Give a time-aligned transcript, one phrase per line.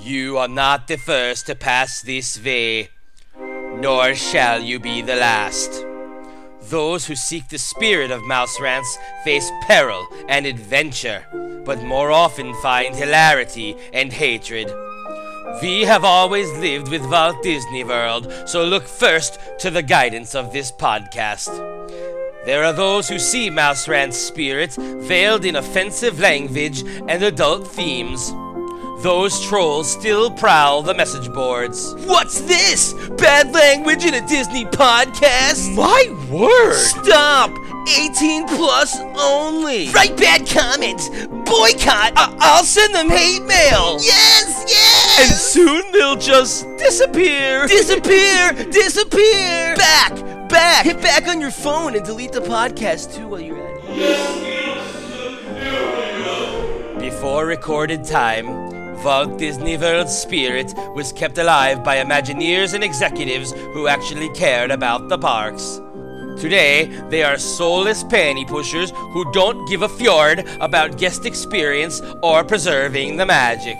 [0.00, 2.90] You are not the first to pass this way,
[3.36, 5.84] nor shall you be the last.
[6.62, 11.26] Those who seek the spirit of Mouse Rants face peril and adventure,
[11.64, 14.72] but more often find hilarity and hatred.
[15.60, 20.52] We have always lived with Walt Disney World, so look first to the guidance of
[20.52, 21.48] this podcast.
[22.44, 28.32] There are those who see Mouse Rant's spirit veiled in offensive language and adult themes.
[29.02, 31.94] Those trolls still prowl the message boards.
[32.06, 32.94] What's this?
[33.16, 35.72] Bad language in a Disney podcast?
[35.76, 36.74] My word!
[36.74, 37.52] Stop!
[37.96, 39.90] 18 plus only!
[39.90, 41.08] Write bad comments!
[41.28, 42.12] Boycott!
[42.16, 43.98] I- I'll send them hate mail!
[44.02, 44.64] Yes!
[44.66, 45.20] Yes!
[45.20, 47.68] And soon they'll just disappear!
[47.68, 48.52] Disappear!
[48.70, 49.76] Disappear!
[49.76, 50.12] Back!
[50.48, 50.84] Back!
[50.84, 54.58] Hit back on your phone and delete the podcast too while you're at it.
[56.98, 58.67] Before recorded time,
[59.04, 65.08] Walt Disney World's spirit was kept alive by Imagineers and executives who actually cared about
[65.08, 65.80] the parks.
[66.40, 72.44] Today, they are soulless panty pushers who don't give a fjord about guest experience or
[72.44, 73.78] preserving the magic.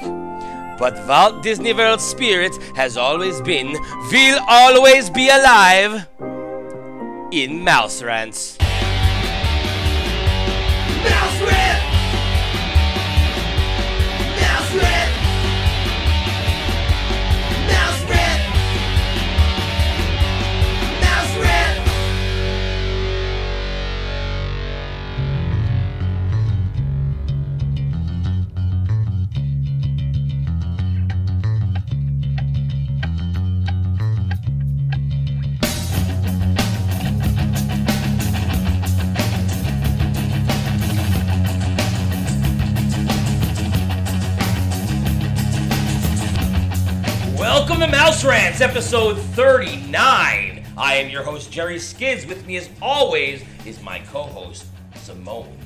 [0.79, 3.73] But Walt Disney World's spirit has always been,
[4.13, 6.07] will always be alive
[7.33, 8.59] in Mouse Rants.
[11.05, 11.83] Mouse Rant!
[14.41, 14.98] Mouse Rant!
[48.61, 50.65] Rants, episode 39.
[50.77, 52.27] I am your host, Jerry Skids.
[52.27, 55.57] With me, as always, is my co host, Simone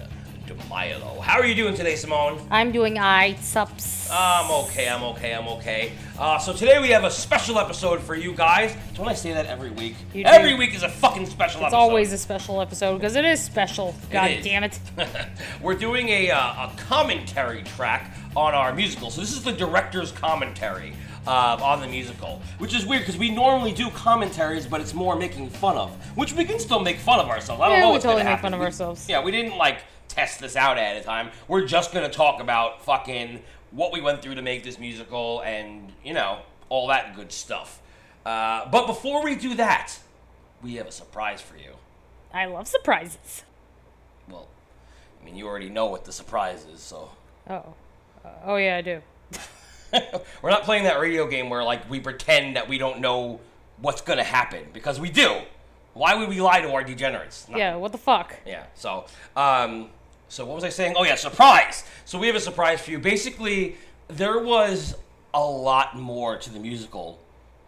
[0.46, 1.18] DeMilo.
[1.20, 2.46] How are you doing today, Simone?
[2.50, 4.10] I'm doing I sups.
[4.12, 5.92] I'm okay, I'm okay, I'm okay.
[6.18, 8.76] Uh, so today we have a special episode for you guys.
[8.92, 9.96] Don't I say that every week?
[10.12, 10.30] You do.
[10.30, 11.78] Every week is a fucking special it's episode.
[11.78, 13.94] always a special episode because it is special.
[14.10, 14.44] God is.
[14.44, 14.78] damn it.
[15.62, 19.10] We're doing a, uh, a commentary track on our musical.
[19.10, 20.92] So this is the director's commentary
[21.26, 25.14] uh, on the musical, which is weird because we normally do commentaries, but it's more
[25.16, 27.60] making fun of, which we can still make fun of ourselves.
[27.62, 28.42] I don't Yeah, know we what's totally gonna make happen.
[28.50, 29.08] fun of We- ourselves.
[29.08, 29.78] Yeah, we didn't like
[30.08, 31.30] test this out at a time.
[31.48, 35.92] We're just gonna talk about fucking what we went through to make this musical and
[36.04, 37.80] you know all that good stuff.
[38.26, 39.98] Uh, but before we do that,
[40.62, 41.76] we have a surprise for you.
[42.34, 43.42] I love surprises.
[44.28, 44.48] Well,
[45.20, 47.10] I mean, you already know what the surprise is, so.
[47.48, 47.74] Oh.
[48.24, 49.02] Uh, oh, yeah, I do.
[50.42, 53.40] We're not playing that radio game where like we pretend that we don't know
[53.80, 55.40] what's gonna happen because we do.
[55.94, 57.48] Why would we lie to our degenerates?
[57.48, 58.34] Not- Yeah, what the fuck?
[58.46, 58.64] Yeah.
[58.74, 59.04] So,
[59.36, 59.90] um,
[60.28, 60.94] so what was I saying?
[60.96, 61.84] Oh yeah, surprise.
[62.04, 62.98] So we have a surprise for you.
[62.98, 63.76] Basically,
[64.08, 64.94] there was
[65.34, 67.18] a lot more to the musical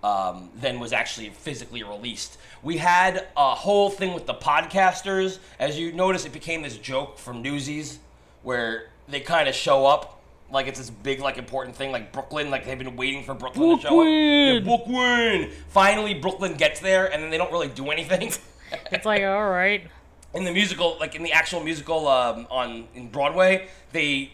[0.03, 2.39] um, than was actually physically released.
[2.63, 5.39] We had a whole thing with the podcasters.
[5.59, 7.99] As you notice, it became this joke from Newsies
[8.43, 10.14] where they kind of show up.
[10.51, 12.51] Like it's this big, like important thing, like Brooklyn.
[12.51, 14.07] Like they've been waiting for Brooklyn, to show up.
[14.07, 15.51] Yeah, Brooklyn.
[15.69, 18.33] Finally, Brooklyn gets there, and then they don't really do anything.
[18.91, 19.89] It's like, all right.
[20.33, 24.33] in the musical, like in the actual musical um, on in Broadway, they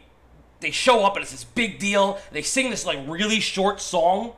[0.60, 2.19] they show up and it's this big deal.
[2.32, 4.32] They sing this like really short song,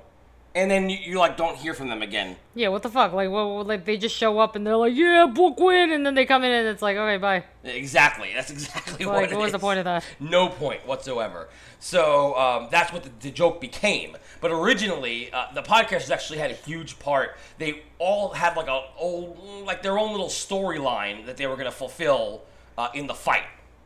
[0.54, 2.36] and then you, you like don't hear from them again.
[2.54, 3.12] Yeah, what the fuck?
[3.12, 6.14] Like, what, like they just show up and they're like, yeah, book win, and then
[6.14, 7.44] they come in and it's like, okay, bye.
[7.64, 8.30] Exactly.
[8.34, 10.04] That's exactly what Like, it what was the point of that?
[10.20, 11.48] No point whatsoever.
[11.78, 14.16] So um, that's what the, the joke became.
[14.40, 17.36] But originally, uh, the podcasters actually had a huge part.
[17.58, 21.66] They all had like a old, like their own little storyline that they were going
[21.66, 22.42] to fulfill
[22.76, 23.44] uh, in the fight.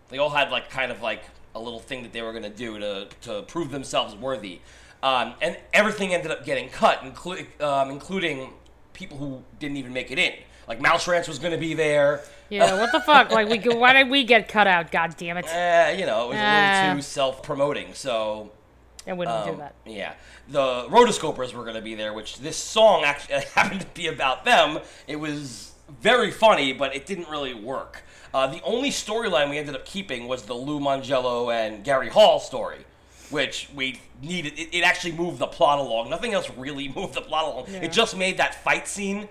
[0.09, 1.23] They all had like kind of like
[1.55, 4.61] a little thing that they were going to do to to prove themselves worthy.
[5.03, 8.51] Um, and everything ended up getting cut, inclu- um, including
[8.93, 10.33] people who didn't even make it in.
[10.67, 12.23] Like Mouse Rants was going to be there.
[12.49, 13.31] Yeah, what the fuck?
[13.31, 14.91] Like, we why did we get cut out?
[14.91, 15.47] God damn it.
[15.49, 16.81] Eh, you know, it was a Ah.
[16.83, 17.95] little too self-promoting.
[17.95, 18.53] So
[19.07, 19.75] I wouldn't um, do that.
[19.85, 20.15] Yeah,
[20.49, 24.45] the rotoscopers were going to be there, which this song actually happened to be about
[24.45, 24.79] them.
[25.07, 28.03] It was very funny, but it didn't really work.
[28.35, 32.39] Uh, the only storyline we ended up keeping was the Lou Mongello and Gary Hall
[32.41, 32.85] story,
[33.31, 34.59] which we needed.
[34.59, 36.11] It, it actually moved the plot along.
[36.11, 37.83] Nothing else really moved the plot along.
[37.83, 39.29] It just made that fight scene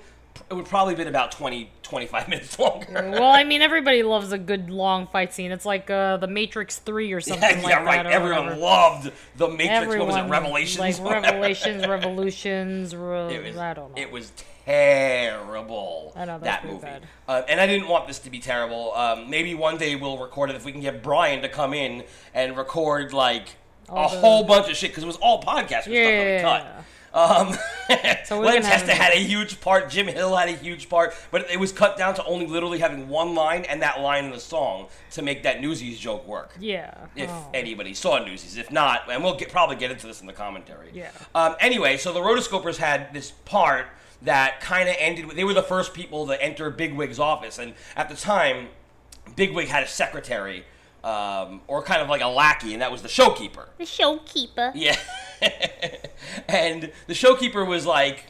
[0.49, 3.09] it would probably have been about 20, 25 minutes longer.
[3.11, 5.51] Well, I mean, everybody loves a good long fight scene.
[5.51, 7.85] It's like uh, the Matrix Three or something yeah, like yeah, that.
[7.85, 8.05] right.
[8.05, 8.61] or Everyone whatever.
[8.61, 9.71] loved the Matrix.
[9.71, 10.29] Everyone, what was it?
[10.29, 10.79] Revelations.
[10.79, 12.95] like Revelations, Revolutions.
[12.95, 14.01] Re- It was, I don't know.
[14.01, 14.31] It was
[14.65, 16.13] terrible.
[16.15, 16.87] I know, that that movie.
[17.27, 18.93] Uh, and I didn't want this to be terrible.
[18.93, 22.03] Um, maybe one day we'll record it if we can get Brian to come in
[22.33, 23.55] and record like
[23.89, 26.41] a the- whole bunch of shit because it was all podcast stuff that we Yeah.
[26.41, 26.83] cut.
[27.13, 27.57] Um,
[28.25, 29.89] So Len Testa had a huge part.
[29.91, 33.07] Jim Hill had a huge part, but it was cut down to only literally having
[33.07, 36.93] one line and that line in the song to make that Newsies joke work yeah.
[37.15, 37.49] if Oh.
[37.53, 38.57] anybody saw Newsies.
[38.57, 40.89] If not, and we'll get, probably get into this in the commentary.
[40.93, 41.11] Yeah.
[41.35, 43.85] Um, anyway, so the rotoscopers had this part
[44.23, 47.75] that kind of ended with they were the first people to enter Bigwig's office, and
[47.95, 48.69] at the time,
[49.35, 50.65] Bigwig had a secretary.
[51.05, 53.67] Um, or kind of like a lackey, and that was the showkeeper.
[53.77, 54.71] The showkeeper.
[54.73, 54.97] Yeah.
[56.47, 58.25] and the showkeeper was like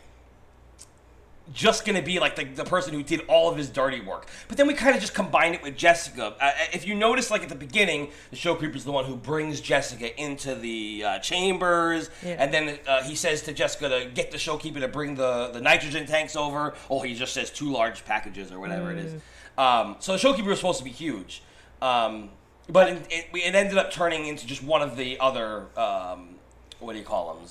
[1.54, 4.28] just gonna be like the, the person who did all of his dirty work.
[4.48, 6.36] But then we kind of just combined it with Jessica.
[6.42, 10.20] Uh, if you notice, like at the beginning, the showkeeper's the one who brings Jessica
[10.20, 12.36] into the uh, chambers, Yeah.
[12.40, 15.62] and then uh, he says to Jessica to get the showkeeper to bring the, the
[15.62, 16.74] nitrogen tanks over.
[16.90, 19.22] Oh, he just says two large packages or whatever it is.
[19.58, 21.42] Um, so the showkeeper was supposed to be huge.
[21.82, 22.32] Um,
[22.70, 26.36] but it, it, it ended up turning into just one of the other, um,
[26.80, 27.46] what do you call them?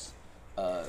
[0.57, 0.85] Uh,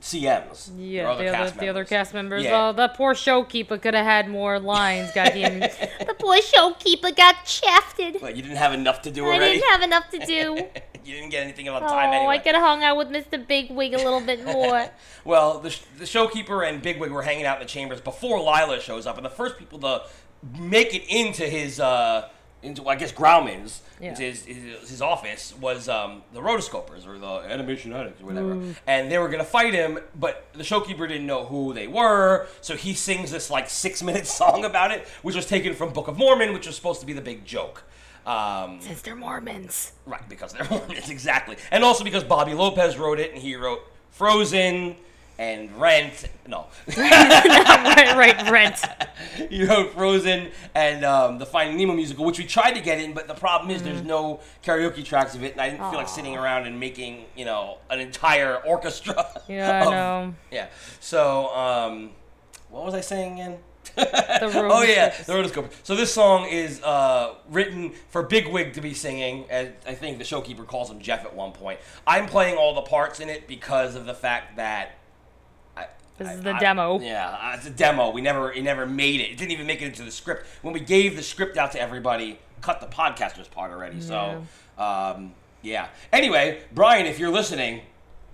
[0.00, 0.70] CMs.
[0.70, 1.88] or Yeah, the other, cast the other members.
[1.88, 2.44] cast members.
[2.44, 2.68] Yeah.
[2.68, 5.10] Oh, that poor showkeeper could have had more lines.
[5.12, 5.60] Goddamn.
[6.06, 8.18] The poor showkeeper got shafted.
[8.20, 9.44] But you didn't have enough to do I already.
[9.44, 10.56] I didn't have enough to do.
[11.06, 12.34] you didn't get anything on Oh, time anyway.
[12.34, 13.44] I could have hung out with Mr.
[13.46, 14.86] Bigwig a little bit more.
[15.24, 18.78] Well, the, sh- the showkeeper and Bigwig were hanging out in the chambers before Lila
[18.80, 20.02] shows up, and the first people to
[20.58, 22.28] make it into his, uh,
[22.64, 24.10] into I guess Grauman's, Yeah.
[24.10, 28.58] into his, his, his office was um, the rotoscopers or the animation addicts or whatever,
[28.86, 32.74] and they were gonna fight him, but the showkeeper didn't know who they were, so
[32.76, 36.16] he sings this like six minute song about it, which was taken from Book of
[36.18, 37.84] Mormon, which was supposed to be the big joke.
[38.26, 39.92] Um, Since they're Mormons.
[40.06, 41.56] Right, because they're Mormons, exactly.
[41.70, 43.80] And also because Bobby Lopez wrote it and he wrote
[44.10, 44.96] Frozen
[45.38, 46.28] and Rent.
[46.46, 46.66] No.
[46.96, 48.80] right, right, rent.
[49.50, 53.14] you wrote Frozen and um, the Finding Nemo musical, which we tried to get in,
[53.14, 56.08] but the problem is there's no karaoke tracks of it, and I didn't feel like
[56.08, 59.26] sitting around and making, you know, an entire orchestra.
[59.48, 60.34] Yeah, I know.
[60.50, 60.68] Yeah.
[61.00, 62.10] So, um,
[62.70, 63.58] what was I saying again?
[63.96, 64.50] The.
[64.54, 65.70] Oh yeah, the rotoscope.
[65.82, 70.24] So this song is uh, written for Bigwig to be singing, and I think the
[70.24, 71.78] showkeeper calls him Jeff at one point.
[72.06, 74.98] I'm playing all the parts in it because of the fact that
[76.18, 77.00] This is the I- demo.
[77.00, 78.10] Yeah, uh, it's a demo.
[78.10, 79.30] We never, it never made it.
[79.30, 80.46] It didn't even make it into the script.
[80.62, 84.00] When we gave the script out to everybody, cut the podcasters part already.
[84.00, 84.44] So,
[84.78, 85.32] um,
[85.62, 85.88] yeah.
[86.12, 87.80] Anyway, Brian, if you're listening,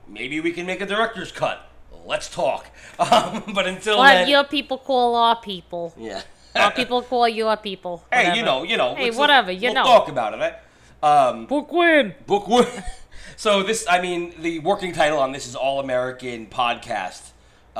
[0.06, 1.66] maybe we can make a director's cut.
[2.06, 2.66] Let's talk.
[3.00, 5.94] Um, but until What then, your people call our people.
[5.96, 6.20] yeah.
[6.54, 8.04] Our people call your people.
[8.12, 8.36] Hey, Whatever.
[8.36, 8.94] you know, you know.
[8.94, 9.84] Hey, whatever, you we'll know.
[9.84, 10.54] talk about it, right?
[11.02, 12.14] Um, Bookwind.
[12.26, 12.66] book one.
[13.36, 17.30] so this, I mean, the working title on this is All American Podcast.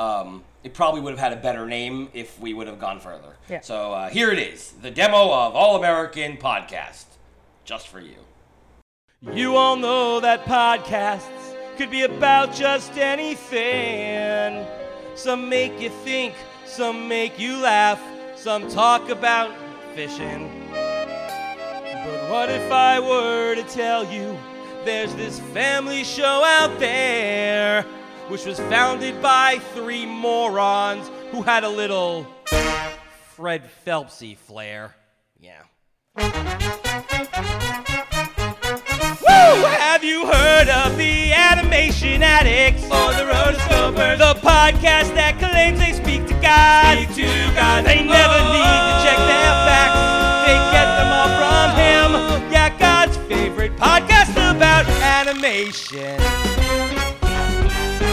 [0.01, 3.35] Um, it probably would have had a better name if we would have gone further.
[3.49, 3.61] Yeah.
[3.61, 7.05] So uh, here it is, the demo of All American Podcast,
[7.65, 8.15] just for you.
[9.31, 14.65] You all know that podcasts could be about just anything.
[15.13, 16.33] Some make you think,
[16.65, 18.01] some make you laugh,
[18.35, 19.51] some talk about
[19.93, 20.49] fishing.
[20.71, 24.35] But what if I were to tell you
[24.83, 27.85] there's this family show out there
[28.31, 32.25] which was founded by three morons who had a little
[33.35, 34.95] Fred Phelpsy flair?
[35.37, 35.63] Yeah.
[36.15, 36.23] Woo!
[39.27, 44.19] Have you heard of the Animation Addicts or the Rotoscopers?
[44.19, 46.97] The podcast that claims they speak to God.
[46.99, 47.83] Speak to God.
[47.83, 49.99] They never need to check their facts.
[50.47, 52.49] They get them all from Him.
[52.49, 56.60] Yeah, God's favorite podcast about animation.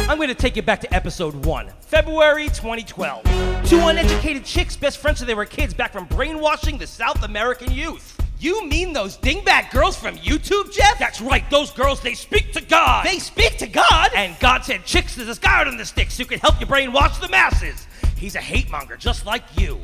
[0.09, 3.25] I'm going to take you back to episode one, February 2012.
[3.69, 7.71] Two uneducated chicks, best friends since they were kids, back from brainwashing the South American
[7.71, 8.19] youth.
[8.41, 10.99] You mean those dingbat girls from YouTube, Jeff?
[10.99, 13.05] That's right, those girls, they speak to God.
[13.05, 14.11] They speak to God?
[14.17, 16.65] And God sent chicks to this guy out on the sticks who can help you
[16.65, 17.87] brainwash the masses.
[18.17, 19.79] He's a hate monger just like you.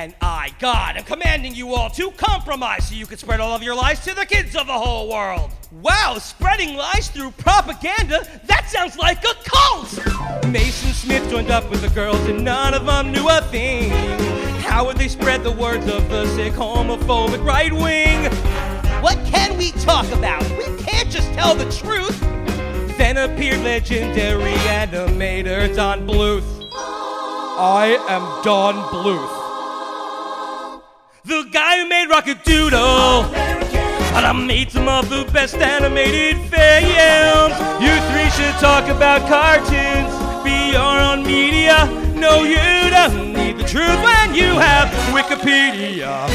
[0.00, 3.62] And I, God, am commanding you all to compromise so you can spread all of
[3.62, 5.50] your lies to the kids of the whole world.
[5.82, 8.26] Wow, spreading lies through propaganda?
[8.46, 10.46] That sounds like a cult!
[10.46, 13.90] Mason Smith joined up with the girls and none of them knew a thing.
[14.62, 18.24] How would they spread the words of the sick homophobic right wing?
[19.02, 20.42] What can we talk about?
[20.52, 22.18] We can't just tell the truth.
[22.96, 26.70] Then appeared legendary animator Don Bluth.
[26.72, 29.39] I am Don Bluth.
[31.30, 33.24] The guy who made Rock-a-Doodle.
[34.16, 37.54] And I made some of the best animated films.
[37.80, 40.42] You three should talk about cartoons.
[40.42, 41.86] Be your own media.
[42.16, 46.26] No, you don't need the truth when you have Wikipedia.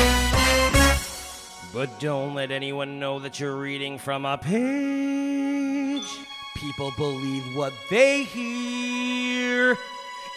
[1.74, 6.08] But don't let anyone know that you're reading from a page.
[6.56, 9.78] People believe what they hear.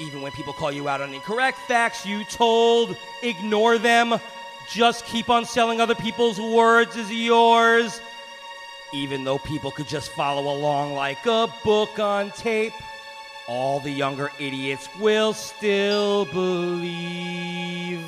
[0.00, 4.18] Even when people call you out on incorrect facts you told, ignore them.
[4.70, 8.00] Just keep on selling other people's words as yours.
[8.92, 12.74] Even though people could just follow along like a book on tape,
[13.48, 18.04] all the younger idiots will still believe.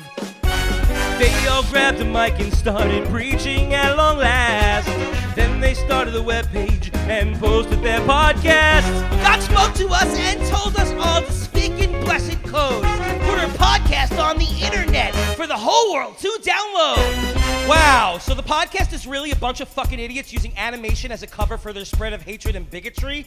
[1.19, 5.20] They all grabbed a mic and started preaching at long last.
[5.35, 8.83] Then they started a webpage and posted their podcast.
[9.23, 12.83] God spoke to us and told us all to speak in blessed code.
[12.83, 17.67] Put our podcast on the internet for the whole world to download.
[17.67, 21.27] Wow, so the podcast is really a bunch of fucking idiots using animation as a
[21.27, 23.25] cover for their spread of hatred and bigotry?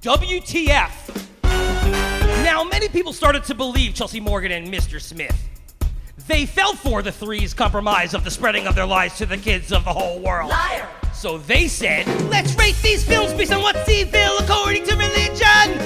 [0.00, 1.26] WTF.
[1.42, 5.00] Now, many people started to believe Chelsea Morgan and Mr.
[5.00, 5.48] Smith.
[6.26, 9.72] They fell for the threes compromise of the spreading of their lies to the kids
[9.72, 10.48] of the whole world.
[10.48, 10.88] Liar.
[11.14, 15.80] So they said, Let's rate these films based on what's evil according to religion.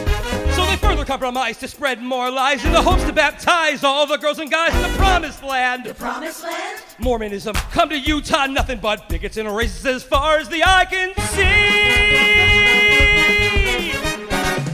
[0.55, 4.17] so they further compromised to spread more lies in the hopes to baptize all the
[4.17, 5.85] girls and guys in the promised land.
[5.85, 6.83] The promised land?
[6.99, 11.15] Mormonism, come to Utah, nothing but bigots and racists as far as the eye can
[11.29, 11.45] see.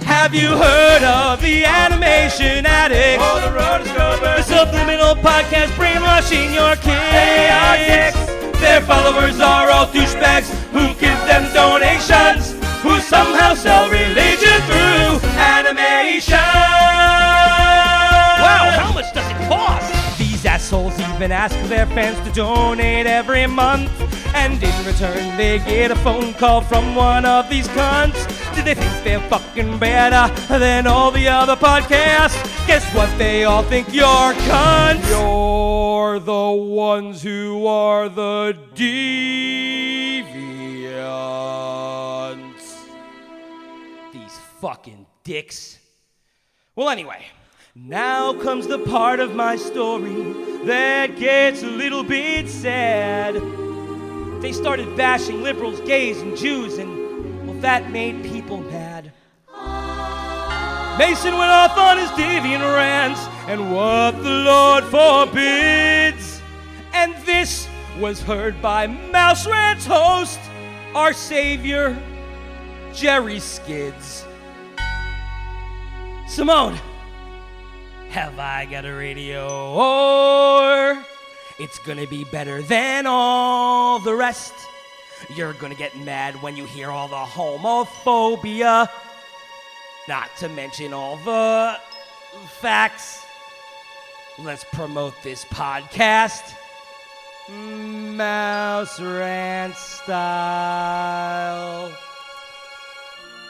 [0.06, 3.20] Have you heard of the animation addict?
[3.20, 4.46] Oh, the rotoscopers.
[4.48, 8.43] The subliminal podcast brainwashing your kids.
[8.60, 16.38] Their followers are all douchebags who give them donations, who somehow sell religion through animation.
[18.42, 20.18] Wow, how much does it cost?
[20.18, 23.90] These assholes even ask their fans to donate every month.
[24.34, 28.26] And in return, they get a phone call from one of these cunts.
[28.54, 32.36] Do they think they're fucking better uh, than all the other podcasts?
[32.68, 33.10] Guess what?
[33.18, 35.08] They all think you're cunts.
[35.10, 39.24] You're the ones who are the deviants.
[44.12, 45.78] These fucking dicks.
[46.76, 47.26] Well, anyway,
[47.74, 50.32] now comes the part of my story
[50.64, 53.34] that gets a little bit sad.
[54.40, 57.03] They started bashing liberals, gays, and Jews, and
[57.46, 59.12] well, that made people mad.
[60.98, 66.40] Mason went off on his deviant rants, and what the Lord forbids.
[66.92, 70.38] And this was heard by Mouse Rant's host,
[70.94, 71.96] our savior,
[72.92, 74.24] Jerry Skids.
[76.28, 76.78] Simone,
[78.10, 79.74] have I got a radio?
[79.74, 81.04] Or
[81.58, 84.54] it's gonna be better than all the rest.
[85.30, 88.88] You're gonna get mad when you hear all the homophobia.
[90.08, 91.78] Not to mention all the
[92.60, 93.24] facts.
[94.38, 96.54] Let's promote this podcast.
[97.48, 101.14] Mouse Rant style.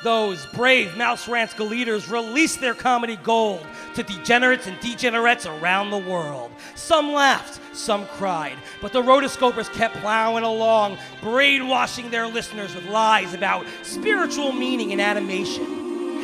[0.05, 5.99] Those brave Mouse Rants leaders released their comedy gold to degenerates and degenerates around the
[5.99, 6.53] world.
[6.75, 13.33] Some laughed, some cried, but the rotoscopers kept plowing along, brainwashing their listeners with lies
[13.33, 15.65] about spiritual meaning in animation.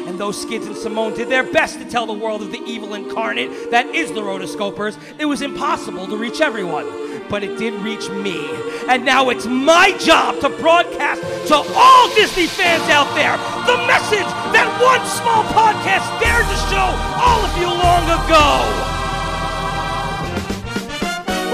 [0.07, 2.93] And those Skids and Simone did their best to tell the world of the evil
[2.93, 4.99] incarnate that is the rotoscopers.
[5.19, 6.85] It was impossible to reach everyone,
[7.31, 8.51] but it did reach me.
[8.89, 13.39] And now it's my job to broadcast to all Disney fans out there
[13.71, 16.91] the message that one small podcast dared to show
[17.23, 18.47] all of you long ago.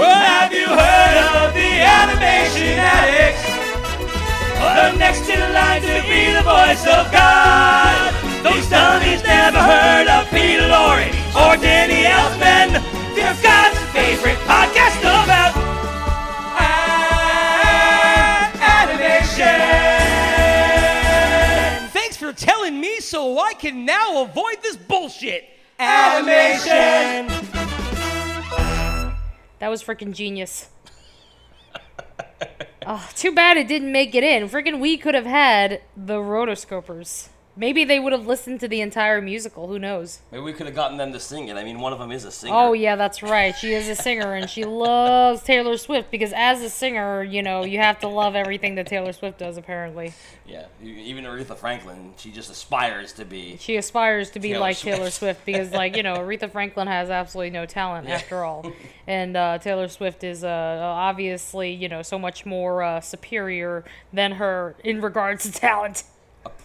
[0.01, 3.45] Well, have you heard of the animation addicts?
[4.57, 8.13] The next in line to be the voice of God.
[8.41, 12.81] Those dummies never heard of Peter Lorre or Danny Elfman.
[13.13, 14.96] They're God's favorite podcast
[23.17, 25.43] so I can now avoid this bullshit.
[25.79, 27.25] Animation.
[29.57, 30.69] That was freaking genius.
[32.85, 34.47] oh, too bad it didn't make it in.
[34.47, 37.29] Freaking we could have had the rotoscopers.
[37.57, 39.67] Maybe they would have listened to the entire musical.
[39.67, 40.19] Who knows?
[40.31, 41.57] Maybe we could have gotten them to sing it.
[41.57, 42.53] I mean, one of them is a singer.
[42.55, 43.55] Oh yeah, that's right.
[43.55, 47.65] She is a singer and she loves Taylor Swift because as a singer, you know,
[47.65, 49.57] you have to love everything that Taylor Swift does.
[49.57, 50.13] Apparently,
[50.45, 53.57] Yeah, even Aretha Franklin, she just aspires to be.
[53.59, 54.97] she aspires to be Taylor like Swift.
[54.97, 58.71] Taylor Swift because, like, you know, Aretha Franklin has absolutely no talent after all,
[59.07, 63.83] and uh, Taylor Swift is uh, obviously, you know, so much more uh, superior
[64.13, 66.03] than her in regards to talent,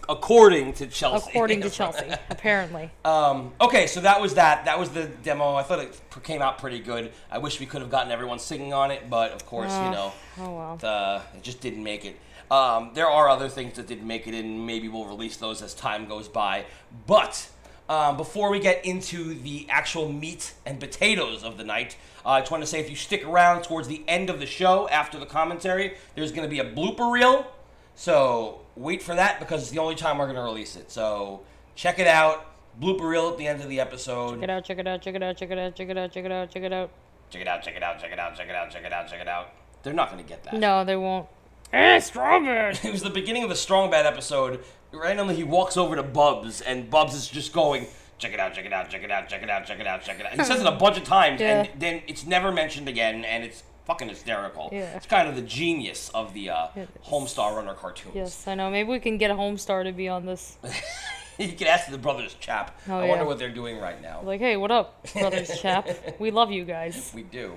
[0.09, 1.29] According to Chelsea.
[1.29, 2.05] according to Chelsea.
[2.29, 4.65] Apparently, Um, okay, so that was that.
[4.65, 5.55] That was the demo.
[5.55, 7.11] I thought it came out pretty good.
[7.31, 10.11] I wish we could have gotten everyone singing on it, but of course, you know,
[10.39, 10.77] oh well.
[10.77, 12.19] the, it just didn't make it.
[12.51, 15.73] Um, there are other things that didn't make it, and maybe we'll release those as
[15.73, 16.65] time goes by.
[17.07, 17.49] But
[17.89, 21.95] um, before we get into the actual meat and potatoes of the night,
[22.25, 24.45] uh, I just want to say if you stick around towards the end of the
[24.45, 27.47] show after the commentary, there's going to be a blooper reel.
[27.95, 30.91] So wait for that because it's the only time we're going to release it.
[30.91, 31.41] So
[31.75, 32.47] check it out.
[32.81, 34.35] Blooper reel at the end of the episode.
[34.35, 36.11] Check it out, check it out, check it out, check it out, check it out,
[36.11, 36.89] check it out, check it out.
[37.29, 39.07] Check it out, check it out, check it out, check it out, check it out,
[39.09, 39.49] check it out.
[39.83, 40.55] They're not going to get that.
[40.55, 41.27] No, they won't.
[41.71, 42.75] Hey, Strawberry!
[42.83, 44.63] It was the beginning of the Strong Bad episode.
[44.91, 47.87] Randomly, he walks over to Bubs, and Bubs is just going,
[48.19, 50.03] check it out, check it out, check it out, check it out, check it out,
[50.03, 50.33] check it out.
[50.33, 51.63] He says it a bunch of times, Yeah.
[51.63, 54.69] and then it's never mentioned again, and it's fucking hysterical.
[54.71, 54.95] Yeah.
[54.95, 56.67] It's kind of the genius of the uh.
[57.05, 58.15] Homestar Runner cartoons.
[58.15, 58.69] Yes, I know.
[58.69, 60.57] Maybe we can get a Homestar to be on this.
[61.37, 62.79] you can ask the brothers chap.
[62.87, 64.21] Oh, I wonder what they're doing right now.
[64.23, 65.87] Like, hey, what up, brothers chap?
[66.19, 67.11] We love you guys.
[67.13, 67.53] We do.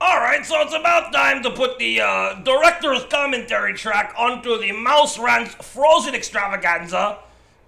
[0.00, 4.70] All right, so it's about time to put the uh, director's commentary track onto the
[4.70, 7.18] Mouse Rant's Frozen Extravaganza,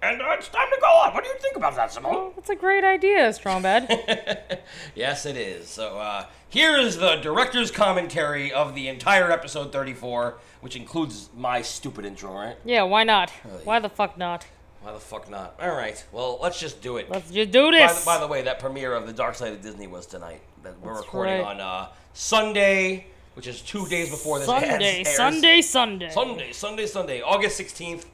[0.01, 1.13] and uh, it's time to go on.
[1.13, 2.13] What do you think about that, Simone?
[2.15, 4.59] Oh, that's a great idea, Strong Bad.
[4.95, 5.67] Yes, it is.
[5.67, 11.61] So uh, here is the director's commentary of the entire episode 34, which includes my
[11.61, 12.57] stupid intro, right?
[12.65, 13.29] yeah, why not?
[13.63, 14.45] Why the fuck not?
[14.81, 15.55] Why the fuck not?
[15.61, 17.09] All right, well, let's just do it.
[17.09, 17.99] Let's just do by, this.
[17.99, 20.41] the, by the way, that premiere of The Dark Side of Disney was tonight.
[20.63, 21.55] That we're That's recording right.
[21.55, 23.05] on uh, Sunday,
[23.35, 25.15] which is two days before this Sunday, airs.
[25.15, 26.09] Sunday, Sunday.
[26.09, 28.05] Sunday, Sunday, Sunday, August 16th.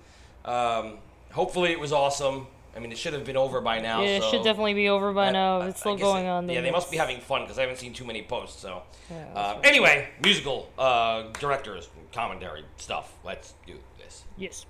[0.45, 0.97] Um,
[1.37, 2.47] hopefully it was awesome.
[2.75, 4.01] I mean, it should have been over by now.
[4.01, 5.61] Yeah, it should definitely be over by I- now.
[5.61, 6.49] I- It's still going it- on.
[6.49, 8.59] Yeah, they must be having fun because I haven't seen too many posts.
[8.61, 13.13] So, Yeah, uh, anyway, musical uh, directors, commentary stuff.
[13.23, 14.23] Let's do this.
[14.37, 14.65] Yes.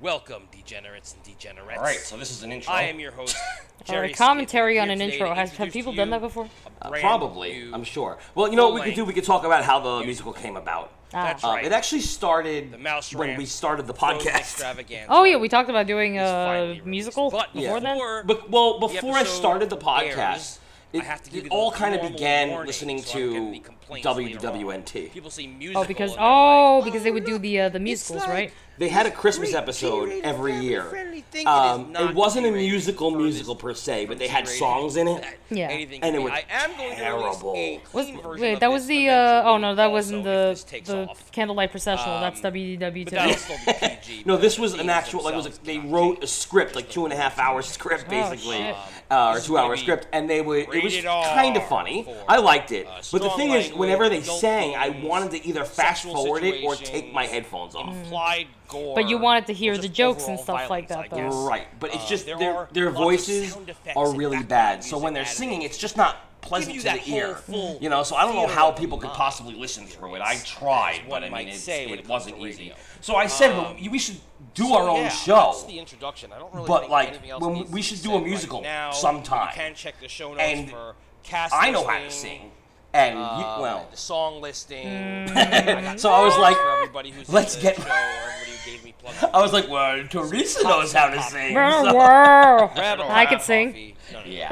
[0.00, 1.78] Welcome, degenerates and degenerates.
[1.78, 2.70] All right, so this is an intro.
[2.74, 3.34] I am your host,
[3.86, 5.32] Jerry Alright, commentary Skid, on an intro.
[5.34, 6.50] Has have people done that before?
[6.82, 8.18] Uh, probably, I'm sure.
[8.34, 9.06] Well, you know what we could do?
[9.06, 10.92] We could talk about how the musical came about.
[11.12, 11.64] That's Uh, right.
[11.64, 14.38] It actually started The Mouse when we started the Frozen podcast.
[14.38, 17.94] Extravaganza Oh yeah, we talked about doing a musical But before then.
[17.94, 20.60] before But, well, before I started the podcast, airs,
[20.92, 23.18] it, I have to give it you the all kind of began warning listening so
[23.18, 24.54] I don't get any to complaints later on.
[24.60, 25.12] WWNT.
[25.12, 25.82] People see musical.
[25.82, 28.52] Oh, because they're oh, like, because they would do the uh, the musicals, like- right?
[28.78, 30.82] They had a Christmas Great, episode G-rated, every year.
[31.30, 31.46] thing.
[31.46, 32.70] Um, It is it wasn't a G-rated.
[32.70, 35.24] musical musical per se, but they had songs in it.
[35.50, 35.68] Yeah.
[35.68, 37.52] Anything And it was I am going to terrible.
[37.52, 39.74] release a Was, clean version wait, of that was this the uh, eventually oh no,
[39.76, 41.32] that wasn't if the this takes the off.
[41.32, 42.20] Candlelight Processional.
[42.20, 43.38] That's Um, WDW But that'll too.
[43.38, 44.22] still be PG.
[44.26, 45.92] No, but this the was an themes actual like it was a, themselves they cannot
[45.94, 46.30] wrote a change.
[46.30, 48.76] script like two and a half hour script Oh, basically, shit.
[49.10, 51.66] uh, or two hour gonna be script, and they would it was rated kind of
[51.68, 52.02] funny.
[52.04, 54.74] for, I liked it, uh, but the strong thing is, language, whenever they adult sang,
[54.76, 57.94] I themes, wanted to either fast sexual forward it or take situations, my headphones off.
[57.94, 58.94] Implied gore.
[58.94, 61.46] But you wanted to hear the jokes and overall stuff like that, though.
[61.46, 63.56] Right, but it's Uh, just there their their voices
[63.96, 64.84] are really bad.
[64.84, 67.38] So when they're singing, it's just not pleasant to that the ear.
[67.80, 70.22] You know, so I don't know how people could possibly listen through it.
[70.22, 72.72] I tried, one but I might mean, it's, say it it wasn't easy.
[73.00, 74.18] So I said, Um, well, we should
[74.54, 75.34] do So, our own yeah, show.
[75.52, 76.32] That's the introduction.
[76.32, 78.90] I don't really But, like, when we should do a musical right now.
[78.92, 79.48] sometime.
[79.48, 82.52] You can check the show notes And for cast I know how to sing,
[82.92, 84.86] and you, um, well, the song listing.
[84.86, 85.36] Mm.
[85.36, 88.84] I got So I was like, for everybody who's let's get- show, everybody who gave
[88.84, 88.94] me.
[89.32, 91.54] I was like, well, Teresa knows how to sing.
[91.54, 92.68] Wow.
[92.68, 93.68] so- Grab a I could sing.
[93.68, 93.96] coffee.
[94.12, 94.30] No, no, no.
[94.30, 94.48] Yeah.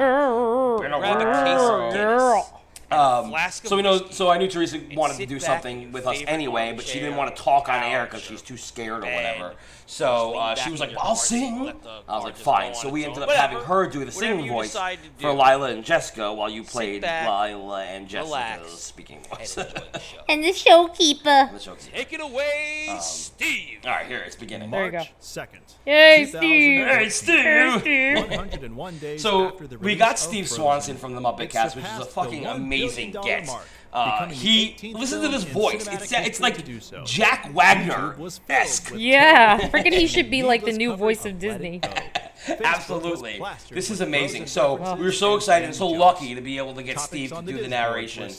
[0.99, 2.51] Grab a case of Guinness.
[2.91, 6.71] Um, so we know, so I knew Teresa wanted to do something with us anyway,
[6.75, 9.55] but she didn't want to talk on air because she's too scared or whatever.
[9.87, 11.57] So uh, she was like, well, I'll sing.
[11.59, 12.73] seat, let the I was like, fine.
[12.73, 13.29] So we ended own.
[13.29, 15.31] up having her do the singing voice decide for.
[15.31, 19.57] Lila and Jessica while you played back, Lila and Jessica's relax, speaking and voice.
[19.57, 20.17] enjoy the show.
[20.27, 21.53] And the showkeeper.
[21.53, 23.79] The joke's- Take it away, Um, Steve.
[23.85, 24.71] All right, here it's beginning.
[24.71, 24.97] There you go.
[24.97, 25.47] March 2nd.
[25.85, 26.87] Yay, Steve!
[26.87, 27.79] Hey, Steve.
[27.81, 28.17] Steve!
[28.17, 32.05] 101 days So we got Steve Swanson from the Muppet it Cast, which is a
[32.05, 33.45] fucking amazing billion get.
[33.47, 35.87] mark, Uh, he listen to this voice.
[35.87, 37.03] It's it's like do so.
[37.05, 38.93] Jack Wagner was filled esque.
[38.95, 41.79] Yeah, terrible freaking he should be like the new voice of Disney.
[41.79, 41.89] Go.
[42.47, 43.41] Facebook was Absolutely.
[43.71, 44.47] This is amazing.
[44.47, 47.31] So references we were so excited and so lucky to be able to get Steve
[47.31, 48.29] to do the Disney board were narration.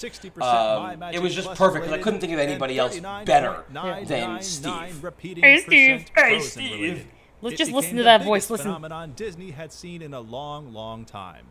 [0.40, 5.02] Um, it was just perfect because I couldn't think of anybody else better than Steve.
[5.02, 6.06] repeating Hey, Steve.
[6.14, 7.06] Hey, Steve.
[7.42, 8.48] Let's just listen to that voice.
[8.50, 8.66] Listen.
[8.66, 11.46] phenomenon Disney had seen in a long, long time.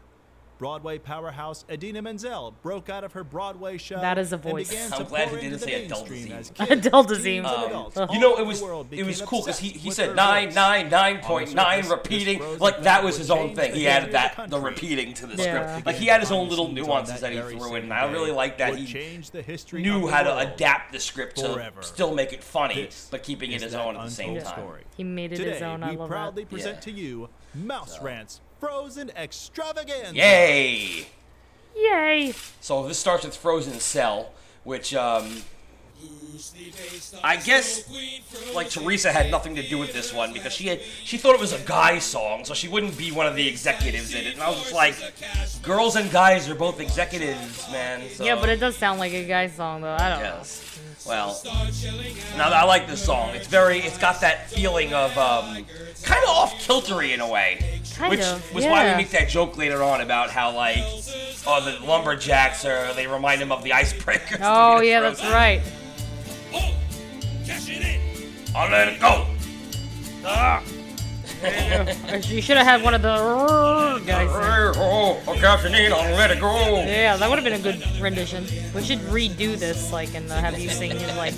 [0.58, 4.00] Broadway powerhouse Idina Menzel broke out of her Broadway show.
[4.00, 4.70] That is a and voice.
[4.70, 6.52] began I'm glad pour he didn't the say adult mainstream disease.
[6.60, 7.46] as kids, Adult disease.
[7.46, 10.48] Um, adults you know, it was it was cool because he, he said her nine
[10.48, 10.56] voice.
[10.56, 13.74] nine nine On point the nine surface, repeating like that was his own thing.
[13.74, 15.68] He added that the the repeating to the Yeah.
[15.74, 15.86] script.
[15.86, 17.84] Like he had his own little nuances that he threw in.
[17.84, 21.38] And I really like that he change the history knew how to adapt the script
[21.38, 21.82] to forever.
[21.82, 24.80] still make it funny, but keeping it his own at the same time.
[24.96, 25.84] He made it his own.
[25.84, 30.16] I we love proudly present to you Mouse Rant's Frozen Extravaganza.
[30.16, 31.08] Yay!
[31.76, 32.34] Yay!
[32.62, 34.32] So this starts with Frozen Cell,
[34.64, 35.44] which um,
[37.24, 37.90] I guess
[38.54, 41.42] like Teresa had nothing to do with this one because she had she thought it
[41.42, 44.34] was a guy song, so she wouldn't be one of the executives in it.
[44.34, 44.96] And I was just like,
[45.62, 48.10] girls and guys are both executives, man.
[48.10, 49.96] So, Yeah, but it does sound like a guy song though.
[49.98, 50.42] I don't know.
[51.06, 51.40] Well,
[52.36, 53.36] now I like this song.
[53.36, 55.66] It's very, it's got that feeling of um,
[56.04, 57.82] kind of off kiltery in a way.
[57.96, 60.80] Kind which of, was why we make that joke later on about how like,
[61.48, 64.40] oh, the lumberjacks are they remind him of the icebreakers.
[64.42, 65.62] Oh yeah, that's right.
[68.56, 69.28] I'll let it go.
[72.30, 74.30] You should have had one of the guys.
[74.76, 76.56] Oh, oh, Captain Ian, I'll let it go.
[76.84, 78.46] Yeah, that would have been a good rendition.
[78.74, 81.34] We should redo this, like, and uh, have you sing it, like,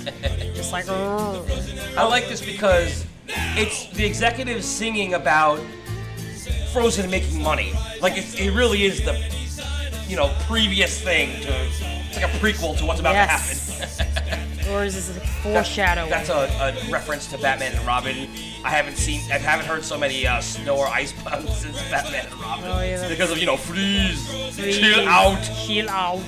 [0.54, 0.88] just like.
[0.88, 5.60] I like this because it's the executives singing about
[6.72, 7.72] Frozen making money.
[8.00, 9.18] Like it's, it really is the
[10.06, 11.48] you know previous thing to.
[11.66, 13.96] It's like a prequel to what's about Yes.
[13.96, 14.44] to happen.
[14.70, 16.10] Or is this like foreshadowing?
[16.10, 18.28] That's a, a reference to Batman and Robin.
[18.64, 22.26] I haven't seen, I haven't heard so many uh, snow or ice puns since Batman
[22.26, 22.64] and Robin.
[22.66, 26.20] Oh, yeah, because of you know freeze, Please, chill out, Chill out.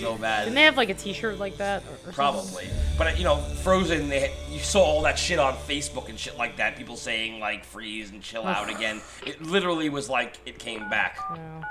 [0.00, 0.44] so bad.
[0.44, 1.82] Didn't they have like a T-shirt like that?
[1.82, 2.14] Or, or something?
[2.14, 2.68] Probably.
[2.96, 4.08] But uh, you know, Frozen.
[4.08, 6.76] They, you saw all that shit on Facebook and shit like that.
[6.76, 9.00] People saying like freeze and chill out again.
[9.26, 11.18] It literally was like it came back.
[11.34, 11.62] No.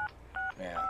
[0.60, 0.86] Yeah.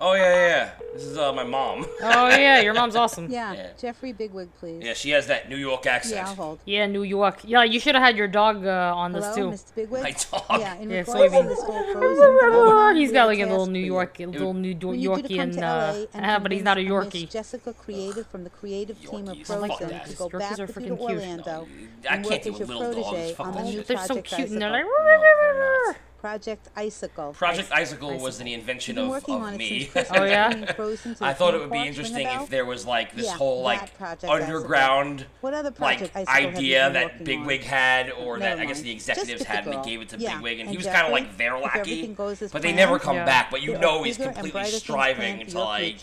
[0.00, 0.46] Oh yeah, yeah.
[0.48, 0.70] yeah.
[0.94, 1.84] This is uh, my mom.
[2.02, 3.28] Oh yeah, your mom's awesome.
[3.30, 3.68] Yeah, Yeah.
[3.78, 4.80] Jeffrey Bigwig, please.
[4.82, 6.26] yeah, she has that New York Yeah, accent.
[6.28, 6.60] I'll hold.
[6.64, 7.40] Yeah, New York.
[7.44, 9.56] Yeah, you should have had your dog uh, on this Hello, too.
[9.56, 9.74] Mr.
[9.74, 10.02] Bigwig?
[10.02, 10.60] My dog.
[10.60, 11.48] Yeah, in Yeah, regards to soybean.
[11.48, 13.86] this whole Frozen phenomenon, He's we got like a task little for New you.
[13.86, 15.52] York, a little New Do- We need you to come Yorkian.
[15.54, 17.30] to Uh, LA and ah, but he's not a convince Yorkie.
[17.30, 19.46] Jessica creative from the creative team of Yorkies.
[19.46, 20.06] Fuck Frozen that.
[20.06, 21.10] to go Yorkies back are with you freaking to cute.
[21.10, 21.68] Orlando
[22.08, 23.06] I and can't work deal as with your little dogs.
[23.08, 23.86] protege Fuck on that the new shit.
[23.88, 24.84] They're so Project cute and they're like.
[24.84, 25.94] Icicle.
[26.20, 27.32] Project Icicle.
[27.32, 29.88] Project Icicle was the invention of, of on me.
[30.10, 30.48] Oh, yeah?
[30.48, 32.44] between Frozen to I thought it would be interesting Ring a bell?
[32.44, 33.90] if there was like this Yeah, whole like
[34.28, 37.24] underground What other like Project Icicle idea been that working on?
[37.24, 40.18] Bigwig had, or that Never I guess the executives had, and they gave it to
[40.18, 41.80] Yeah, Bigwig, and, and he was kind of like their if lackey.
[41.80, 43.24] everything goes But they never come Yeah.
[43.24, 43.50] back.
[43.50, 46.00] But you there know he's completely striving to like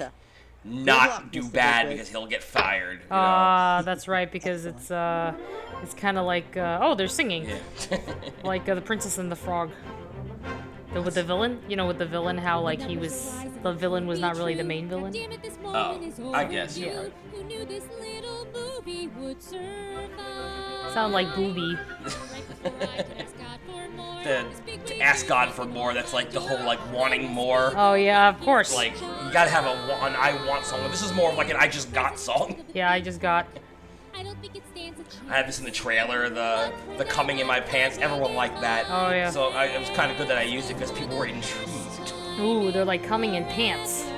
[0.63, 2.99] not do bad because he'll get fired.
[3.03, 3.15] You know?
[3.17, 5.33] Ah, that's right because it's uh,
[5.83, 7.47] it's kind of like uh, oh they're singing
[7.91, 7.99] yeah.
[8.43, 9.71] like uh, the Princess and the Frog.
[10.95, 13.29] The, with the villain, you know, with the villain, how like he was
[13.63, 15.13] the villain was not really the main villain.
[15.65, 15.99] Oh,
[16.33, 16.77] I guess.
[16.77, 16.87] Yeah.
[16.87, 17.09] Yeah.
[17.33, 20.09] Who knew this little booby would survive?
[20.93, 21.77] Sound like Booby.
[24.23, 24.45] the,
[24.85, 25.93] to ask God for more.
[25.93, 27.73] That's like the whole like wanting more.
[27.75, 28.73] Oh yeah, of course.
[28.73, 30.15] Like you gotta have a one.
[30.15, 30.79] I want song.
[30.91, 32.63] This is more of like an I just got song.
[32.73, 33.47] yeah, I just got.
[35.05, 35.31] I don't think it stands a chance.
[35.31, 36.29] I had this in the trailer.
[36.29, 37.97] The the coming in my pants.
[37.97, 38.85] Everyone liked that.
[38.89, 39.29] Oh, yeah.
[39.29, 42.13] So I, it was kind of good that I used it because people were intrigued.
[42.39, 44.05] Ooh, they're like coming in pants.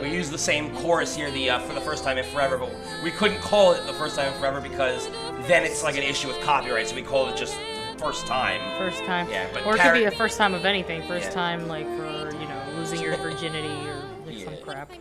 [0.00, 2.72] We used the same chorus here the uh, for the first time in forever, but
[3.02, 5.08] we couldn't call it the first time in forever because
[5.48, 6.86] then it's like an issue with copyright.
[6.86, 7.56] So we called it just
[7.98, 8.60] first time.
[8.78, 9.28] First time.
[9.28, 11.02] Yeah, but or it could be the first time of anything.
[11.08, 11.34] First Yeah.
[11.34, 14.92] time like for you know losing your virginity or like some crap.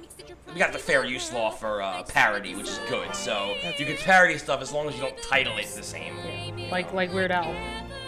[0.53, 3.13] We got the fair use law for uh, parody, which is good.
[3.15, 6.13] So you can parody stuff as long as you don't title it the same.
[6.57, 6.69] Yeah.
[6.71, 7.43] Like like Weird Al.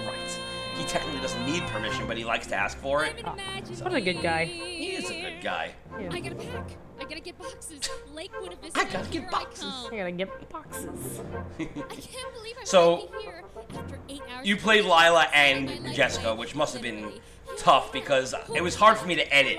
[0.06, 0.40] Right.
[0.78, 3.22] He technically doesn't need permission, but he likes to ask for it.
[3.26, 3.36] Oh,
[3.82, 4.46] what a good guy.
[4.46, 5.72] He is a good guy.
[6.10, 6.72] I gotta pack.
[7.00, 7.90] I gotta get boxes.
[8.14, 8.80] Lake Buena Vista.
[8.80, 9.64] I gotta get boxes.
[9.64, 9.94] come.
[9.94, 11.22] I gotta get boxes.
[11.60, 13.44] I can't believe I'm So, finally here
[13.78, 14.84] after eight hours You played.
[14.86, 17.22] Lila and Jessica, which must have been finally
[17.60, 19.58] tough because it was hard for me to edit.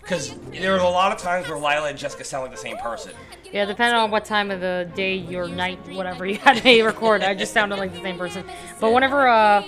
[0.00, 2.76] Because there was a lot of times where Lila and Jessica sound like the same
[2.78, 3.12] person.
[3.52, 7.22] Yeah, depending on what time of the day your night, whatever you had me record,
[7.22, 8.44] I just sounded like the same person.
[8.80, 9.64] But whenever uh,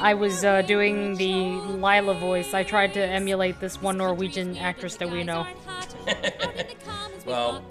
[0.00, 4.96] I was uh, doing the Lila voice, I tried to emulate this one Norwegian actress
[4.96, 5.46] that we know.
[7.28, 7.62] Well,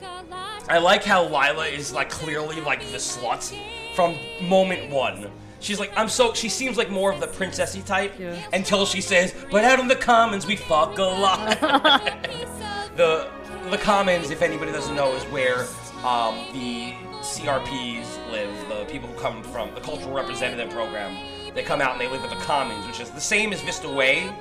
[0.69, 3.57] I like how Lila is like clearly like the slut
[3.95, 5.31] from moment one.
[5.59, 6.33] She's like, I'm so.
[6.33, 8.35] She seems like more of the princessy type Yeah.
[8.53, 11.59] until she says, "But out in the commons, we fuck a lot."
[12.95, 13.29] the
[13.69, 15.61] the commons, if anybody doesn't know, is where
[16.05, 21.17] um, the CRPs live, the people who come from the cultural representative program.
[21.53, 23.89] they come out and they live at the Commons, which is the same as Vista
[23.89, 24.31] Way,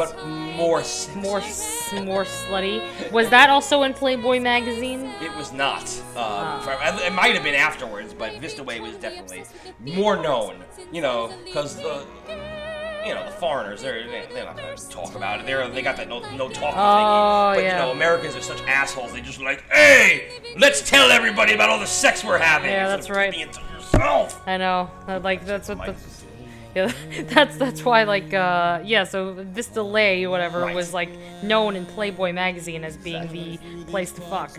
[0.00, 1.20] but more sexy.
[1.20, 2.80] More, s- more slutty.
[3.12, 5.12] Was that also in Playboy magazine?
[5.20, 5.82] It was not.
[6.16, 9.44] Um, for- it might have been afterwards, but Vista Way was definitely
[9.80, 10.64] more known.
[10.90, 12.04] You know, because the
[13.06, 15.46] you know the foreigners they're they- they're not gonna talk about it.
[15.46, 17.54] They're they got that no no talking Oh, thingy.
[17.56, 17.78] But yeah.
[17.80, 19.12] you know Americans are such assholes.
[19.12, 22.70] They just like, hey, let's tell everybody about all the sex we're having.
[22.70, 23.56] Yeah, Instead that's of keeping right.
[23.56, 24.42] it to yourself.
[24.48, 24.90] I know.
[25.08, 25.94] uh, Like that's what the.
[26.74, 26.92] Yeah,
[27.24, 30.74] that's that's why like uh yeah so Vista Lay whatever Right.
[30.74, 31.10] was like
[31.42, 34.58] known in Playboy magazine as being the place to fuck.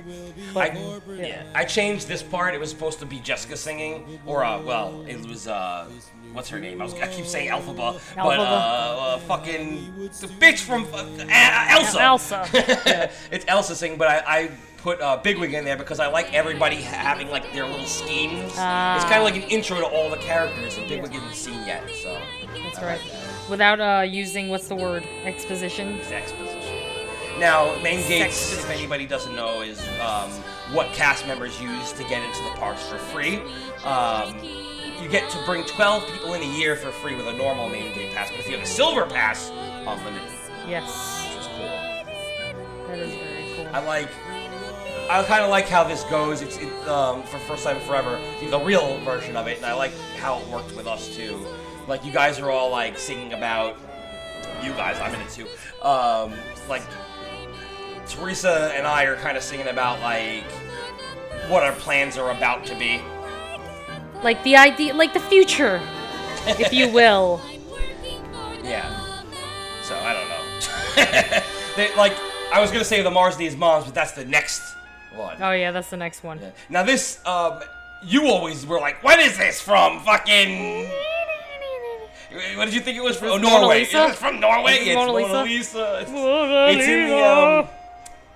[0.54, 1.44] But, I, yeah.
[1.56, 2.54] I changed this part.
[2.54, 5.88] It was supposed to be Jessica singing, or uh, well, it was uh,
[6.34, 6.82] what's her name?
[6.82, 12.02] I, was, I keep saying Elphaba, but uh, uh, fucking the bitch from uh, Elsa.
[12.02, 12.50] Elsa.
[13.32, 16.78] it's Elsa singing, but I, I put uh, Bigwig in there because I like everybody
[16.78, 18.42] having like their little schemes.
[18.44, 21.84] it's kind of like an intro to all the characters, and Bigwig isn't seen yet,
[22.02, 22.18] so
[22.64, 23.02] That's right.
[23.50, 25.96] Without uh using what's the word exposition.
[25.96, 26.78] it's exposition.
[27.40, 30.30] Now, main gates, if anybody doesn't know, is um,
[30.74, 33.38] what cast members use to get into the parks for free.
[33.84, 34.38] Um,
[35.02, 37.94] you get to bring 12 people in a year for free with a normal main
[37.96, 40.22] gate pass, but if you have a silver pass, unlimited.
[40.68, 42.88] Yes, Which is cool.
[42.88, 43.68] that is very cool.
[43.74, 44.10] I like.
[45.10, 46.42] I kind of like how this goes.
[46.42, 49.92] It's it, um, for first time forever, the real version of it, and I like
[50.18, 51.46] how it worked with us too.
[51.88, 53.78] Like you guys are all like singing about
[54.64, 55.00] you guys.
[55.00, 55.48] I'm in it too.
[55.82, 56.34] Um,
[56.70, 56.84] like
[58.08, 60.44] Teresa and I are kind of singing about like
[61.50, 63.02] what our plans are about to be.
[64.24, 65.82] Like the idea, like the future,
[66.46, 67.42] if you will.
[68.64, 68.88] Yeah.
[69.84, 71.44] So I don't know.
[71.76, 72.14] they, like
[72.54, 74.76] I was gonna say the Mars Needs Moms, but that's the next
[75.16, 75.38] one.
[75.42, 76.40] Oh yeah, that's the next one.
[76.70, 77.62] Now this, um,
[78.04, 80.00] you always were like, what is this from?
[80.02, 80.90] Fucking.
[82.56, 83.30] What did you think it was from?
[83.30, 83.80] Oh, Norway.
[83.80, 84.08] Lisa?
[84.08, 84.74] It's from Norway.
[84.76, 85.44] It's Mona Mona Lisa?
[85.44, 86.00] Lisa.
[86.02, 87.68] It's, Mona it's in the um.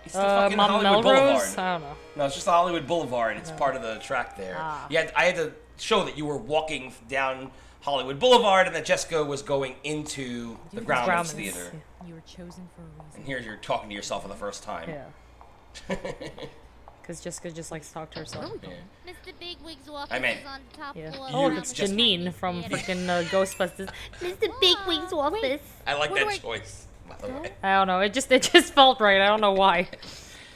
[0.03, 1.55] It's the Uh, fucking Mama Hollywood Melrose?
[1.55, 1.59] Boulevard.
[1.59, 1.95] I don't know.
[2.17, 3.31] No, it's just Hollywood Boulevard.
[3.38, 4.57] and It's part of the track there.
[4.59, 4.85] Ah.
[4.89, 9.23] Yeah, I had to show that you were walking down Hollywood Boulevard and that Jessica
[9.23, 11.71] was going into the Groundlings Groundlings, Theater.
[12.05, 13.15] You were chosen for a reason.
[13.15, 14.89] And here you're talking to yourself for the first time.
[14.89, 15.95] Yeah.
[17.05, 18.51] Because Jessica just likes to talk to herself.
[18.63, 18.69] Yeah.
[19.07, 19.31] Mr.
[19.39, 21.11] Bigwig's office I mean- is on top Yeah.
[21.11, 21.27] floor.
[21.31, 23.89] Oh, it's Janine from freaking uh, Ghostbusters.
[24.19, 24.49] Mr.
[24.59, 25.61] Bigwig's office.
[25.85, 26.87] I like What that do I- choice.
[27.07, 27.53] By the way.
[27.61, 27.99] I don't know.
[27.99, 29.21] It just it just felt right.
[29.21, 29.87] I don't know why.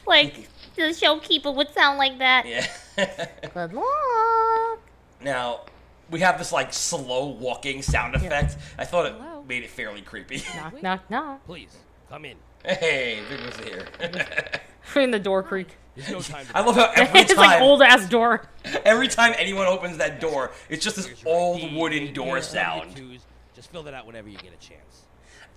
[0.07, 2.47] Like, the showkeeper would sound like that.
[2.47, 2.65] Yeah.
[3.53, 4.79] Good luck.
[5.21, 5.65] Now,
[6.09, 8.57] we have this like slow walking sound effect.
[8.79, 9.13] I thought it
[9.47, 10.41] made it fairly creepy.
[10.55, 11.45] Knock knock knock.
[11.45, 11.77] Please,
[12.09, 12.38] come in.
[12.65, 13.85] hey, Big was here.
[14.95, 15.67] In the door creak.
[15.95, 18.47] There's no time I love how every it's like time, old ass door.
[18.86, 22.95] every time anyone opens that door, it's just this old D, wooden door your sound.
[22.95, 23.19] W2s.
[23.56, 25.04] Just fill that out whenever you get a chance.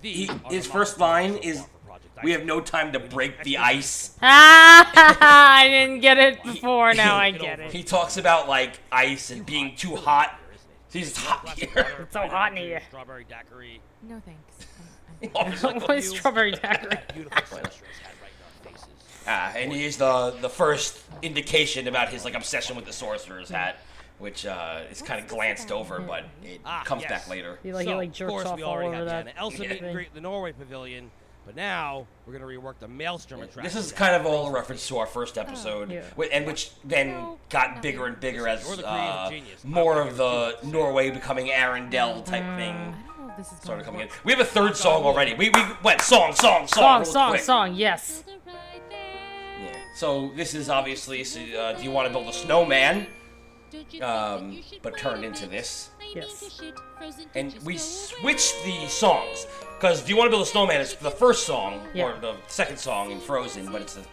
[0.01, 2.99] He, These are his first line so is, for Project "We have no time to
[2.99, 6.93] break the ice." Ah, I didn't get it before.
[6.93, 7.71] Now I get it.
[7.71, 10.37] He talks about like ice and being too hot.
[10.91, 11.87] He's hot here.
[12.01, 12.81] It's so hot in here.
[12.89, 13.79] Strawberry daiquiri.
[14.03, 14.67] No thanks.
[15.37, 16.97] I'm- I'm What is strawberry daiquiri?
[17.13, 18.31] Beautiful sorceress had right
[18.65, 18.87] in our faces.
[19.27, 23.77] Ah, and he's the the first indication about his like obsession with the sorcerer's hat,
[24.19, 27.09] which uh, is kind of glanced over, but it Ah, comes yes.
[27.11, 27.59] back later.
[27.63, 29.25] He like he so, like of jerks course, off we all already over have that.
[29.25, 29.93] the Elsa meet and thing.
[29.93, 31.09] greet at the Norway Pavilion,
[31.45, 33.63] but now we're gonna rework the Maelstrom attraction.
[33.63, 36.01] This is kind of all a reference to our first episode, Yeah.
[36.15, 39.63] whi- and which then got bigger and bigger as You're the creative uh, genius.
[39.63, 42.57] more I'm of the Norway becoming Arendelle type Mm.
[42.57, 44.09] thing I don't know if this is started gonna coming in.
[44.25, 45.33] We have a third song already.
[45.33, 47.41] We, we went song, song, song, Song, real song, quick.
[47.41, 47.73] song.
[47.75, 48.23] Yes.
[49.93, 51.23] So this is obviously.
[51.23, 53.07] so, Uh, do you want to build a snowman?
[53.71, 55.89] Don't you think Um, that you should but turned into this.
[56.15, 56.39] Yes.
[56.41, 59.47] to shit, frozen and we switched the songs
[59.79, 62.03] because "Do You Want to Build a Snowman" is the first song Yeah.
[62.05, 64.05] or the second song in Frozen, but it's the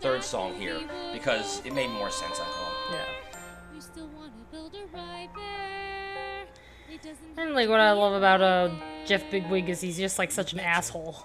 [0.00, 0.78] third song here
[1.12, 2.38] because it made more sense.
[2.38, 2.72] I thought.
[2.92, 3.04] Yeah.
[3.74, 6.46] You still wanna build a right there.
[6.94, 8.70] It doesn't And like what I love about uh
[9.06, 11.16] Jeff Bigwig is he's just like such an asshole.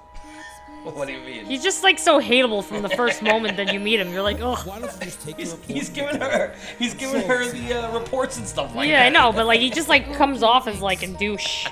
[0.96, 1.46] What do you mean?
[1.46, 4.12] He's just like so hateable from the first moment that you meet him.
[4.14, 4.56] You're like, oh.
[4.56, 8.00] Why don't you just take He's, the he's giving her he's giving her the uh,
[8.00, 10.82] reports and stuff like Yeah, I know, but like he just like comes off as
[10.82, 11.68] like a douche.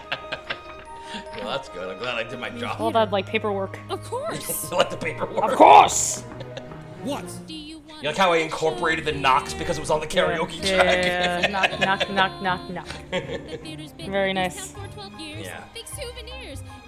[1.35, 1.89] Well, that's good.
[1.89, 2.77] I'm glad I did my job.
[2.79, 3.77] All that like paperwork.
[3.89, 4.71] Of course.
[4.71, 5.43] I like the paperwork.
[5.43, 6.21] Of course.
[7.03, 7.25] What?
[7.47, 10.07] Do you want You like how I incorporated the knocks because it was on the
[10.07, 11.05] karaoke yeah, track.
[11.05, 12.87] Yeah, yeah, knock, knock, knock, knock, knock.
[13.11, 14.71] the theater's been Very nice.
[14.71, 15.45] for 12 years.
[15.45, 15.63] Yeah.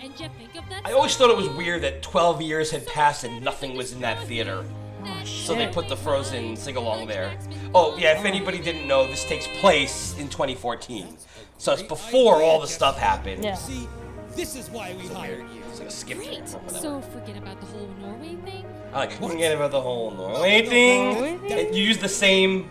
[0.06, 0.18] Big souvenirs.
[0.18, 2.86] And Jeff, think of that I always thought it was weird that 12 years had
[2.88, 4.66] passed and nothing was in that theater.
[5.04, 7.38] Oh, so they put the Frozen sing along there.
[7.74, 11.18] Oh yeah, if anybody didn't know, this takes place in 2014.
[11.58, 13.44] So it's before all the stuff happened.
[13.44, 13.56] Yeah.
[13.56, 13.88] See,
[14.36, 15.62] this is why we hired you.
[15.70, 16.80] It's like a skip track or whatever.
[16.80, 18.66] So forget about the whole Norway thing.
[18.94, 21.52] I like forget about the whole Norway thing.
[21.52, 22.70] And you use the same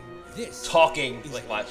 [0.64, 1.66] talking like watch.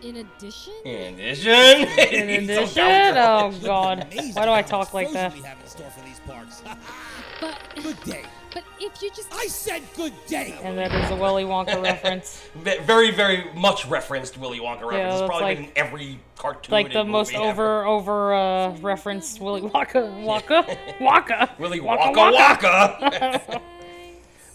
[0.00, 0.10] History.
[0.10, 2.82] In addition, In addition, In addition,
[3.16, 5.32] oh god, why do I talk like that?
[5.34, 6.62] We have in store for these parks.
[7.40, 8.22] but good day.
[8.52, 10.58] but if you just I said good day.
[10.62, 12.48] And that is a Willy Wonka reference.
[12.54, 14.92] Very, very much referenced Willy Wonka reference.
[14.92, 16.72] Yeah, it's probably like- been in every cartoon.
[16.72, 21.58] Like the most movie over over uh, referenced Willy Wonka Wonka Wonka.
[21.58, 23.60] Willy Wonka Wonka Wonka.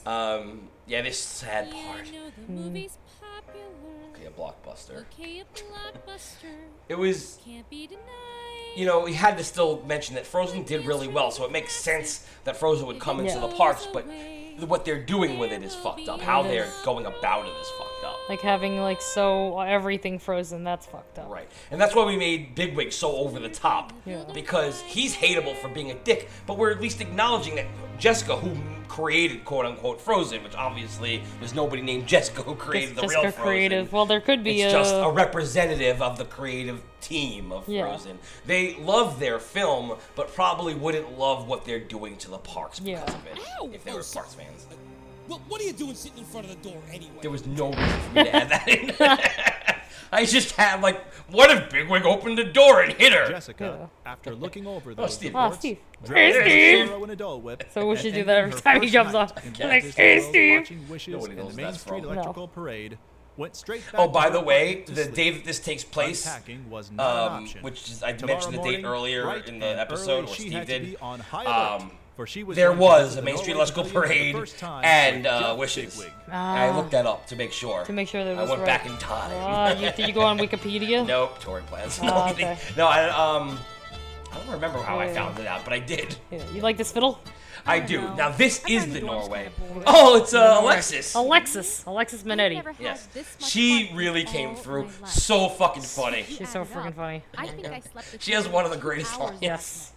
[0.06, 0.40] Wonka.
[0.40, 2.08] um, yeah, this sad yeah, part.
[2.50, 2.90] I
[4.38, 5.04] blockbuster.
[5.14, 6.50] Okay, a blockbuster
[6.90, 8.02] It was, can't be denied.
[8.76, 11.74] you know, we had to still mention that Frozen did really well, so it makes
[11.74, 13.40] sense that Frozen would come into Yeah.
[13.42, 14.06] the parks, but
[14.68, 16.22] what they're doing with it is fucked up.
[16.22, 17.93] How they're going about it is fucked up.
[18.30, 21.30] Like having like so everything frozen, that's fucked up.
[21.30, 21.50] Right.
[21.72, 23.92] And that's why we made Bigwig so over the top.
[24.06, 24.24] Yeah.
[24.34, 27.66] Because he's hateable for being a dick, but we're at least acknowledging that
[28.00, 28.56] Jessica, who
[28.88, 33.16] created quote unquote Frozen, which obviously there's nobody named Jessica who created It's the just
[33.16, 33.44] real a Frozen.
[33.44, 33.92] creative.
[33.94, 34.78] Well, there could be It's a.
[34.78, 37.82] just a representative of the creative team of Yeah.
[37.82, 38.20] Frozen.
[38.46, 43.02] They love their film, but probably wouldn't love what they're doing to the parks because
[43.10, 43.16] Yeah.
[43.16, 43.76] of it.
[43.76, 44.66] If they were parks fans.
[45.28, 47.14] Well, what are you doing sitting in front of the door anyway?
[47.22, 48.92] There was no reason for me to add that in.
[50.12, 53.28] I just had like, what if Bigwig opened the door and hit her?
[53.30, 55.32] Jessica, after looking over those Steve.
[55.36, 55.80] Oh, reports, Steve.
[56.06, 56.88] Hey, to Steve.
[56.88, 59.34] Zoro in a Dole Whip, So we should do that every time he jumps off.
[59.60, 62.12] Like, Disney "Hey, Steve." Watching Wishes Nobody and knows the Main that's Street from.
[62.14, 62.98] Electrical Parade
[63.38, 65.16] went straight back Oh, to by her the way, apartment to the sleep.
[65.16, 67.62] day that this takes place, Unpacking was not an um, option.
[67.64, 70.32] which is, I Tomorrow mentioned the date morning, earlier bright in the and episode, early,
[70.32, 70.86] or she Steve had to did.
[70.92, 73.84] be on high alert, Um, for she was there was a Main Street Norway Electrical
[73.86, 75.96] Pavilion Parade and uh, Wishes.
[75.98, 76.14] Bigwig.
[76.32, 76.76] I Ah.
[76.78, 77.84] looked that up to make sure.
[77.86, 78.66] To make sure that it I went right.
[78.66, 79.32] back in time.
[79.32, 81.06] Uh, you, did you go on Wikipedia?
[81.14, 82.02] Nope, touring plans.
[82.02, 82.58] No, I'm okay.
[82.78, 83.58] no, I um,
[84.32, 86.16] I don't remember how I found it out, but I did.
[86.32, 87.20] Yeah, you like this fiddle?
[87.66, 88.02] I do.
[88.02, 88.16] know.
[88.16, 89.50] Now this I is the Norway.
[89.70, 89.84] kinda.
[89.88, 91.16] Oh, it's uh, Alexis.
[91.16, 91.86] Alexis.
[91.86, 92.62] Alexis Minetti.
[92.80, 93.08] Yes,
[93.40, 96.24] she really came through so fucking funny.
[96.24, 97.24] She's so freaking funny.
[97.38, 98.18] I think I slept.
[98.22, 99.42] She has one of the greatest hours lines.
[99.42, 99.94] Yes.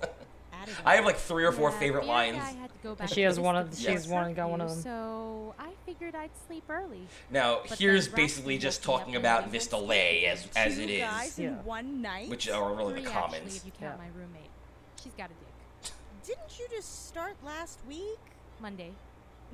[0.67, 0.87] At.
[0.87, 2.45] I have like three or four Yeah, favorite the other day lines.
[2.57, 4.61] I had to go back She has one of- of she's books one- got one
[4.61, 4.81] of them.
[4.83, 7.07] So I figured I'd sleep early.
[7.31, 10.47] Now But here's basically just woke me up talking about we this went delay as
[10.57, 11.51] as Two it guys is, in Yeah.
[11.63, 12.29] one night.
[12.29, 13.57] which are really Three the actually, comments.
[13.57, 14.05] if you count Yeah.
[14.07, 14.51] my roommate.
[15.03, 15.93] She's got a dick.
[16.27, 18.19] Didn't you just start last week,
[18.61, 18.93] Monday.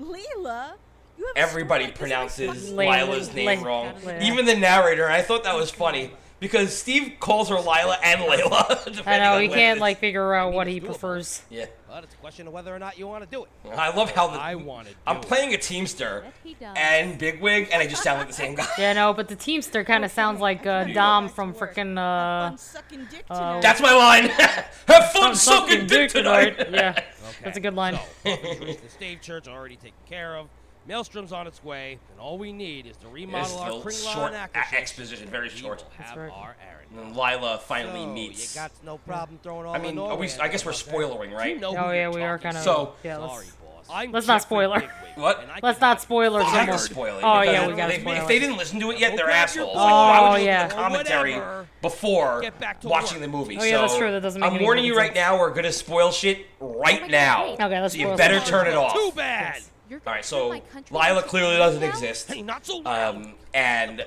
[0.01, 0.73] Leela?
[1.19, 3.93] You have Everybody story like this pronounces Layla- Lila's name Lay- wrong.
[4.01, 4.23] Layla.
[4.23, 6.11] Even the narrator, I thought that was funny
[6.43, 9.03] because Steve calls her Lila and Layla.
[9.07, 11.41] I know, on he can't like figure out what he prefers.
[11.49, 13.51] Yeah, But it's a question of whether or not you want to do it.
[13.75, 16.77] I love how the I want to I'm playing a Teamster Bet he does.
[16.77, 18.67] and Bigwig, and I just sound like the same guy.
[18.77, 22.59] Yeah, no, but the Teamster kind of sounds like uh, Dom from frickin' uh, fun
[22.59, 23.61] sucking dick uh.
[23.61, 24.25] That's my line.
[24.89, 26.57] Have fun sucking dick tonight.
[26.73, 27.01] Yeah,
[27.45, 27.95] that's a good line.
[27.95, 30.49] So, Buffy Dreams Church already taken care of.
[30.89, 34.33] Maelstrom's on its way, and all we need is to remodel our little Kringla short
[34.35, 35.85] and a- exposition, very short.
[35.85, 36.31] will have right.
[36.33, 37.07] our errand.
[37.07, 38.55] And Lila finally So, meets.
[38.55, 41.31] You got no problem throwing all I mean, are we, I guess we're out spoiling,
[41.31, 41.55] right?
[41.55, 42.63] You know Oh yeah, we are kind of.
[42.65, 43.87] So- yeah, let's, boss.
[43.91, 44.83] I'm let's not Jeffrey spoiler.
[45.15, 45.47] What?
[45.63, 47.23] let's not get spoiler Well, I some can spoil it.
[47.23, 49.67] Oh yeah, we gotta if, spoil if they didn't listen to it yet, they're assholes.
[49.69, 49.77] book.
[49.77, 50.69] Like, why would Oh, you yeah.
[50.69, 51.69] the commentary Whatever.
[51.83, 53.31] before Get back to watching work.
[53.31, 53.59] the movie?
[53.61, 54.11] Oh, yeah, that's true.
[54.11, 55.39] That doesn't make I'm warning you right now.
[55.39, 57.53] We're gonna spoil shit right now.
[57.61, 58.95] Okay, let's so you better turn it off.
[58.95, 59.61] Too bad.
[59.93, 61.89] You're All gonna right, turn so Lila clearly doesn't now?
[61.91, 62.29] exist.
[62.33, 62.83] Hey, not so.
[62.87, 64.03] Um, and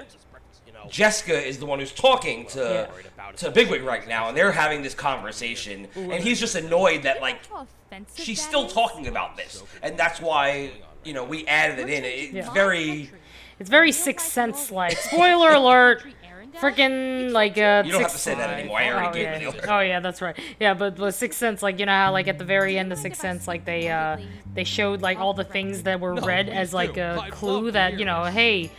[0.66, 0.88] you know.
[0.90, 2.90] Jessica is the one who's talking to
[3.38, 7.38] to Bigwig right now, and they're having this conversation, and he's just annoyed that like
[8.16, 10.72] she's still talking about this, and that's why
[11.04, 12.04] you know we added it in.
[12.04, 12.52] It's Yeah.
[12.52, 13.12] very
[13.60, 14.98] It's very Sixth Sense like.
[14.98, 16.04] Spoiler alert!
[16.60, 17.84] Freaking like uh.
[17.86, 18.80] you don't have to say that anymore.
[18.80, 19.50] I Oh already gave yeah.
[19.50, 20.38] it the oh yeah, that's right.
[20.60, 22.98] Yeah, but with Sixth Sense, like you know how like at the very end of
[22.98, 24.18] Sixth Sense, like they uh
[24.54, 28.06] they showed like all the things that were read as like a clue that you
[28.06, 28.72] know, hey,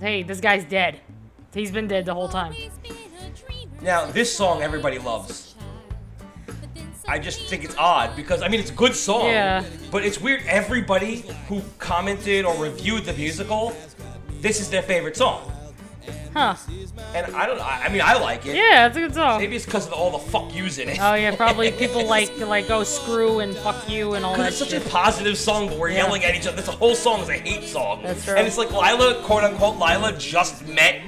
[0.00, 1.00] hey, this guy's dead.
[1.54, 2.54] He's been dead the whole time.
[3.80, 5.54] Now this song everybody loves.
[7.08, 9.64] I just think it's odd because I mean it's a good song, Yeah.
[9.90, 10.42] but it's weird.
[10.46, 13.76] Everybody who commented or reviewed the musical,
[14.40, 15.50] this is their favorite song,
[16.34, 16.54] Huh?
[17.14, 17.60] and I don't.
[17.60, 18.56] I I mean I like it.
[18.56, 19.40] Yeah, it's a good song.
[19.40, 20.98] Maybe it's because of all the fuck yous in it.
[21.00, 24.48] Oh yeah, probably people like to like go screw and fuck you and all that
[24.48, 24.86] it's such shit.
[24.86, 26.04] a positive song, but we're Yeah.
[26.06, 26.56] yelling at each other.
[26.56, 28.02] This whole song is a hate song.
[28.02, 28.34] That's true.
[28.34, 31.02] And it's like Lila, quote unquote, Lila just met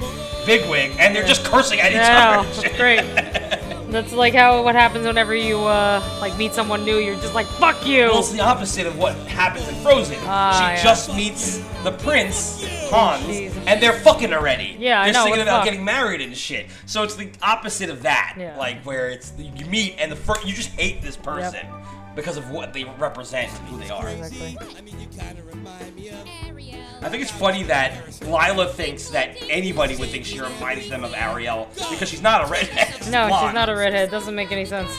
[0.46, 2.48] Bigwig, and they're just cursing at each Yeah, other.
[2.48, 2.76] and shit.
[2.76, 3.00] great.
[3.94, 6.98] That's like how what happens whenever you uh like meet someone new.
[6.98, 8.06] You're just like fuck you.
[8.06, 10.18] Well, it's the opposite of what happens in Frozen.
[10.22, 10.82] Ah, she yeah.
[10.82, 13.52] just meets the prince, Hans, Jeez.
[13.68, 14.74] and they're fucking already.
[14.80, 15.66] Yeah, I they're know, singing about fuck?
[15.66, 16.66] getting married and shit.
[16.86, 18.34] So it's the opposite of that.
[18.36, 18.58] Yeah.
[18.58, 21.64] Like where it's you meet and the first you just hate this person
[22.14, 24.08] because of what they represent and who they are.
[24.08, 24.56] Exactly.
[27.02, 31.12] I think it's funny that Lila thinks that anybody would think she reminds them of
[31.14, 32.94] Ariel because she's not a redhead.
[32.96, 34.10] She's No, she's not a redhead.
[34.10, 34.90] Doesn't make any sense.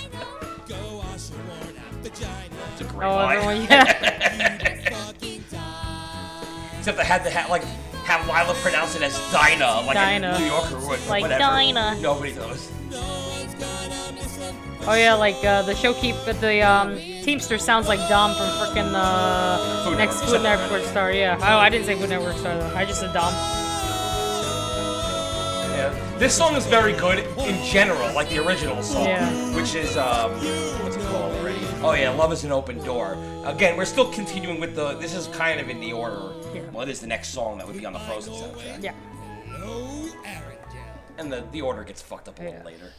[2.03, 3.37] It's a great Oh, line.
[3.37, 4.91] everyone, yeah.
[6.77, 7.63] Except I had to have like
[8.03, 10.33] have Lila pronounce it as Dinah, like Dinah.
[10.35, 11.07] a New Yorker would.
[11.07, 11.39] Like whatever.
[11.39, 11.97] Dinah.
[12.01, 12.69] Nobody knows.
[14.87, 19.83] Oh yeah, like uh, the showkeep, the um, Teamster sounds like Dom from frickin' uh,
[19.83, 20.29] Food next Network.
[20.31, 20.83] Food Network.
[20.83, 21.11] Star.
[21.11, 21.37] Yeah.
[21.41, 22.75] Oh, I didn't say Food Network Star though.
[22.75, 23.33] I just said Dom.
[25.73, 26.17] Yeah.
[26.19, 29.55] This song is very good in general, like the original song, Yeah.
[29.55, 30.31] which is um,
[30.83, 31.59] what's it called already?
[31.81, 33.17] Oh yeah, Love is an Open Door.
[33.43, 34.93] Again, we're still continuing with the.
[34.95, 36.31] This is kind of in the order.
[36.53, 36.61] Yeah.
[36.71, 38.83] Well, it is the next song that would be on the Frozen soundtrack.
[38.83, 38.93] Yeah.
[41.17, 42.65] And the the order gets fucked up a little Yeah.
[42.65, 42.91] later.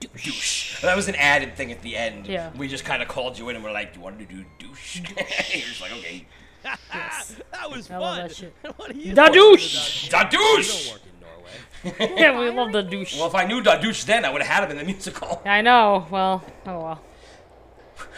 [0.00, 0.80] Douche.
[0.82, 2.26] That was an added thing at the end.
[2.26, 2.50] Yeah.
[2.56, 4.96] We just kind of called you in and we're like, "You wanted to do douche?"
[5.54, 6.26] You're just like, "Okay."
[6.62, 8.28] that was I love fun.
[8.28, 8.54] that shit.
[8.76, 9.56] what are you Da doing?
[9.56, 10.08] douche.
[10.08, 10.90] Da douche.
[10.92, 12.14] Work in Norway.
[12.20, 13.16] yeah, we love the douche.
[13.16, 15.40] Well, if I knew Da douche then, I would have had him in the musical.
[15.44, 16.06] I know.
[16.10, 17.02] Well, oh well.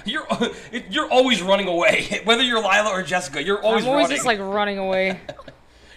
[0.04, 0.26] You're
[0.90, 3.42] you're always running away, whether you're Lila or Jessica.
[3.42, 3.88] You're always running.
[3.88, 4.16] I'm always running.
[4.16, 5.20] just like running away.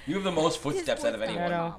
[0.08, 1.50] you have the most footsteps out of I anyone.
[1.52, 1.76] know.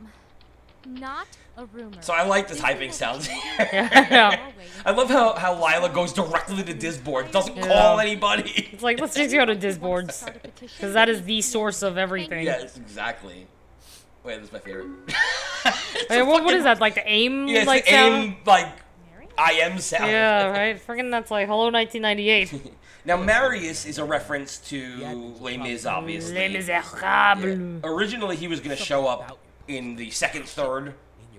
[0.86, 1.26] Not
[1.56, 2.00] a rumor.
[2.00, 3.28] So I like the typing sounds.
[3.58, 4.50] Yeah,
[4.84, 7.66] I love how, how Lila goes directly to Disboard, doesn't Yeah.
[7.66, 8.68] call anybody.
[8.72, 10.24] It's like let's just go to Disboards
[10.60, 12.44] because that is the source of everything.
[12.44, 13.46] yes, exactly.
[14.22, 14.86] Wait, this is my favorite.
[16.10, 16.80] Wait, what, what is that?
[16.80, 17.48] Like the aim?
[17.48, 18.14] Yeah, it's like the sound?
[18.24, 18.68] aim like
[19.38, 20.10] I am sound.
[20.10, 20.86] Yeah, right.
[20.86, 22.74] Freaking that's like Hello 1998.
[23.04, 26.34] Now Marius is a reference to Les Mis, obviously.
[26.34, 27.80] Les Miserables.
[27.84, 29.38] Originally, he was going to show up
[29.68, 30.94] in the second third.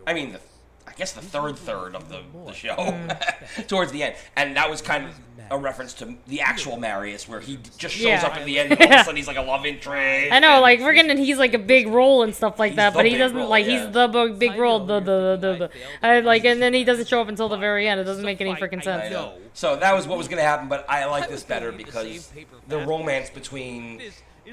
[0.06, 0.40] I mean, the,
[0.88, 3.68] I guess the third third of the, the show, Mm.
[3.68, 5.20] towards the end, and that was kind of
[5.50, 8.26] a reference to the actual Marius, where he just shows Yeah.
[8.26, 8.72] up at the end.
[8.74, 10.32] And all of a sudden, he's like a love interest.
[10.32, 12.92] I know, like freaking, and he's like a big role and stuff like He's that,
[12.94, 13.86] the but he big doesn't role, like yeah.
[13.86, 15.72] he's the big, big role, the the the the, the
[16.08, 18.00] I, like, and then he doesn't show up until the very end.
[18.02, 19.12] It doesn't make any freaking I sense.
[19.12, 19.34] know.
[19.54, 22.32] So that was what was going to happen, but I like this better because
[22.68, 24.02] the romance between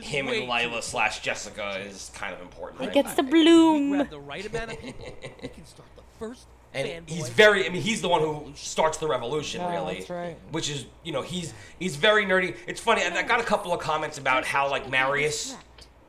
[0.03, 2.83] him and Lila slash Jessica is kind of important.
[2.83, 3.91] It gets the bloom.
[3.91, 5.07] Grab the right amount of people,
[5.43, 8.99] you can start the first and he's very i mean he's the one who starts
[8.99, 10.37] the revolution Oh, really that's right.
[10.51, 13.73] which is you know he's he's very nerdy it's funny and i got a couple
[13.73, 15.55] of comments about how like marius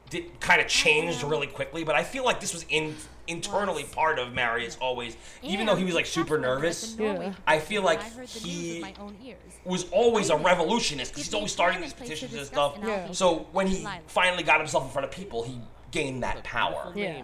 [0.09, 2.95] did kind of changed really quickly but i feel like this was in
[3.27, 7.33] internally part of marius always even though he was like super nervous Yeah.
[7.47, 9.37] i feel like I heard the news with he my own ears.
[9.63, 13.11] was always a revolutionist because he's always starting these petitions and stuff Yeah.
[13.11, 15.59] so when he finally got himself in front of people he
[15.91, 17.23] gained that power Yeah.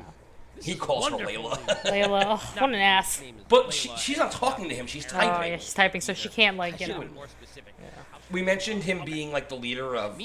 [0.61, 3.21] he calls her layla Layla, ugh, what an ass.
[3.49, 5.29] but she, she's not talking to him she's typing.
[5.29, 7.03] Oh typing yeah, she's typing, so she can't like you know.
[8.31, 10.19] Should've been more we mentioned him being like the leader of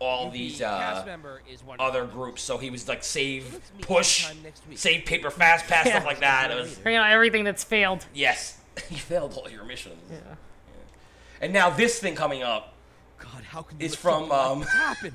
[0.00, 1.04] all these uh,
[1.78, 2.42] other groups.
[2.42, 4.26] So he was like save push,
[4.74, 5.92] save paper fast pass Yeah.
[5.92, 6.50] stuff like that.
[6.50, 8.06] It was You know everything that's failed.
[8.14, 10.02] yes, he failed all your missions.
[10.10, 10.18] Yeah.
[11.40, 12.74] And now this thing coming up
[13.18, 15.14] God, how can is you from um, happen?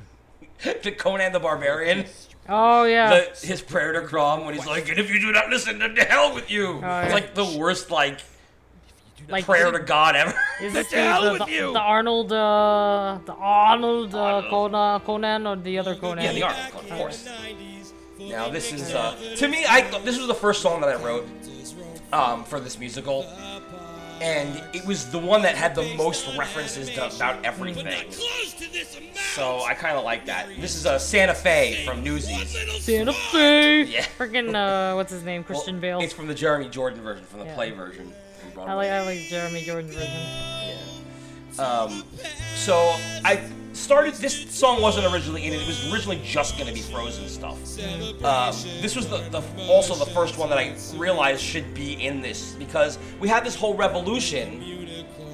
[0.84, 2.06] the Conan the Barbarian.
[2.50, 3.10] Oh yeah.
[3.10, 5.96] The, his prayer to Crom when he's like, "And if you do not listen, then
[5.96, 7.04] to hell with you." yeah.
[7.04, 8.20] It's like the worst like
[9.30, 10.34] Like prayer to God ever.
[10.62, 11.74] Is this to the, the, the, you.
[11.74, 16.24] the Arnold, uh, the Arnold, uh, Conan, Conan, or the other Conan?
[16.24, 17.30] Yeah, the Arnold, of course.
[18.20, 19.66] Now this is uh, to me.
[19.68, 21.28] I th- this was the first song that I wrote
[22.12, 23.26] um, for this musical,
[24.22, 28.12] and it was the one that had the most references to about everything.
[29.34, 30.48] So I kind of like that.
[30.60, 32.50] This is a uh, Santa Fe from Newsies.
[32.84, 33.84] Santa Fe.
[33.84, 34.06] Yeah.
[34.18, 35.42] Freaking, uh, what's his name?
[35.42, 36.00] Well, Christian Bale.
[36.00, 37.56] It's from the Jeremy Jordan version, from the Yeah.
[37.56, 38.14] play version.
[38.68, 41.60] I like, I like Jeremy Jordan version.
[41.60, 42.04] Um,
[42.56, 43.40] so I
[43.74, 44.14] started.
[44.16, 45.62] This song wasn't originally in it.
[45.62, 47.58] It was originally just going to be Frozen stuff.
[48.24, 52.22] Um, this was the, the also the first one that I realized should be in
[52.22, 54.64] this because we had this whole revolution,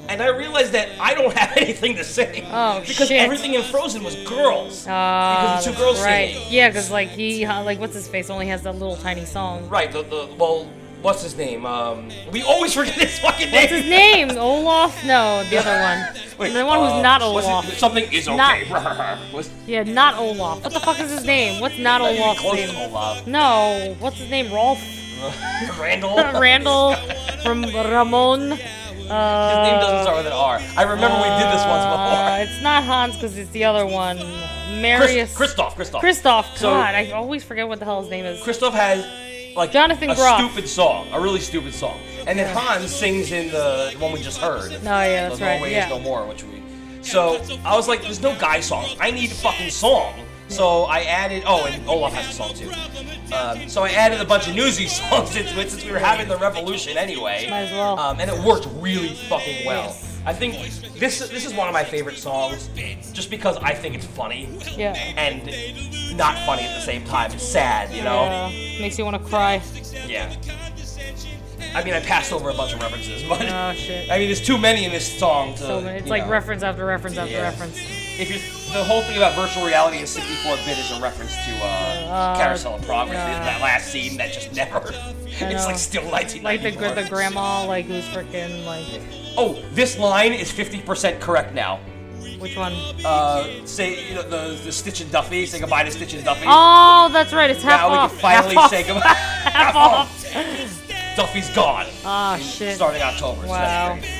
[0.10, 3.22] and I realized that I don't have anything to say Oh, because shit.
[3.22, 4.86] everything in Frozen was girls.
[4.88, 6.34] Uh, because the two girls right.
[6.34, 6.48] singing.
[6.52, 9.70] Yeah, because like he, like what's his face, only has that little tiny song.
[9.70, 9.90] Right.
[9.92, 10.68] The, the well,
[11.02, 11.66] what's his name?
[11.66, 13.62] Um, we always forget his fucking name.
[13.62, 14.32] What's his name?
[14.38, 14.96] Olaf?
[15.06, 15.72] No, the other
[16.16, 16.24] one.
[16.40, 17.78] Wait, the one who's uh, not what's it- Olaf.
[17.78, 18.38] something is okay.
[18.38, 19.18] Not-
[19.68, 20.64] Yeah, not Olaf.
[20.64, 21.60] What the fuck is his name?
[21.62, 22.70] What's not Olaf's close name?
[22.70, 23.28] to Olaf.
[23.28, 24.52] No, what's his name?
[24.54, 24.80] Rolf?
[25.80, 26.16] Randall.
[26.40, 26.96] Randall
[27.44, 28.54] from Ramon.
[28.54, 30.62] Uh, his name doesn't start with an R.
[30.78, 32.30] I remember we did this once before.
[32.30, 34.18] Uh, it's not Hans because it's the other one.
[34.82, 35.36] Marius.
[35.36, 36.00] Kristoff, Kristoff.
[36.00, 36.56] Kristoff.
[36.56, 38.40] So- God, I always forget what the hell his name is.
[38.42, 39.04] Kristoff has
[39.60, 40.40] like Jonathan a Groff.
[40.40, 44.40] stupid song, a really stupid song, and then Hans sings in the one we just
[44.40, 44.72] heard.
[44.72, 45.86] Oh, yeah, that's the right, Norway yeah.
[45.86, 46.64] is no more, which we.
[47.02, 48.86] So I was like, "There's no guy song.
[49.00, 50.14] I need a fucking song."
[50.48, 51.44] So I added.
[51.46, 52.72] Oh, and Olaf has a song too.
[53.34, 56.28] Um, so I added a bunch of newsy songs into it since we were having
[56.28, 57.48] the revolution anyway.
[57.50, 58.00] Might as well.
[58.00, 59.96] Um, and it worked really fucking well.
[60.30, 60.54] I think
[61.00, 62.70] this this is one of my favorite songs,
[63.14, 64.48] just because I think it's funny.
[64.78, 64.94] Yeah.
[65.18, 65.44] And
[66.16, 67.32] not funny at the same time.
[67.32, 68.26] It's sad, you know.
[68.52, 69.60] Yeah, makes you want to cry.
[70.06, 70.32] Yeah.
[71.74, 74.12] I mean, I passed over a bunch of references, but Oh shit.
[74.12, 75.60] I mean, there's too many in this song to.
[75.64, 75.98] So many.
[75.98, 76.32] It's like know.
[76.32, 77.42] reference after reference after Yeah.
[77.50, 77.78] reference.
[78.20, 78.40] If you're
[78.78, 82.76] the whole thing about virtual reality and 64-bit is a reference to uh, Uh, Carousel
[82.76, 83.44] of Progress, yeah.
[83.46, 84.94] that last scene that just never.
[85.42, 86.44] It's like still 1994.
[86.44, 88.84] Like the the grandma, like who's freaking like
[89.42, 91.80] Oh, this line is 50% correct now.
[92.40, 92.74] which one?
[93.06, 95.46] Uh, say you know the the Stitch and Duffy.
[95.46, 96.46] Say goodbye to Stitch and Duffy.
[96.48, 97.50] Oh, that's right.
[97.50, 98.12] It's half now off.
[98.14, 98.88] we can finally half say off.
[98.88, 99.50] goodbye.
[99.52, 100.26] half off.
[101.16, 101.86] Duffy's gone.
[102.06, 102.76] Ah shit.
[102.76, 103.42] Starting October.
[103.44, 103.94] So Wow.
[103.94, 104.16] great.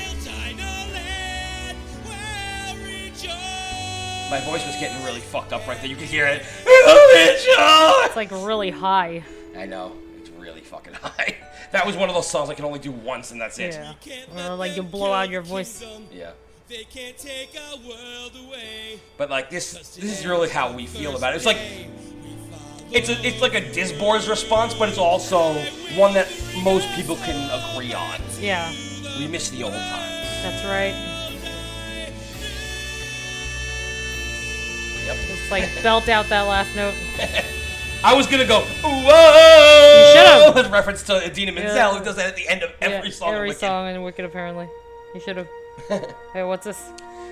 [4.30, 5.88] My voice was getting really fucked up right there.
[5.90, 6.42] You could hear it.
[6.64, 9.24] It's like really high.
[9.56, 9.92] I know.
[10.50, 11.36] It's really fucking high.
[11.72, 13.78] That was one of those songs I can only do once and that's it.
[14.04, 14.50] Yeah.
[14.50, 15.84] Or like you blow out your voice.
[16.10, 16.32] Yeah.
[19.16, 21.36] But like this, this is really how we feel about it.
[21.36, 21.58] It's like
[22.90, 25.52] it's a, it's like a Disboar's response, but it's also
[25.94, 26.26] one that
[26.64, 27.38] most people can
[27.72, 28.18] agree on.
[28.40, 28.68] Yeah.
[29.20, 30.42] We miss the old times.
[30.42, 30.94] That's right.
[35.06, 35.16] Yep.
[35.30, 36.94] It's like belt out that last note.
[38.02, 39.79] I was gonna go whoa.
[40.20, 40.54] You should've.
[40.54, 41.98] With reference to Idina Menzel, Yeah.
[41.98, 43.34] who does that at the end of every yeah, song.
[43.34, 43.60] Every Wicked.
[43.60, 44.68] song in Wicked, apparently.
[45.14, 45.48] You should have.
[46.32, 46.90] hey, what's this?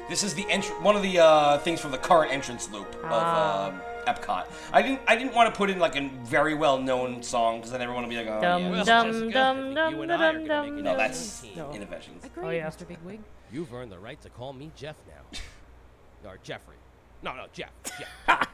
[0.09, 3.01] This is the entr- one of the uh, things from the current entrance loop of
[3.05, 3.68] Ah.
[3.68, 4.47] um, Epcot.
[4.72, 7.70] I didn't I didn't want to put in like a very well known song because
[7.72, 8.82] then everyone will be like, oh Dum yeah.
[8.84, 10.78] dum dum dum you and I are dum gonna dum.
[10.78, 11.53] it No, that's team.
[11.57, 11.66] No.
[11.66, 12.22] Innoventions.
[12.43, 12.66] Oh yeah.
[12.68, 12.89] Mr.
[12.89, 13.20] Bigwig.
[13.53, 15.39] You've earned the right to call me Jeff now.
[16.30, 16.76] or Jeffrey.
[17.22, 17.70] No, no, Jeff.
[17.99, 18.49] Jeff.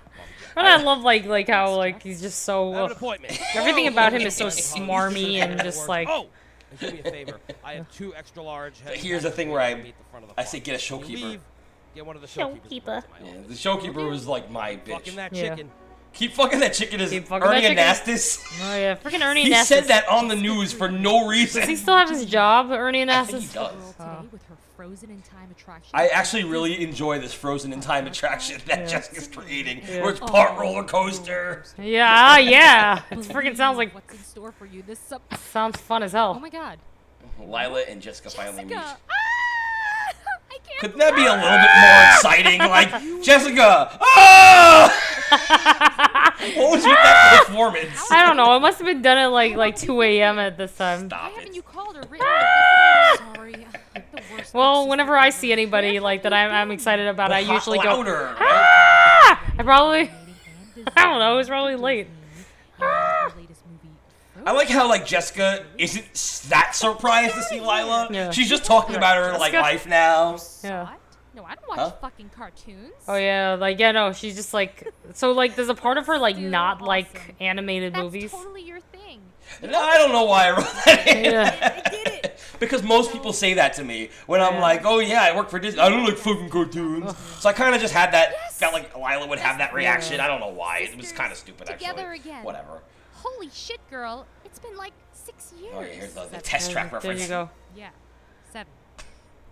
[0.57, 3.39] And I love like like how like he's just so an appointment.
[3.55, 5.89] everything Oh, about him is so Oh, smarmy and just oh.
[5.89, 6.27] like Oh,
[6.81, 7.41] do me a favor.
[7.65, 8.75] I have two extra large.
[8.85, 11.07] But here's the thing where I the front of the I say get a When
[11.09, 11.31] you showkeeper.
[11.31, 11.41] leave,
[11.95, 12.61] Get one of the showkeepers.
[12.71, 12.85] Showkeeper.
[12.85, 14.91] brought to my Yeah, the showkeeper was like my bitch.
[14.93, 15.51] Fucking that Yeah.
[15.51, 15.71] chicken.
[16.13, 18.39] Keep fucking that chicken is Keep fucking Ernie that Anastos.
[18.63, 19.65] oh yeah, freaking Ernie He Anastos.
[19.65, 21.61] said that on the news for no reason.
[21.63, 23.53] Does he still have his job, Ernie I think he Anastos?
[23.55, 23.95] does.
[23.99, 24.05] Oh.
[24.05, 25.91] Today with her frozen in time attraction.
[25.95, 28.87] I actually really enjoy this frozen in time attraction that Yeah.
[28.87, 30.03] Jessica's creating, Yeah.
[30.03, 31.65] where it's part roller coaster.
[31.79, 33.01] Yeah, ah, yeah.
[33.11, 35.23] It freaking sounds like What's in store for you this sub?
[35.39, 36.35] sounds fun as hell.
[36.37, 36.79] Oh my God.
[37.41, 38.75] Lila and Jessica finally meet.
[38.75, 38.99] Jessica.
[39.11, 39.15] Ah!
[40.51, 40.81] I can't.
[40.81, 42.61] Couldn't that be a little bit more exciting?
[42.75, 44.93] Like Jessica, ah!
[46.57, 48.11] what was with that performance?
[48.13, 48.55] I don't know.
[48.57, 50.39] It must have been done at like like 2 a.m.
[50.39, 51.03] at this time.
[51.03, 52.27] Why Stop haven't you called or written?
[52.27, 53.17] her?
[53.35, 53.67] Sorry.
[53.95, 54.03] The
[54.53, 57.97] Well, whenever I see anybody like that I'm, I'm excited about, I usually go.
[57.97, 58.35] louder.
[58.39, 58.41] right?
[59.27, 59.43] Ah!
[59.59, 60.11] I probably.
[60.97, 61.35] I don't know.
[61.35, 62.09] It was probably late.
[62.79, 63.95] Her latest movie.
[64.47, 66.05] I like how like Jessica isn't
[66.51, 68.09] that surprised to see Lila.
[68.11, 68.31] Yeah.
[68.31, 70.37] She's just talking about her like life now.
[70.63, 70.89] Yeah.
[71.35, 71.91] No, I don't watch Huh?
[72.01, 72.93] fucking cartoons.
[73.09, 76.19] Oh yeah, like yeah, no, she's just like so like there's a part of her
[76.19, 77.37] like not like Awesome.
[77.41, 78.31] animated That's movies.
[78.31, 79.21] totally your thing.
[79.63, 81.25] No, I don't know why I wrote that in.
[81.25, 82.14] Yeah.
[82.55, 82.71] I did it.
[82.71, 85.59] because most people say that to me when I'm like, "Oh yeah, I work for
[85.59, 85.81] Disney.
[85.81, 88.53] I don't like fucking cartoons." So I kind of just had that.
[88.53, 90.21] Felt like Lila would have that reaction.
[90.21, 90.79] I don't know why.
[90.79, 92.17] It was kind of stupid actually.
[92.17, 92.45] Again.
[92.45, 92.83] Whatever.
[93.15, 94.27] Holy shit, girl!
[94.45, 95.75] It's been like six oh, years.
[95.77, 97.23] Oh yeah, here's the, the test track There reference.
[97.23, 97.51] you go.
[97.77, 97.89] Yeah,
[98.53, 98.71] seven.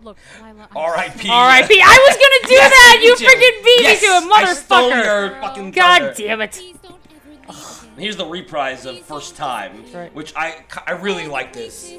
[0.03, 0.69] Look, Lila.
[0.71, 1.29] I'm R.I.P.
[1.31, 1.81] R.I.P.
[1.85, 3.01] I was gonna do Yes, that.
[3.03, 3.25] You too.
[3.25, 5.05] freaking beat Yes, me to it, I stole motherfucker.
[5.33, 6.53] your fucking God damn it.
[6.53, 7.99] Please don't ever leave again.
[7.99, 10.13] Here's the reprise of First Time, Right.
[10.15, 11.91] which I I really like this,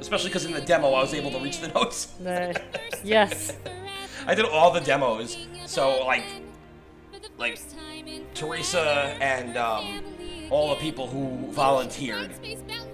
[0.00, 2.06] especially because in the demo I was able to reach the notes.
[2.20, 2.60] The-
[3.04, 3.56] yes.
[4.26, 6.24] I did all the demos, so like
[7.38, 10.02] like, first time in Teresa and um,
[10.50, 12.30] all the people who volunteered,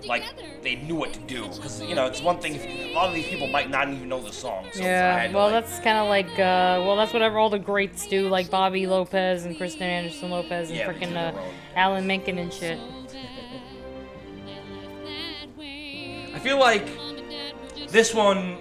[0.06, 0.22] like
[0.62, 1.46] they knew what to do.
[1.48, 4.08] Because you know it's one thing if a lot of these people might not even
[4.08, 4.66] know the song.
[4.72, 5.32] So Yeah.
[5.32, 8.50] Well, like- that's kind of like uh, well, that's whatever all the greats do, like
[8.50, 11.36] Bobby Lopez and Kristen Anderson Lopez and Yeah, freaking uh.
[11.74, 12.78] Alan Menken and shit.
[16.44, 16.86] Feel like
[17.88, 18.58] this one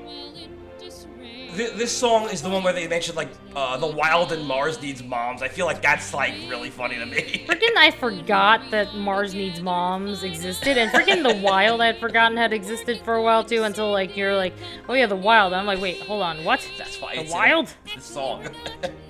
[1.56, 4.82] th- this song is the one where they mentioned like uh, the Wild and Mars
[4.82, 5.42] needs moms.
[5.42, 7.46] I feel like that's like really funny to me.
[7.48, 12.38] Freaking, I forgot that Mars Needs Moms existed, and freaking The Wild I had forgotten
[12.38, 13.64] had existed for a while too.
[13.64, 14.54] Until like you're like,
[14.88, 15.54] oh yeah, The Wild.
[15.54, 16.68] I'm like, wait, hold on, what?
[16.78, 17.74] That's why The Wild.
[17.94, 18.48] this song.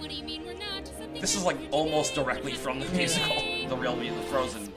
[1.22, 3.38] this is like almost directly from the musical,
[3.70, 4.73] the real music, Frozen.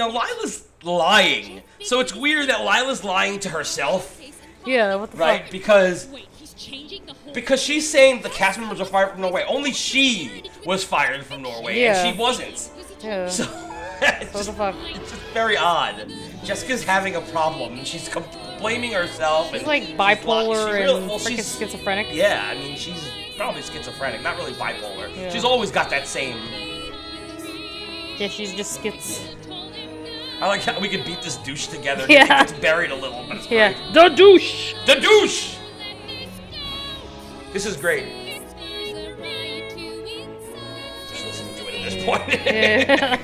[0.00, 1.60] No, Lila's lying.
[1.82, 4.18] So it's weird that Lila's lying to herself,
[4.64, 5.42] Yeah, what the right?
[5.42, 5.50] fuck?
[5.50, 6.08] Because
[7.34, 9.44] because she's saying the cast members are fired from Norway.
[9.46, 12.02] Only she was fired from Norway, Yeah.
[12.02, 12.70] and she wasn't.
[13.02, 13.28] Yeah.
[13.28, 13.42] So
[14.00, 14.74] it's what the fuck?
[14.86, 16.10] It's just very odd.
[16.44, 17.74] Jessica's having a problem.
[17.74, 18.24] and She's com-
[18.58, 19.50] blaming herself.
[19.50, 22.06] She's and like she's bipolar li- she really- and well, freaking she's- schizophrenic.
[22.10, 25.14] Yeah, I mean, she's probably schizophrenic, not really bipolar.
[25.14, 25.28] Yeah.
[25.28, 26.38] She's always got that same.
[28.18, 29.20] Yeah, she's just skits.
[30.40, 32.06] I like how we could beat this douche together.
[32.08, 32.42] Yeah.
[32.42, 33.92] It's buried a little, but it's Yeah, great.
[33.94, 34.74] the douche.
[34.86, 35.56] The douche!
[37.52, 38.06] This is great.
[41.10, 42.22] Just listening to it at this point.
[42.46, 43.18] Yeah.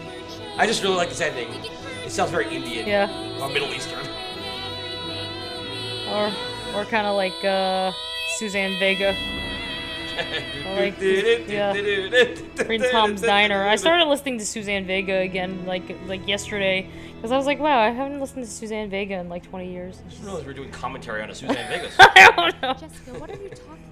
[0.58, 1.48] I just really like this ending.
[2.04, 2.86] It sounds very Indian.
[2.86, 3.40] Yeah.
[3.40, 4.06] Or Middle Eastern.
[6.08, 6.30] Or,
[6.74, 7.92] or kind of like uh,
[8.36, 9.16] Suzanne Vega.
[10.20, 11.00] I like,
[11.48, 11.72] yeah.
[12.64, 13.66] Green Tom's Diner.
[13.66, 17.78] I started listening to Suzanne Vega again, like like yesterday, because I was like, wow,
[17.78, 20.00] I haven't listened to Suzanne Vega in like 20 years.
[20.06, 21.94] I didn't realize we were doing commentary on a Suzanne Vegas.
[21.98, 22.74] I don't know.
[22.74, 23.78] Jessica, what are you talking about?
[23.86, 23.89] I'm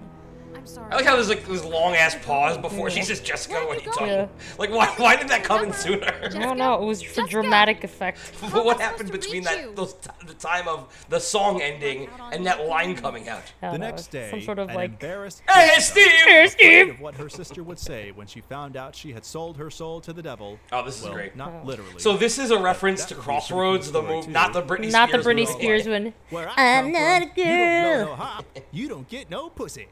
[0.69, 0.93] sorry.
[0.93, 3.87] I like how there's like this long ass pause before she says Jessica when you
[3.87, 4.07] talking.
[4.09, 4.29] Yeah.
[4.59, 6.13] Like why why did that come in sooner?
[6.23, 6.83] I don't know.
[6.83, 8.19] It was for dramatic effect.
[8.53, 12.67] But what happened between that those t- the time of the song ending and that
[12.67, 13.43] line coming out?
[13.61, 14.91] The know, next day, some sort of like.
[14.91, 16.11] embarrassed Hey, Jessica, Steve!
[16.27, 16.91] Hey, Steve!
[16.91, 20.01] of what her sister would say when she found out she had sold her soul
[20.01, 20.59] to the devil.
[20.73, 21.37] Oh, this is well, great.
[21.37, 21.67] Not oh.
[21.67, 21.99] literally.
[21.99, 24.63] So this is a reference to would be a pretty Crossroads, the movie, not the
[24.63, 24.93] Britney Spears.
[24.93, 25.47] Not the Britney.
[25.47, 26.15] Spears one.
[26.57, 28.45] I I'm not a You don't blow girl.
[28.73, 29.89] you don't get no pussy.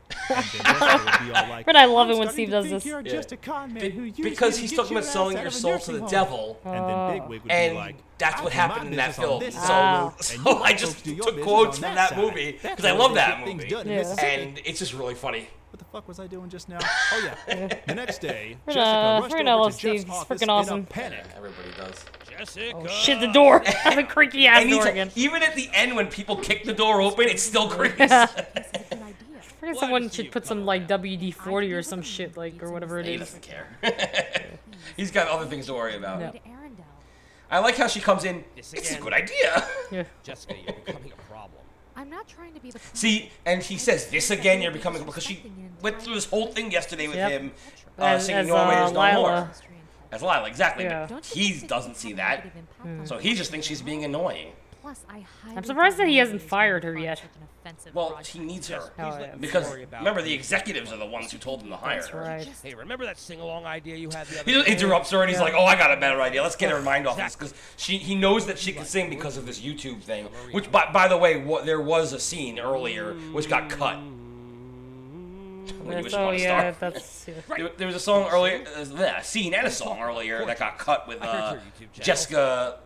[0.66, 2.84] And then Jessica would be all like, But I love it when Steve does this.
[2.84, 3.02] Yeah.
[3.02, 6.00] just a con man Be- who because he's talking about selling your soul to the
[6.00, 6.60] home." devil.
[6.64, 9.42] And then Bigwig would And be like, that's "I what happened in that film.
[9.42, 10.14] So, side, Wow.
[10.18, 12.18] and you so I just do took quotes from that side.
[12.18, 14.14] movie because I love that movie, Yeah.
[14.22, 15.48] And it's just really funny.
[15.70, 16.78] What the fuck was I doing just now?
[16.80, 17.66] Oh yeah.
[17.86, 19.92] the next day, We're Jessica gonna- rushed over love to Steve.
[19.94, 20.80] Jeff's He's office freaking in awesome.
[20.80, 21.24] a panic.
[21.36, 22.04] Everybody does.
[22.74, 23.18] Oh shit!
[23.20, 23.62] The door.
[23.94, 25.10] the creaky ass door again.
[25.16, 27.96] even at the end when people kick the door open, it still creaks.
[29.56, 32.98] I forget someone should put some like WD forty or some shit like or whatever
[33.00, 33.20] it he is.
[33.20, 33.66] doesn't care.
[34.96, 36.20] He's got other things to worry about.
[36.20, 36.32] No.
[37.50, 38.44] I like how she comes in.
[38.56, 39.66] This It's a good idea.
[39.92, 40.02] Yeah.
[40.24, 41.62] Jessica, you're becoming a problem.
[41.94, 42.80] I'm not trying to be the.
[42.92, 44.60] See, and he says this again.
[44.60, 45.42] You're becoming because she
[45.80, 47.30] went through this whole thing yesterday with Yep.
[47.30, 47.52] him
[47.98, 49.12] uh, As- singing as, Norway uh, is no Lila.
[49.14, 49.50] more.
[50.12, 50.84] As Lila, exactly.
[50.84, 51.06] Yeah.
[51.08, 52.46] But he doesn't see that,
[53.04, 54.52] so he just thinks she's being annoying.
[54.82, 55.24] Plus, I
[55.56, 57.22] I'm surprised that he hasn't fired her yet.
[57.94, 59.34] Well, he needs her Oh, yeah.
[59.38, 62.20] because remember the executives are the ones who told him to hire That's her.
[62.20, 62.48] right.
[62.62, 65.38] Hey, remember that sing-along idea you had the other He just interrupts her and he's
[65.38, 65.44] Yeah.
[65.44, 66.42] like, "Oh, I got a better idea.
[66.42, 69.36] Let's get her mind off this because she he knows that she can sing because
[69.36, 70.26] of this YouTube thing.
[70.52, 73.98] Which, by, by the way, what, there was a scene earlier which got cut.
[75.82, 76.90] When you oh a yeah, star.
[76.90, 77.34] that's yeah.
[77.56, 80.58] There, there was a song earlier, uh, yeah, a scene and a song earlier that
[80.58, 81.92] got cut with I uh, YouTube.
[81.92, 82.85] Jessica You heard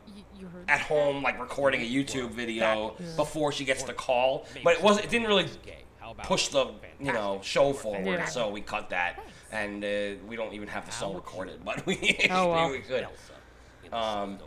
[0.68, 4.46] at home, like recording a YouTube video before she gets the call.
[4.64, 5.06] But it wasn't.
[5.06, 5.84] It didn't really Gay.
[5.98, 6.66] How about push the
[6.98, 8.24] you know show forward, Yeah.
[8.24, 9.22] so we cut that,
[9.52, 12.70] and uh, we don't even have the song recorded, but we Oh, well.
[12.72, 13.06] we could.
[13.92, 14.38] Um,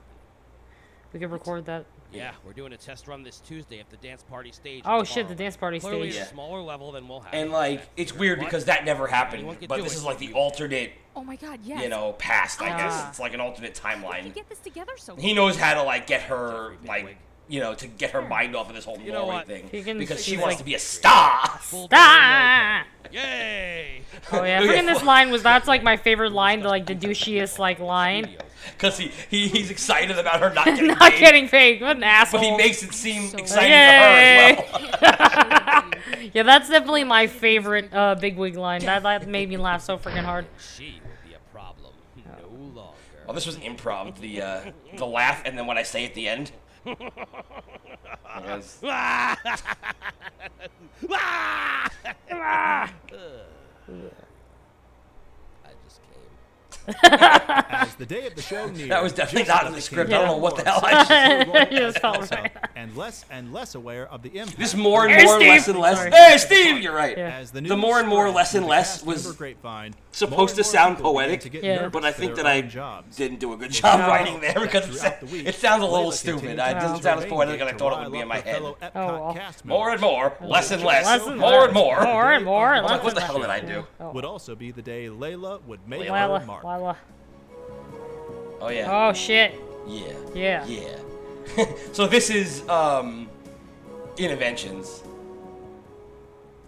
[1.11, 1.85] We could record that.
[2.13, 4.81] Yeah, we're doing a test run this Tuesday at the dance party stage.
[4.85, 5.03] Oh tomorrow.
[5.03, 5.27] shit!
[5.27, 6.23] The dance party Clearly stage.
[6.23, 7.33] a smaller level than we'll have.
[7.33, 9.97] and like it's weird because that never happened, but this it.
[9.97, 11.81] is like the alternate, Oh my god, yes.
[11.83, 12.61] you know, past.
[12.61, 13.09] I guess Ah.
[13.09, 14.33] it's like an alternate How did timeline.
[14.33, 17.17] get this together so He knows how to like get her like
[17.49, 19.97] you know to get her mind off of this whole You know Norway thing can-
[19.97, 21.47] because she she's wants like- to be a star.
[21.59, 22.85] Full Ah!
[23.11, 24.01] Yay!
[24.31, 26.95] Oh yeah, Okay, freaking this line was that's like my favorite line, the like the
[26.95, 28.35] douchiest like line.
[28.71, 31.81] Because he, he he's excited about her not getting Not paid, getting paid.
[31.81, 32.39] What an asshole.
[32.39, 34.55] but he makes it seem So- exciting Yay!
[34.55, 34.67] to her
[35.01, 36.29] as well.
[36.33, 38.81] yeah, that's definitely my favorite uh, Bigwig line.
[38.85, 40.45] That that made me laugh so freaking hard.
[40.75, 41.93] She will be a problem
[42.25, 42.47] no
[42.81, 42.93] longer.
[43.27, 44.17] Oh, this was improv.
[44.19, 46.51] The uh, the laugh, and then what I say at the end.
[48.45, 48.79] Yes.
[48.83, 49.63] I just
[53.07, 54.09] came.
[57.03, 60.11] As the day of the show neared, That was definitely not in the became script.
[60.13, 62.35] I don't know what the hell I with her role You just as felt Elsa,
[62.35, 62.51] right.
[62.75, 64.57] and less and less aware of the impact.
[64.57, 65.47] This more and more, Steve!
[65.49, 65.97] less and less.
[65.97, 66.11] Sorry.
[66.11, 67.17] Hey, Steve, you're right.
[67.17, 67.37] Yeah.
[67.37, 69.95] As the, The more and more, spread less and less was- grapevine.
[70.13, 71.87] Supposed to sound poetic, to get Yeah.
[71.89, 73.17] but I think that I jobs.
[73.17, 74.07] didn't do a good job No.
[74.07, 76.41] writing there because it, sa- the week, it sounds a little Layla stupid.
[76.41, 78.39] continued It doesn't sound as poetic main as I thought it would be in my
[78.39, 78.61] head.
[78.61, 79.37] Oh, well.
[79.65, 82.01] More and more, less and less, Less and more and more.
[82.03, 82.73] More and more.
[82.75, 83.85] I was like, what the hell did I do?
[83.99, 84.11] Oh.
[84.11, 86.63] Would also be the day Layla would make her mark.
[86.63, 86.95] Lila.
[88.61, 89.07] Oh yeah.
[89.09, 89.55] Oh shit.
[89.87, 90.13] Yeah.
[90.33, 90.65] Yeah.
[90.65, 91.65] Yeah.
[91.91, 93.29] so this is um
[94.17, 95.03] Innoventions.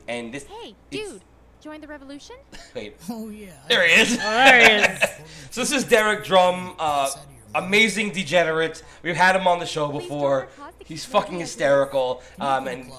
[0.07, 1.21] And this Hey, dude,
[1.65, 2.35] join the revolution?
[2.75, 2.95] wait.
[3.09, 3.47] Oh yeah.
[3.67, 4.13] There he is.
[4.13, 4.99] Oh, there he is.
[5.49, 7.09] So this is Derek Drum, uh
[7.55, 8.83] amazing degenerate.
[9.01, 10.47] We've had him on the show before.
[10.83, 12.21] He's fucking hysterical.
[12.39, 12.91] Um and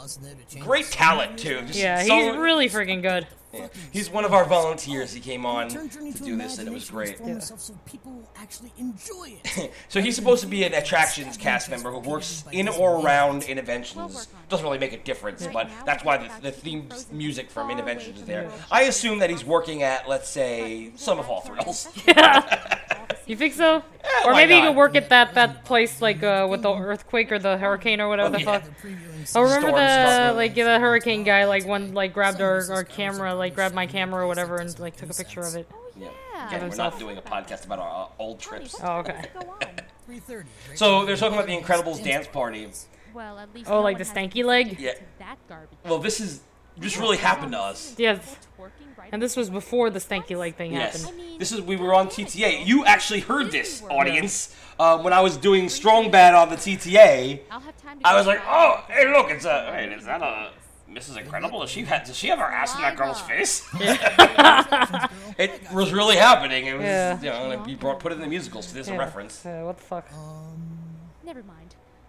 [0.58, 1.60] great talent too.
[1.66, 3.26] Just Yeah, he's so- really freaking good.
[3.52, 3.68] Yeah.
[3.92, 5.12] He's one of our volunteers.
[5.12, 5.88] He came on to
[6.24, 7.18] do this and it was great.
[7.20, 9.72] imagination form yourself so people actually enjoy it.
[9.88, 14.26] So he's supposed to be an attractions cast member who works in or around Innoventions.
[14.48, 18.22] Doesn't really make a difference, but that's why the, the theme music from Innoventions is
[18.24, 18.50] there.
[18.70, 21.88] I assume that he's working at, let's say, Sum of All Thrills.
[23.26, 23.82] You think so?
[24.24, 24.68] or why maybe you not?
[24.68, 28.08] could work at that that place like uh, with the earthquake or the hurricane or
[28.08, 28.58] whatever Oh, the yeah.
[28.60, 28.62] fuck.
[29.34, 30.30] Oh, remember Storm stuff.
[30.30, 33.86] the like the hurricane guy like one like grabbed our, our camera like grabbed my
[33.86, 35.68] camera or whatever and like took a picture of it.
[35.98, 36.06] Yeah.
[36.06, 38.76] Of Again, we're not doing a podcast about our uh, old trips.
[38.82, 39.24] Oh, okay.
[40.76, 42.68] So they're talking about the Incredibles dance party.
[43.14, 44.78] Well, at least Oh, no like the stanky leg.
[44.78, 44.92] Yeah.
[45.18, 45.78] that garbage.
[45.84, 46.42] Well, this is
[46.76, 47.94] this really happened to us.
[47.98, 48.36] Yes.
[49.12, 51.04] And this was before the stanky leg thing Yes.
[51.04, 51.20] happened.
[51.38, 52.64] This is we were on TTA.
[52.66, 57.40] You actually heard this, audience, uh, when I was doing Strong Bad on the TTA.
[58.04, 60.50] I was like, oh, hey, look, it's a wait, is that a
[60.90, 61.18] Mrs.
[61.18, 61.60] Incredible?
[61.60, 63.66] Does she have does she have her ass in that girl's face?
[65.38, 66.66] it was really happening.
[66.66, 67.18] It was, Yeah.
[67.20, 69.44] you know, and we brought put it in the musical, so there's a reference.
[69.44, 70.08] Uh, what the fuck?
[71.24, 71.65] Never mind.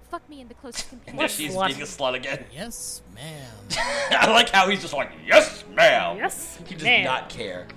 [0.10, 1.22] Fuck me in the closest companion.
[1.22, 2.46] Yeah, she's being a slut again.
[2.54, 3.52] Yes, ma'am.
[4.12, 6.18] I like how he's just like, yes, ma'am.
[6.18, 7.04] Yes, He does ma'am.
[7.06, 7.68] not care.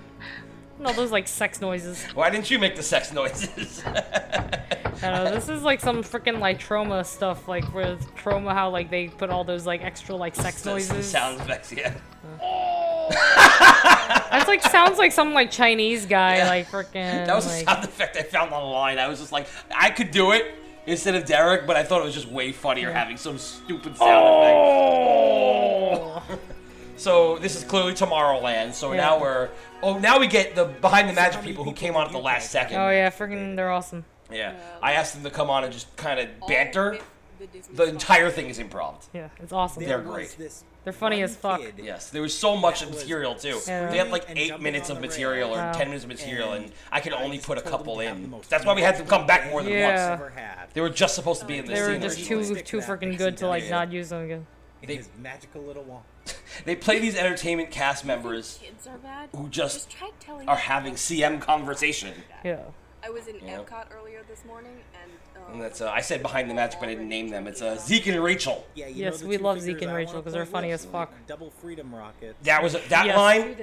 [0.78, 2.02] No, those like sex noises.
[2.14, 3.82] Why didn't you make the sex noises?
[3.86, 4.62] I
[5.02, 5.30] don't know.
[5.30, 9.28] This is like some freaking like trauma stuff, like with trauma, how like they put
[9.28, 11.06] all those like extra like sex noises.
[11.10, 11.92] Sound effects, yeah.
[14.30, 16.48] That's like sounds like some like Chinese guy, Yeah.
[16.48, 17.26] like freaking.
[17.26, 18.98] That was a like, sound effect I found online.
[18.98, 20.54] I was just like, I could do it
[20.90, 24.26] instead of Derek, but I thought it was just way funnier having some stupid sound
[26.26, 26.40] effect.
[26.96, 28.74] so this is clearly Tomorrowland.
[28.74, 29.00] So Yeah.
[29.00, 29.48] now we're
[29.82, 32.50] oh now we get the behind the magic people who came on at the last
[32.50, 32.76] second.
[32.78, 34.04] Oh yeah, freaking, they're awesome.
[34.30, 34.54] Yeah.
[34.82, 36.98] I asked them to come on and just kind of banter.
[37.72, 38.96] The entire thing is improv.
[39.14, 39.82] Yeah, it's awesome.
[39.84, 40.36] They're great.
[40.82, 41.60] They're funny as fuck.
[41.76, 43.58] Yes, there was so much material too.
[43.66, 43.90] Yeah.
[43.90, 45.72] They had like eight minutes of material or Wow.
[45.72, 48.34] ten minutes of material, and I could only put a couple in.
[48.48, 50.18] That's why we had to come back more than Yeah.
[50.18, 50.32] once.
[50.72, 52.00] They were just supposed to be in this They were scene.
[52.02, 54.46] just too too freaking good to like not use them again.
[54.82, 56.04] They, his magical little wand.
[56.64, 59.28] they play these entertainment cast members Kids are bad.
[59.36, 62.14] who just Just try telling are having CM conversation.
[62.42, 62.60] Yeah.
[63.04, 63.58] I was in Yeah.
[63.58, 64.78] Epcot earlier this morning,
[65.52, 67.46] and that's uh, I said behind the magic, but I didn't name them.
[67.46, 68.66] It's uh, Zeke and Rachel.
[68.74, 71.12] Yeah, you Yes, know we love Zeke and Rachel wanna 'cause they're funny as fuck.
[71.26, 72.36] Double freedom rocket.
[72.42, 73.16] That was that Yes.
[73.16, 73.56] line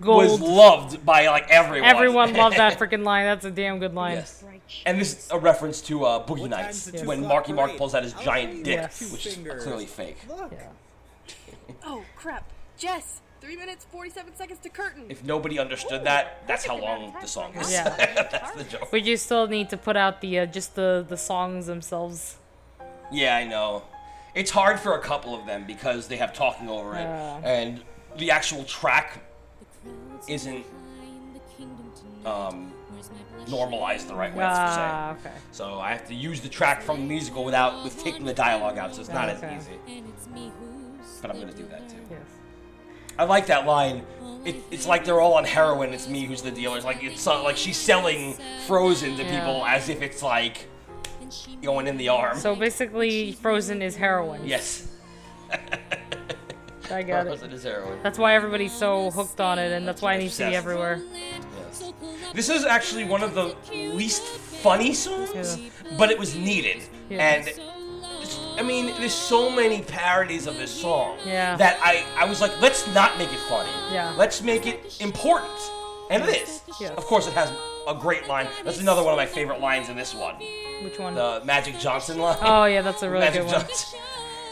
[0.00, 0.24] Gold.
[0.24, 1.88] was loved by like everyone.
[1.88, 3.24] Everyone loved that freaking line.
[3.24, 4.16] That's a damn good line.
[4.16, 4.44] Yes.
[4.84, 7.78] And this is a reference to uh, Boogie Nights the when two Marky Mark parade?
[7.78, 9.12] pulls out his giant dick, Yes.
[9.12, 9.62] which is Fingers.
[9.62, 10.18] clearly fake.
[10.28, 10.52] Look.
[11.84, 15.04] oh crap, Jess, three minutes forty-seven seconds to curtain.
[15.08, 17.70] If nobody understood that, that's how long the song is.
[17.70, 17.88] Yeah.
[18.32, 18.88] that's the joke.
[18.90, 22.38] But you still need to put out the uh, just the the songs themselves.
[23.12, 23.84] Yeah, I know.
[24.34, 27.40] It's hard for a couple of them because they have talking over it, Yeah.
[27.56, 27.82] and
[28.18, 29.22] the actual track
[30.28, 30.66] isn't
[32.24, 32.72] um,
[33.48, 34.44] normalized the right way.
[34.44, 35.36] Ah, per okay.
[35.52, 38.76] So I have to use the track from the musical without with taking the dialogue
[38.76, 39.46] out, so it's not Okay.
[39.54, 40.02] as easy.
[41.22, 42.02] But I'm gonna do that too.
[42.10, 42.35] Yes.
[43.18, 44.04] I like that line.
[44.44, 45.92] It, it's like they're all on heroin.
[45.92, 46.76] It's me who's the dealer.
[46.76, 48.34] It's like it's uh, like she's selling
[48.66, 49.40] Frozen to Yeah.
[49.40, 50.66] people as if it's like
[51.62, 52.36] going in the arm.
[52.38, 54.46] So basically, Frozen is heroin.
[54.46, 54.86] yes,
[56.90, 57.30] I got it.
[57.30, 57.98] Frozen is heroin.
[58.02, 60.64] That's why everybody's so hooked on it, and that's why it needs to be Obsessed.
[60.64, 61.02] everywhere.
[61.12, 61.92] Yes.
[62.34, 65.58] This is actually one of the least funny songs,
[65.98, 66.82] but it was needed.
[67.10, 67.18] Yeah.
[67.34, 67.72] And it's-
[68.58, 71.56] I mean, there's so many parodies of this song Yeah.
[71.56, 73.70] that I, I was like, let's not make it funny.
[73.92, 74.14] Yeah.
[74.16, 75.50] Let's make it important.
[76.10, 76.62] And it is.
[76.80, 76.92] Yes.
[76.96, 77.50] Of course, it has
[77.88, 78.46] a great line.
[78.64, 80.36] That's another one of my favorite lines in this one.
[80.82, 81.14] Which one?
[81.14, 82.36] The Magic Johnson line.
[82.42, 83.60] Oh yeah, that's a really Magic good one.
[83.62, 83.98] Johnson.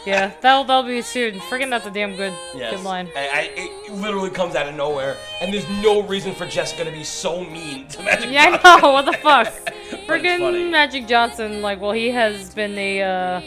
[0.05, 1.39] Yeah, that'll that'll be soon.
[1.39, 2.75] Freaking that's a damn good Yes.
[2.75, 3.09] good line.
[3.15, 6.91] I, I, it literally comes out of nowhere, and there's no reason for Jessica to
[6.91, 8.61] be so mean to Magic Yeah, Johnson.
[8.65, 8.91] I know.
[8.93, 9.47] What the fuck?
[10.07, 13.41] Friggin' Magic Johnson, like, well, he has been a uh,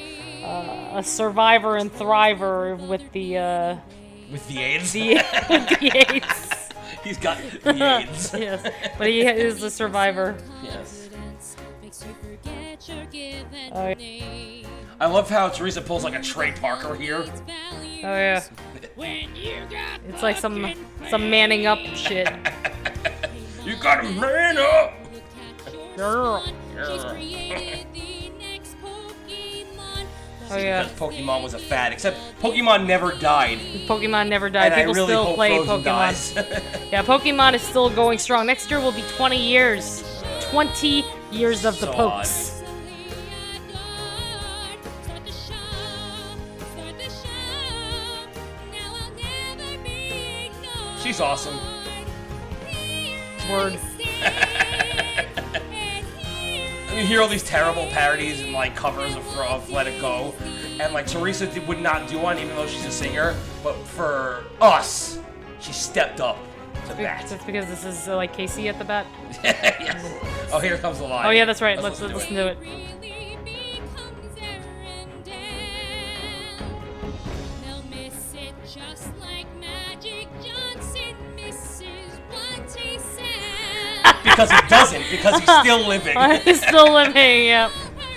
[0.48, 3.76] uh, a survivor and thriver with the uh,
[4.32, 4.92] With the AIDS.
[4.92, 5.14] the
[5.48, 6.54] the AIDS.
[7.04, 7.70] He's got the
[8.00, 8.34] AIDS.
[8.34, 8.62] yes,
[8.98, 10.36] but he is the survivor.
[10.62, 11.08] Yes.
[11.82, 14.66] Makes you forget your given Oh, yeah.
[15.00, 17.24] I love how Teresa pulls like a Trey Parker here.
[17.24, 18.42] Oh yeah.
[18.96, 20.74] When you got It's like some
[21.08, 22.28] some manning up shit.
[23.64, 24.92] You gotta man up.
[25.96, 26.42] Girl.
[26.44, 27.04] She's
[30.50, 30.82] Oh yeah.
[30.84, 33.58] Because Pokemon was a fad, except Pokemon never died.
[33.86, 34.72] Pokemon never died.
[34.72, 36.92] And People really still play Frozen Pokemon.
[36.92, 38.46] yeah, Pokemon is still going strong.
[38.46, 40.04] Next year will be 20 years.
[40.50, 42.54] 20 years of the So Pokes.
[51.02, 51.58] She's awesome.
[53.50, 53.78] Word.
[56.98, 60.34] You hear all these terrible parodies and like covers of, of Let It Go,
[60.80, 64.42] and like Teresa did- would not do one even though she's a singer, but for
[64.60, 65.20] us,
[65.60, 66.36] she stepped up
[66.88, 67.24] to bat.
[67.28, 69.06] That's because this is uh, like Casey at the bat.
[69.44, 70.04] yes.
[70.52, 71.24] Oh, here comes the line.
[71.26, 71.80] Oh yeah, that's right.
[71.80, 72.58] Let's, let's listen to it.
[84.38, 86.16] Because he doesn't, because he's still living.
[86.44, 87.46] He's still living.
[87.46, 87.70] Yep.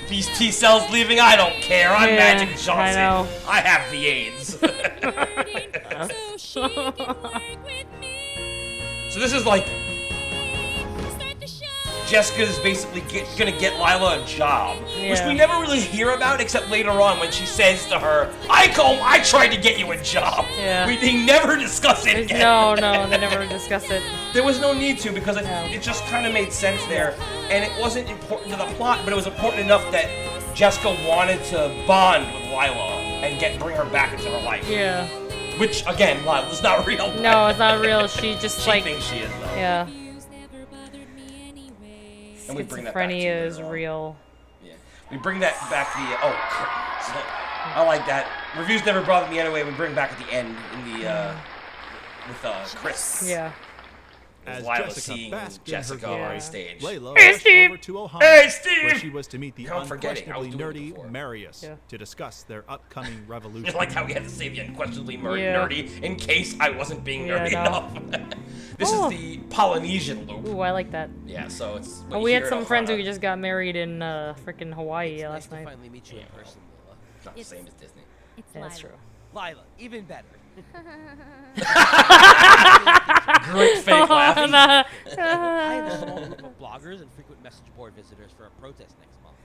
[0.08, 1.90] These T cells leaving, I don't care.
[1.90, 2.96] I'm Yeah, Magic I Johnson.
[3.02, 3.28] know.
[3.48, 4.58] I have the AIDS.
[9.14, 9.66] so this is like
[12.12, 16.70] Jessica's basically get, gonna get Lila a job, which we never really hear about except
[16.70, 20.04] later on when she says to her, "I come, I tried to get you a
[20.04, 20.86] job." Yeah.
[20.86, 22.40] We they never discuss it again.
[22.40, 24.04] No, no, they never discuss it.
[24.34, 27.16] There was no need to because it, it just kind of made sense there,
[27.50, 30.10] and it wasn't important to the plot, but it was important enough that
[30.54, 34.68] Jessica wanted to bond with Lila and get bring her back into her life.
[34.68, 35.08] Yeah.
[35.60, 37.14] Which again, Lila's not real.
[37.22, 38.10] No, it's not real.
[38.10, 38.84] She just She like.
[38.84, 39.56] thinks she is though.
[39.56, 39.88] Yeah.
[42.48, 44.18] And we bring that back to Schizophrenia is real.
[44.64, 44.74] Yeah.
[45.12, 47.78] We bring that back to the oh, crap.
[47.78, 48.28] I like that.
[48.58, 49.64] Reviews never bothered me anyway.
[49.64, 51.38] We bring back at the end in the uh,
[52.28, 53.26] with uh, Chris.
[53.28, 53.52] Yeah.
[54.48, 56.82] As Lila Jessica seeing basked in Jessica her on glory, stage.
[56.82, 57.70] Layla Hey, rushed Steve!
[57.70, 58.84] over to Ohio, Hey, Steve!
[58.86, 60.32] where she was to meet the I'm forgetting.
[60.32, 63.66] I was unquestionably nerdy Marius to discuss their upcoming revolution.
[63.66, 65.56] Just like how we had to say the unquestionably mer- Yeah.
[65.64, 68.08] nerdy in case I wasn't being Yeah, nerdy no.
[68.18, 68.34] enough.
[68.82, 69.10] this Oh.
[69.10, 70.46] is the Polynesian loop.
[70.48, 71.10] Ooh, I like that.
[71.26, 72.04] Yeah, so it's.
[72.12, 75.66] Oh, we had some friends who just got married in uh, freaking Hawaii last night.
[75.66, 76.98] finally meet you in person, Lila.
[77.26, 78.02] Not the same as Disney.
[78.38, 78.90] It's Yeah, that's true.
[79.34, 80.26] Lila, even better.
[83.52, 84.54] Great fake laughing.
[84.54, 84.86] I
[85.76, 89.22] have a small group of bloggers and frequent message board visitors for a protest next
[89.24, 89.36] month.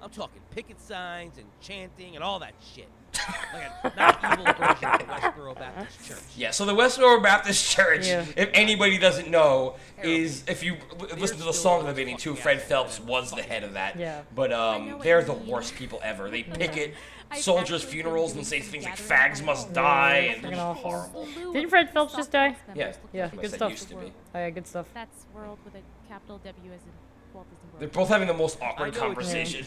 [0.00, 2.88] I'm talking picket signs and chanting and all that shit.
[3.14, 6.18] Like a not evil version of the Westboro Baptist Church.
[6.36, 8.24] Yeah, so the Westboro Baptist Church, Yeah.
[8.36, 12.16] if anybody doesn't know, is if you l- listen to the song of the beginning
[12.16, 13.98] too, Fred Phelps was the head of that.
[13.98, 14.22] Yeah.
[14.34, 16.30] But um, they're the worst people ever.
[16.30, 16.94] They picket
[17.36, 20.90] soldiers' funerals and say things like "fags must die" and Freaking it's awful.
[20.90, 21.52] horrible.
[21.52, 22.56] Didn't Fred Phelps just die?
[22.74, 23.70] Yeah, Yeah, that's what I good stuff.
[23.70, 24.12] used to be.
[24.34, 24.86] Oh, yeah, good stuff.
[24.94, 26.86] That's world with a capital W as in
[27.34, 27.80] Walt Disney World.
[27.80, 29.66] They're both having the most awkward know what conversation.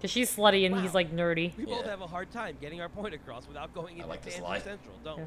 [0.00, 1.56] Cause she's slutty and he's like nerdy.
[1.56, 1.90] We both Yeah.
[1.92, 4.64] have a hard time getting our point across without going into like this Tangent.
[4.64, 5.24] Central, don't we?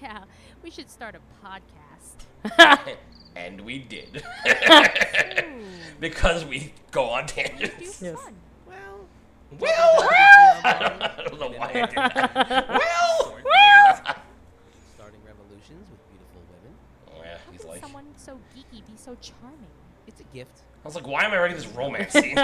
[0.00, 0.24] Yeah,
[0.62, 2.96] we should start a podcast.
[3.36, 4.22] and we did.
[6.00, 8.00] because we go on tangents.
[8.00, 8.16] Yes.
[8.66, 9.06] Well,
[9.58, 10.08] Well,
[10.64, 12.68] I don't know why I did that.
[12.68, 13.36] well,
[14.94, 16.74] Starting revolutions with beautiful women.
[17.08, 17.80] Oh, yeah, How he's can like.
[17.82, 19.66] someone so geeky be so charming?
[20.06, 20.60] It's a gift.
[20.84, 22.36] I was like, why am I writing this romance scene?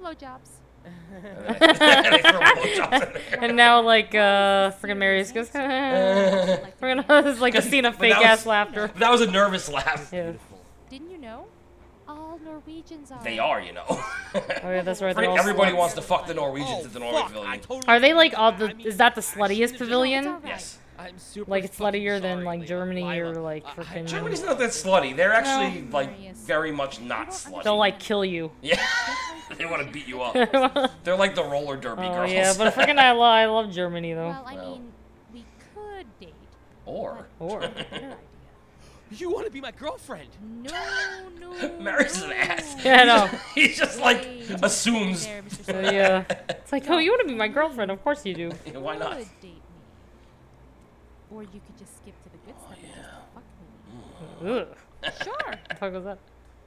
[0.00, 0.60] Blowjobs.
[0.84, 3.44] And they throw blowjobs in there.
[3.44, 8.14] And now like uh freaking Marius goes We're gonna it's like a scene of fake
[8.16, 8.90] ass was- laughter.
[8.96, 10.10] That was a nervous laugh.
[10.12, 10.32] Yeah.
[10.90, 11.46] Didn't you know?
[12.08, 13.22] All Norwegians are.
[13.22, 13.84] They are, you know.
[14.64, 15.14] Oh yeah, that's right.
[15.14, 15.76] Pretty- everybody sluts.
[15.76, 17.60] wants to fuck the Norwegians at the Norway Pavilion.
[17.86, 20.36] Are they like all the is that the sluttiest pavilion?
[20.46, 20.78] Yes.
[21.02, 25.16] I'm super Like it's sluttier than like Germany or like freaking Germany's not that slutty.
[25.16, 25.96] They're actually No.
[25.96, 27.64] like very much not slutty.
[27.64, 28.52] They'll like kill you.
[28.62, 28.80] Yeah.
[29.58, 30.34] they want to beat you up.
[31.04, 32.32] They're like the roller derby Oh girls.
[32.32, 34.28] yeah, but freaking I love I love Germany though.
[34.28, 34.92] Well, I mean,
[35.32, 35.44] we
[35.74, 36.34] could date.
[36.86, 37.26] Or.
[37.38, 37.60] Or.
[37.60, 38.16] Better idea.
[39.14, 40.28] You want to be my girlfriend?
[40.62, 41.78] No, no.
[41.80, 42.76] Mary's an ass.
[42.82, 43.26] Yeah, I know.
[43.54, 44.26] He just like
[44.62, 45.28] assumes.
[45.64, 46.24] So, yeah.
[46.48, 47.90] It's like, oh, you want to be my girlfriend?
[47.90, 48.52] Of course you do.
[48.64, 49.18] Yeah, Why not?
[51.32, 51.52] Could date me.
[51.52, 53.44] Or you could just skip to the good stuff and just fuck
[54.42, 54.50] me.
[54.50, 54.68] Ugh.
[55.22, 55.54] Sure.
[55.68, 56.18] The fuck was that?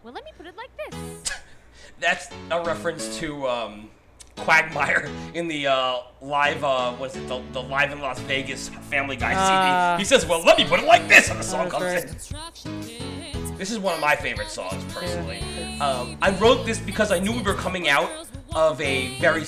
[0.03, 1.31] Well, let me put it like this.
[1.99, 3.89] That's a reference to um,
[4.37, 9.15] Quagmire in the uh, live, uh, what's it, the, the live in Las Vegas Family
[9.15, 9.95] Guy Ah.
[9.95, 10.01] CD.
[10.01, 12.65] He says, "Well, let me put it like this," and the song comes right.
[12.65, 13.57] in.
[13.57, 15.39] This is one of my favorite songs, personally.
[15.79, 18.11] Um, I wrote this because I knew we were coming out
[18.53, 19.45] of a very,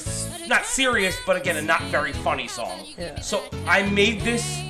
[0.47, 2.85] not serious, but again, a not very funny song.
[2.97, 3.19] Yeah.
[3.19, 4.61] So I made this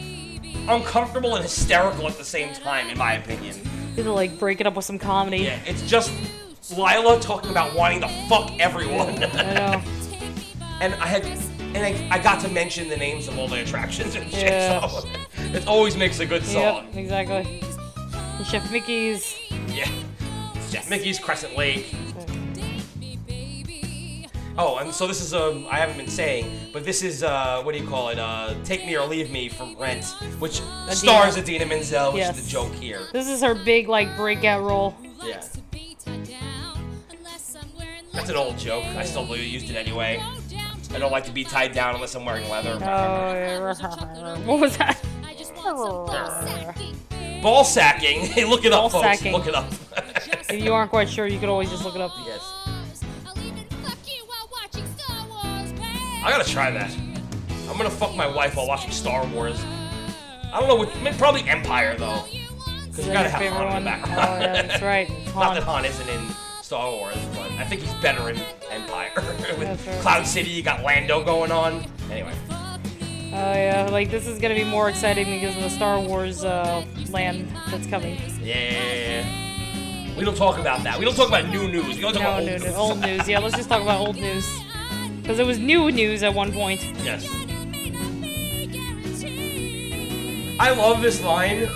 [0.67, 3.55] uncomfortable and hysterical at the same time, in my opinion.
[3.97, 5.39] Either like break it up with some comedy.
[5.39, 6.11] Yeah, it's just
[6.71, 9.23] Lila talking about wanting to fuck everyone.
[9.23, 9.81] I know.
[10.81, 14.15] and I had, and I, I got to mention the names of all the attractions
[14.15, 14.51] and shit.
[14.51, 14.87] Yeah.
[14.87, 15.07] So
[15.37, 16.61] it always makes a good song.
[16.61, 17.61] Yep, exactly.
[18.13, 19.35] And Chef Mickey's.
[19.69, 19.89] Yeah.
[20.69, 21.95] Chef Mickey's Crescent Lake.
[24.59, 27.73] Oh, and so this is um I haven't been saying, but this is uh what
[27.75, 28.17] do you call it?
[28.17, 30.05] Uh Take Me or Leave Me from Rent,
[30.39, 32.37] which stars Idina Menzel, which Yes.
[32.37, 33.01] is the joke here.
[33.13, 34.95] This is her big like breakout role.
[35.23, 35.43] Yeah.
[38.13, 38.83] That's an old joke.
[38.85, 40.23] I still used it anyway.
[40.93, 42.79] I don't like to be tied down unless I'm wearing leather.
[42.81, 43.73] Oh,
[44.45, 44.99] what was that?
[47.43, 48.21] Ball sacking.
[48.25, 49.03] Hey, look it up, Ball folks.
[49.19, 49.33] sacking.
[49.33, 49.71] Look it up.
[50.49, 52.11] If you aren't quite sure, you could always just look it up.
[52.25, 52.41] Yes.
[56.27, 56.93] I gotta try that.
[57.69, 59.57] I'm gonna fuck my wife while watching Star Wars.
[60.51, 62.21] I don't know I mean, probably Empire though.
[62.91, 64.41] Because you gotta have Han in the Oh, background.
[64.41, 65.09] yeah, that's right.
[65.35, 66.27] Not that Han isn't in
[66.61, 69.11] Star Wars, but I think he's better in Empire.
[69.57, 70.01] With right.
[70.01, 71.85] Cloud City, you got Lando going on.
[72.11, 72.33] Anyway.
[72.49, 76.83] Oh yeah, like this is gonna be more exciting because of the Star Wars uh,
[77.09, 78.19] land that's coming.
[78.41, 79.25] Yeah.
[80.17, 80.99] We don't talk about that.
[80.99, 81.95] We don't talk about new news.
[81.95, 82.75] We don't talk No, about old news.
[82.75, 83.27] old news.
[83.29, 84.45] Yeah, let's just talk about old news.
[85.27, 86.81] Because it was new news at one point.
[87.03, 87.27] Yes.
[90.57, 91.67] I love this line.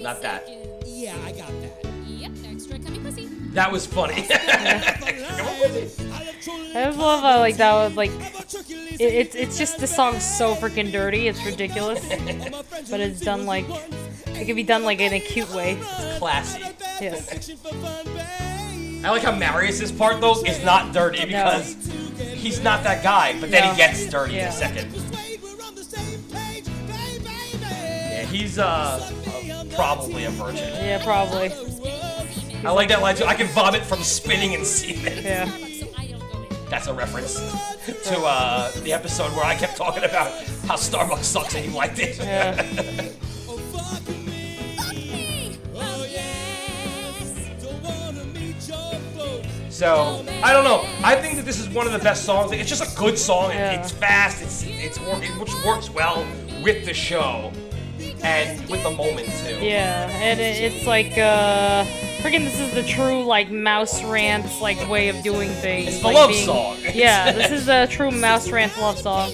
[0.00, 0.48] Not that.
[0.84, 1.86] Yeah, I got that.
[2.08, 3.28] Yep, extra cummy pussy.
[3.52, 4.26] That was funny.
[6.50, 10.54] I just love how like that was like it, it's it's just the song's so
[10.54, 11.28] freaking dirty.
[11.28, 12.00] It's ridiculous,
[12.90, 13.66] but it's done like
[14.26, 15.72] it can be done like in a cute way.
[15.80, 16.60] It's Classy.
[17.00, 17.50] Yes.
[19.04, 21.74] I like how Marius's part though is not dirty because
[22.34, 23.70] he's not that guy, but then No.
[23.72, 24.92] he gets dirty in a second.
[27.60, 30.68] Yeah, he's uh, uh, probably a virgin.
[30.74, 31.52] Yeah, probably.
[32.64, 33.24] I like that line too.
[33.24, 35.22] I can vomit from spinning and semen.
[35.24, 35.48] Yeah.
[36.70, 37.34] That's a reference
[38.08, 40.30] to uh, the episode where I kept talking about
[40.66, 42.18] how Starbucks sucks and you liked it.
[42.18, 43.10] Yeah.
[49.78, 50.84] So I don't know.
[51.04, 52.50] I think that this is one of the best songs.
[52.50, 53.50] It's just a good song.
[53.50, 53.80] Yeah.
[53.80, 54.42] It's fast.
[54.42, 56.26] It's it's it, which works well
[56.64, 57.52] with the show
[58.24, 59.54] and with the moment too.
[59.64, 61.84] Yeah, and it, it's like uh,
[62.22, 65.88] freaking this is the true like mouse rants like way of doing things.
[65.88, 66.76] It's the like love being- song.
[66.94, 69.30] Yeah, this is the true mouse rant love song.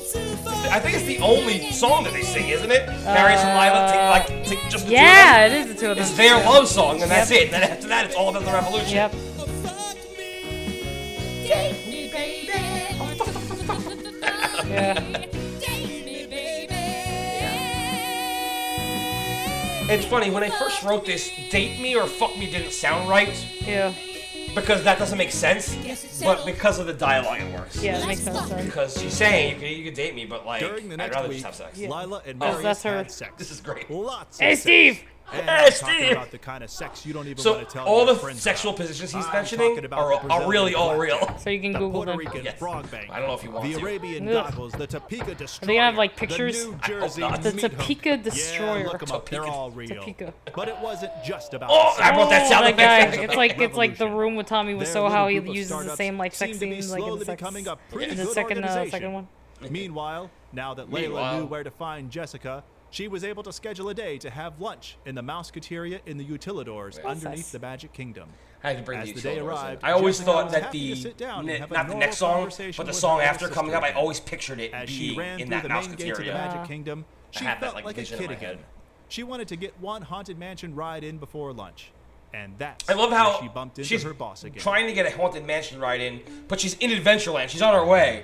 [0.71, 2.87] I think it's the only song that they sing, isn't it?
[3.05, 5.47] Marius and Lila take uh, like take just the Yeah, two of them.
[5.47, 6.05] Yeah, it is the two of them.
[6.07, 7.41] It's their love song, and that's Yep.
[7.41, 7.45] it.
[7.45, 8.95] And then after that, it's all about the revolution.
[8.95, 9.15] Yep.
[14.67, 15.27] Yeah.
[19.87, 23.35] It's funny when I first wrote this, "Date Me" or "Fuck Me" didn't sound right.
[23.61, 23.93] Yeah.
[24.55, 25.75] Because that doesn't make sense.
[26.23, 27.83] But because of the dialogue, it works.
[27.83, 28.49] Yeah, it makes sense.
[28.49, 28.65] then.
[28.65, 31.15] Because she's saying you could, you can date me, but like During the I'd next
[31.17, 31.79] rather week, just have sex.
[31.79, 32.97] Lila and Oh, Marius that's her.
[32.99, 33.33] had sex.
[33.37, 33.91] This is great.
[33.91, 34.63] Lots Hey, of sex.
[34.63, 35.01] Steve!
[35.33, 36.13] And Hey, I'm talking Steve!
[36.13, 38.21] about the kind of sex you don't even So want to tell all your the
[38.21, 38.83] friends sexual about.
[38.87, 41.39] positions he's I'm mentioning talking about are, the are Brazilian really all blackjack, real.
[41.39, 42.19] So you can the Google Puerto them.
[42.19, 42.59] Rican Yes.
[42.59, 43.81] frog bank, I don't know if you want the to.
[43.81, 44.35] Arabian Ugh.
[44.51, 45.65] goggles, the Topeka destroyer.
[45.65, 46.65] Are they gonna have like pictures?
[46.65, 47.43] The New Jersey not.
[47.43, 47.73] The meat hook.
[47.73, 48.79] Topeka Destroyer.
[48.81, 49.29] Yeah, look 'em up.
[49.29, 49.89] They're all real.
[49.89, 50.35] Topeka.
[50.55, 51.71] But it wasn't just about.
[51.73, 52.01] Oh, sex.
[52.09, 53.17] I wrote that sound that effect.
[53.17, 53.23] guy.
[53.25, 54.19] It's like it's like the Revolution.
[54.19, 56.35] room with Tommy Their Wiseau, little how he group of uses the startups same like
[56.35, 57.41] sex seem to be scenes like in slowly the sex.
[57.41, 58.91] becoming a pretty in the good second uh, organization.
[58.91, 59.29] second one.
[59.71, 61.39] Meanwhile, now that Layla Meanwhile.
[61.41, 62.63] knew where to find Jessica,
[62.95, 66.25] she was able to schedule a day to have lunch in the Mouseketeria in the
[66.25, 68.29] Utilidors underneath the Magic Kingdom.
[68.63, 69.47] I had to bring As the the day Utilidors in.
[69.47, 72.93] arrived, I always Jessica thought that the down ne- not the next song, but the
[72.93, 75.57] song after sister coming up, I always pictured it As she being ran in through
[75.57, 76.69] that the main gates of the Magic.
[76.69, 78.59] Kingdom, she have that, felt like, like a vision kid again.
[79.09, 81.91] She wanted to get one haunted mansion ride in before lunch,
[82.33, 84.63] and that's I love how she bumped into she's her boss again.
[84.63, 87.49] trying to get a haunted mansion ride in, but she's in Adventureland.
[87.49, 88.23] She's on her way,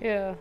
[0.00, 0.34] Yeah.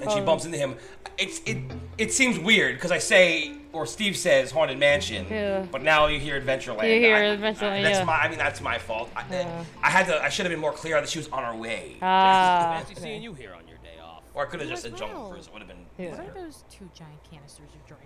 [0.00, 0.24] And she Oh.
[0.24, 0.76] bumps into him.
[1.18, 1.58] It's it
[1.98, 5.66] it seems weird because I say or Steve says haunted mansion, Yeah.
[5.70, 6.84] but now you hear Adventureland.
[6.92, 8.04] You hear I- Adventureland, That's yeah.
[8.04, 8.14] my.
[8.14, 9.10] I mean, that's my fault.
[9.16, 9.64] I, Yeah.
[9.82, 10.22] I had to.
[10.22, 11.96] I should have been more clear that she was on her way.
[12.02, 12.76] Ah.
[12.86, 14.22] Fancy seeing you here on your day off.
[14.34, 15.30] Or I could have just as said Jungle.
[15.30, 15.46] Cruise.
[15.46, 15.86] It would have been.
[15.98, 16.10] Yeah.
[16.10, 18.04] What are those two giant canisters you're dragging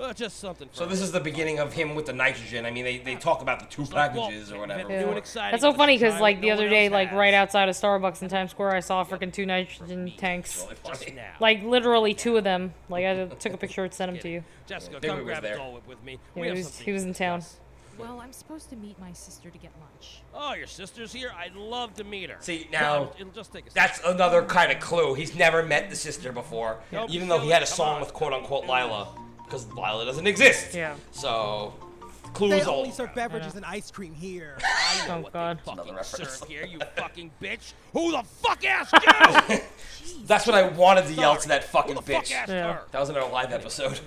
[0.00, 0.68] Uh, just something.
[0.72, 1.06] So this us.
[1.06, 2.64] is the beginning of him with the nitrogen.
[2.64, 4.88] I mean, they, they talk about the two packages or whatever.
[4.88, 5.20] New Yeah.
[5.50, 8.22] That's so funny because like the no other day, else like right outside of Starbucks
[8.22, 10.66] in Times Square, I saw freaking two nitrogen tanks.
[10.86, 11.10] Just.
[11.40, 12.72] Like literally two of them.
[12.88, 14.44] Like I took a picture and sent them to you.
[14.66, 15.56] Jessica, Big come grab a there.
[15.56, 16.18] Dole Whip with me.
[16.34, 17.42] Yeah, we he was- he was in town.
[17.98, 20.22] Well, I'm supposed to meet my sister to get lunch.
[20.34, 21.30] Oh, your sister's here.
[21.36, 22.36] I'd love to meet her.
[22.40, 25.14] See now, it'll just take a that's another kind of clue.
[25.14, 28.00] He's never met the sister before, Don't even though he had a song on.
[28.00, 29.08] with quote unquote Lila,
[29.52, 30.74] because Lila doesn't exist.
[30.74, 30.94] Yeah.
[31.10, 31.74] So,
[32.24, 32.78] They clues all.
[32.78, 34.56] only serve beverages and ice cream here.
[34.64, 35.58] I know Oh what God.
[35.58, 36.30] they fucking Another reference.
[36.38, 37.74] serve here, you fucking bitch.
[37.92, 38.94] Who the fuck asked
[39.50, 39.58] you?
[40.24, 42.32] That's what I wanted to yell to that fucking Who the fuck bitch.
[42.32, 42.72] asked Yeah.
[42.72, 42.82] her?
[42.92, 44.00] That was in our live episode.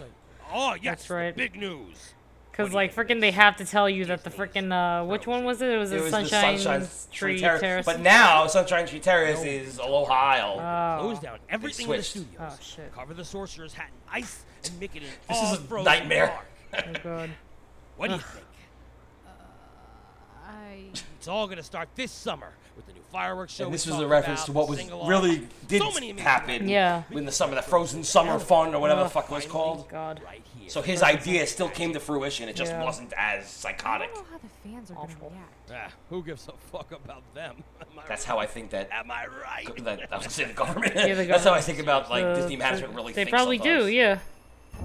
[0.51, 1.35] Oh yes, That's right.
[1.35, 2.13] Big news.
[2.53, 5.61] Cause like freaking they have to tell you that the freaking uh which one was
[5.61, 5.69] it?
[5.69, 7.59] It was It the was Sunshine, the Sunshine Tree Terrace.
[7.59, 7.85] Terrace.
[7.85, 10.99] But now Sunshine Tree Terrace is Aloha Isle.
[11.01, 11.03] oh.
[11.03, 12.25] Close down everything in the switched.
[12.27, 12.53] studios.
[12.53, 12.95] Oh shit.
[12.95, 16.27] Cover the sorcerer's hat in ice and make it an This is a nightmare.
[16.71, 16.85] park.
[16.87, 17.29] Oh god.
[17.97, 18.45] What do you think?
[20.47, 20.85] I
[21.17, 23.65] It's all gonna start this summer with the new fireworks show.
[23.65, 27.03] And this was a reference about, to what was really did So many happen Yeah.
[27.11, 29.87] in the summer, the Frozen Summer Fun or whatever the fuck it was called.
[29.89, 30.21] God.
[30.25, 30.69] right here.
[30.69, 32.49] So his idea still came to fruition.
[32.49, 32.83] It just Yeah.
[32.83, 34.09] wasn't as psychotic.
[34.11, 34.13] I psychotic.
[34.15, 35.29] don't know how the fans are Awful.
[35.29, 35.91] gonna react.
[35.93, 37.63] Ah, who gives a fuck about them?
[38.07, 38.23] That's right?
[38.25, 38.89] how I think that.
[38.91, 39.83] Am I right?
[39.85, 40.93] that I was saying the government.
[40.95, 43.13] Yeah, the That's how I think about like The- Disney management really.
[43.13, 44.19] They thinks probably do, yeah.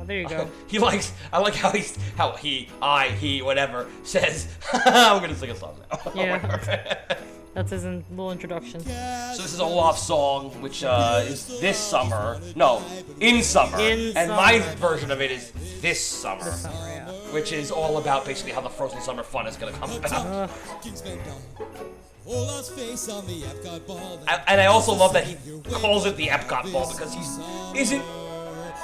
[0.01, 0.49] Oh, there you go.
[0.67, 1.13] he likes.
[1.33, 4.49] I like how he's how he, I, he, whatever says.
[4.73, 6.13] I'm gonna sing a song now.
[6.15, 7.19] Yeah.
[7.53, 8.79] That's his in, little introduction.
[8.81, 12.41] So this is Olaf's song, which uh, is this summer.
[12.55, 12.81] No,
[13.19, 13.77] in summer.
[13.81, 14.77] In and my summer.
[14.77, 17.11] version of it is this summer, Summer, yeah.
[17.33, 20.13] which is all about basically how the Frozen Summer Fun is gonna come about.
[20.27, 20.51] Ugh.
[22.27, 24.21] Olaf's face on the Epcot ball.
[24.29, 25.37] And- and I also love that he
[25.73, 27.39] calls it the Epcot Ball because he's
[27.75, 28.03] isn't.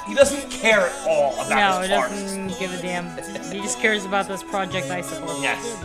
[0.07, 3.09] He doesn't care at all about No, his he doesn't give a damn.
[3.51, 5.41] He just cares about this Project Icicle.
[5.41, 5.83] Yes.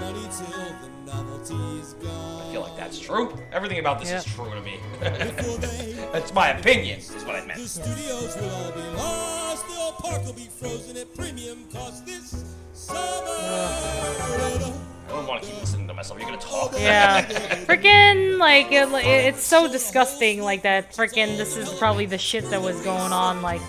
[1.11, 3.37] I feel like that's true.
[3.53, 4.79] Everything about this is true to me.
[6.13, 7.61] That's my opinion, is what I meant.
[7.61, 9.67] Studios will all be lost.
[9.67, 13.73] The park will be frozen at premium cost this summer.
[15.13, 16.19] I don't want to keep listening to myself.
[16.19, 16.73] You're gonna talk.
[16.75, 17.23] Yeah.
[17.67, 22.63] Freaking, like, it, it's so disgusting, like, that freaking, this is probably the shit that
[22.63, 23.43] was going on.
[23.43, 23.61] Like,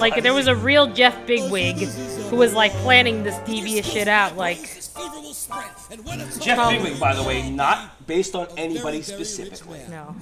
[0.00, 4.36] like there was a real Jeff Bigwig who was, like, planning this devious shit out.
[4.38, 5.66] Like, Fever will spread.
[5.90, 9.80] And when it's Jeff Um, Bigwig, by the way, not based on anybody specifically.
[9.90, 10.16] no.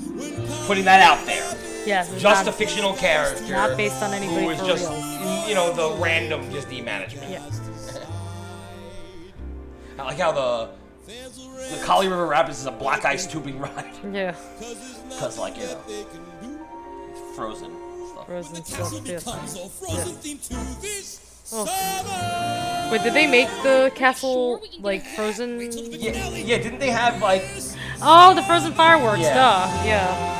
[0.66, 1.57] Putting that out there.
[1.87, 2.11] Yes.
[2.20, 3.53] Just not, a fictional character.
[3.53, 5.49] not based on anybody Who was just, real.
[5.49, 7.31] you know, the random Disney management.
[7.31, 7.43] Yeah.
[9.99, 10.68] I like how the
[11.07, 13.92] the Kali River Rapids is a black ice tubing ride.
[14.12, 14.34] Yeah.
[15.09, 15.78] Because, like, you know,
[17.36, 17.70] frozen
[18.09, 18.26] stuff.
[18.26, 19.18] Frozen stuff, yeah.
[19.18, 21.20] becomes a frozen theme to this
[21.53, 21.66] Oh.
[21.66, 22.90] summer.
[22.90, 25.61] Wait, did they make the castle, like, frozen?
[25.70, 27.45] Yeah, yeah, didn't they have, like,
[28.01, 29.34] Oh, the frozen fireworks, Yeah.
[29.34, 29.82] duh.
[29.84, 30.30] Yeah.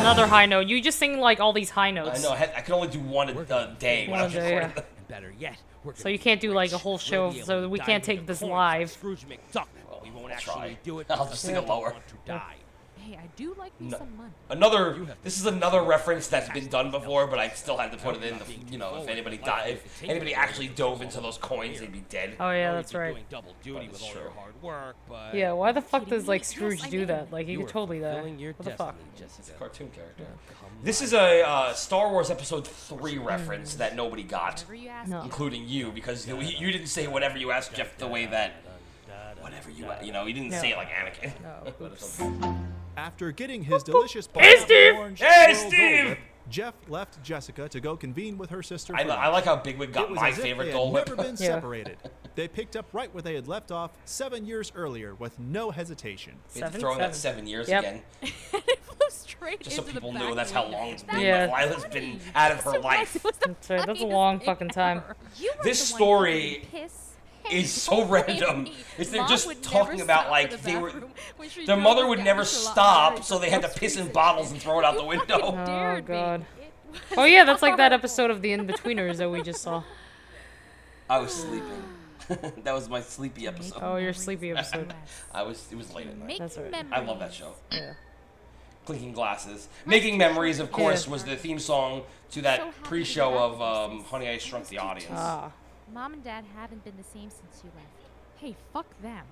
[0.00, 0.68] Another high note.
[0.68, 2.22] You just sing, like, all these high I notes.
[2.22, 4.32] know, I, had, I could only do one a, a day when I One was
[4.32, 4.82] day, recording yeah.
[5.08, 5.16] Them.
[5.16, 8.04] And better yet, we're So you can't do, like, a whole show, so we can't
[8.04, 8.90] take this live.
[8.90, 10.78] Scrooge McDuck, but we won't I'll actually try.
[10.84, 11.06] do it.
[11.10, 11.90] I'll just sing it lower.
[11.92, 12.56] want to die.
[13.06, 13.98] Hey, I do like me No.
[13.98, 14.32] some money.
[14.50, 18.16] Another, this is another reference that's been done before, but I still had to put
[18.16, 18.36] it in.
[18.38, 22.04] The, you know, if anybody died, if anybody actually dove into those coins, they'd be
[22.08, 22.34] dead.
[22.40, 23.16] Oh, yeah, that's right.
[23.30, 26.44] Double duty it's with all your hard work, but Yeah, why the fuck does, like.
[26.44, 27.30] Scrooge do that?
[27.30, 28.14] Like, he could totally die.
[28.14, 28.96] fulfilling What the fuck?
[29.16, 29.58] destiny, Jessica.
[29.58, 30.26] Cartoon character.
[30.82, 35.08] This is a uh, Star Wars Episode 3 reference that nobody got, Whatever you ask
[35.08, 35.22] No.
[35.22, 38.54] including you, because you, you didn't say whatever you asked Jeff the way that.
[39.40, 41.30] Whatever you, you know, you didn't say it like Anakin.
[41.40, 43.04] No, But oops.
[43.04, 43.06] it's okay.
[43.06, 44.94] After getting his delicious bowl Hey, of Steve!
[44.96, 46.08] orange Hey, Steve!
[46.10, 46.18] Whip,
[46.48, 48.94] Jeff left Jessica to go convene with her sister.
[48.94, 50.94] I, I like how Bigwig It got was my as if favorite they Dole had
[50.94, 51.08] Whip.
[51.08, 51.46] never been Yeah.
[51.54, 51.96] separated.
[52.36, 56.34] They picked up right where they had left off seven years earlier with no hesitation.
[56.54, 57.38] We had to Seven, throw in that seven.
[57.38, 57.80] seven years Yep.
[57.82, 61.20] again, it flew straight just so people know that's how long it's That been.
[61.22, 61.46] Yeah.
[61.46, 63.16] Like, Lila's been out of her life.
[63.16, 64.98] it was the That's right, that's a long fucking time.
[64.98, 65.16] ever.
[65.38, 67.05] You were This story who piss
[67.50, 68.66] is so random.
[68.98, 70.90] Is they're Mom just would talking never about stop like for the they were.
[70.90, 73.50] bathroom when she Their drove mother would down never to Charlotte stop, Drive so they
[73.50, 74.12] had to most piss in reason.
[74.12, 75.38] bottles and throw it out the window.
[75.42, 76.14] Oh, dared me.
[76.14, 76.40] God.
[76.60, 76.72] It
[77.10, 77.94] was Oh, yeah, that's like that horrible.
[78.06, 79.82] episode of The In-Betweeners that we just saw.
[81.10, 81.82] I was sleeping.
[82.64, 83.78] that was my sleepy episode.
[83.82, 84.92] Oh, your sleepy episode.
[85.32, 85.68] I was.
[85.70, 86.26] It was late at night.
[86.26, 86.70] Making That's right.
[86.70, 86.92] memories.
[86.92, 87.54] I love that show.
[87.70, 87.92] Yeah.
[88.86, 89.68] Clinking glasses.
[89.84, 91.12] Making memories, of course, Yeah.
[91.12, 93.62] was the theme song to So that happy pre-show to of you
[93.92, 95.12] um, Honey I Shrunk the Audience.
[95.14, 95.50] Ah.
[95.92, 98.10] Mom and Dad haven't been the same since you left.
[98.36, 99.24] Hey, fuck them.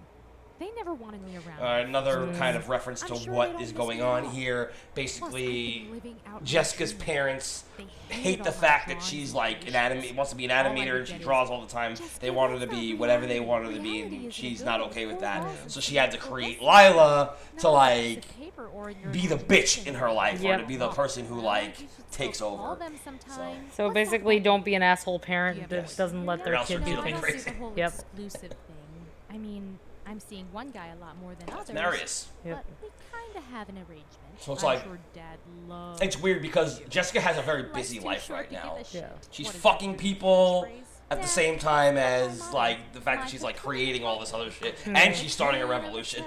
[0.61, 1.61] They never wanted me around.
[1.61, 2.39] Uh, another Mm.
[2.39, 4.31] kind of reference to I'm sure they what don't is miss going on all.
[4.31, 4.73] here.
[4.95, 9.67] Basically, been living out in Jessica's the parents They hate the fact that she's like
[9.67, 11.97] an anime wants to be an animator and she draws all the time.
[12.21, 15.07] They want her to be whatever they want her to be, and she's not okay
[15.07, 15.45] with that.
[15.71, 18.91] So she had to create Lila to not on a like piece of paper or
[18.91, 21.77] in your be the bitch in her life, or to be the person who like
[22.13, 22.77] takes over.
[22.77, 23.75] them sometimes.
[23.75, 26.97] So basically, don't be an asshole parent that doesn't let their else kid do kid
[26.97, 27.21] will be things.
[27.25, 27.51] crazy.
[27.51, 27.93] the whole Yep.
[27.93, 29.07] exclusive thing.
[29.31, 31.73] I mean, I'm seeing one guy a lot more than others.
[31.75, 32.29] Marius.
[32.45, 32.57] Yep.
[32.57, 34.09] But we kind of have an arrangement.
[34.41, 36.01] So it's I'm like- sure Dad loves.
[36.03, 38.79] It's weird because Jessica has a very busy life right now.
[38.93, 39.09] Yeah.
[39.31, 40.81] She's What is fucking that, people catchphrase?
[41.11, 44.51] at the same time as like the fact that she's like creating all this other
[44.51, 44.97] shit, mm-hmm.
[44.97, 46.25] and she's starting a revolution.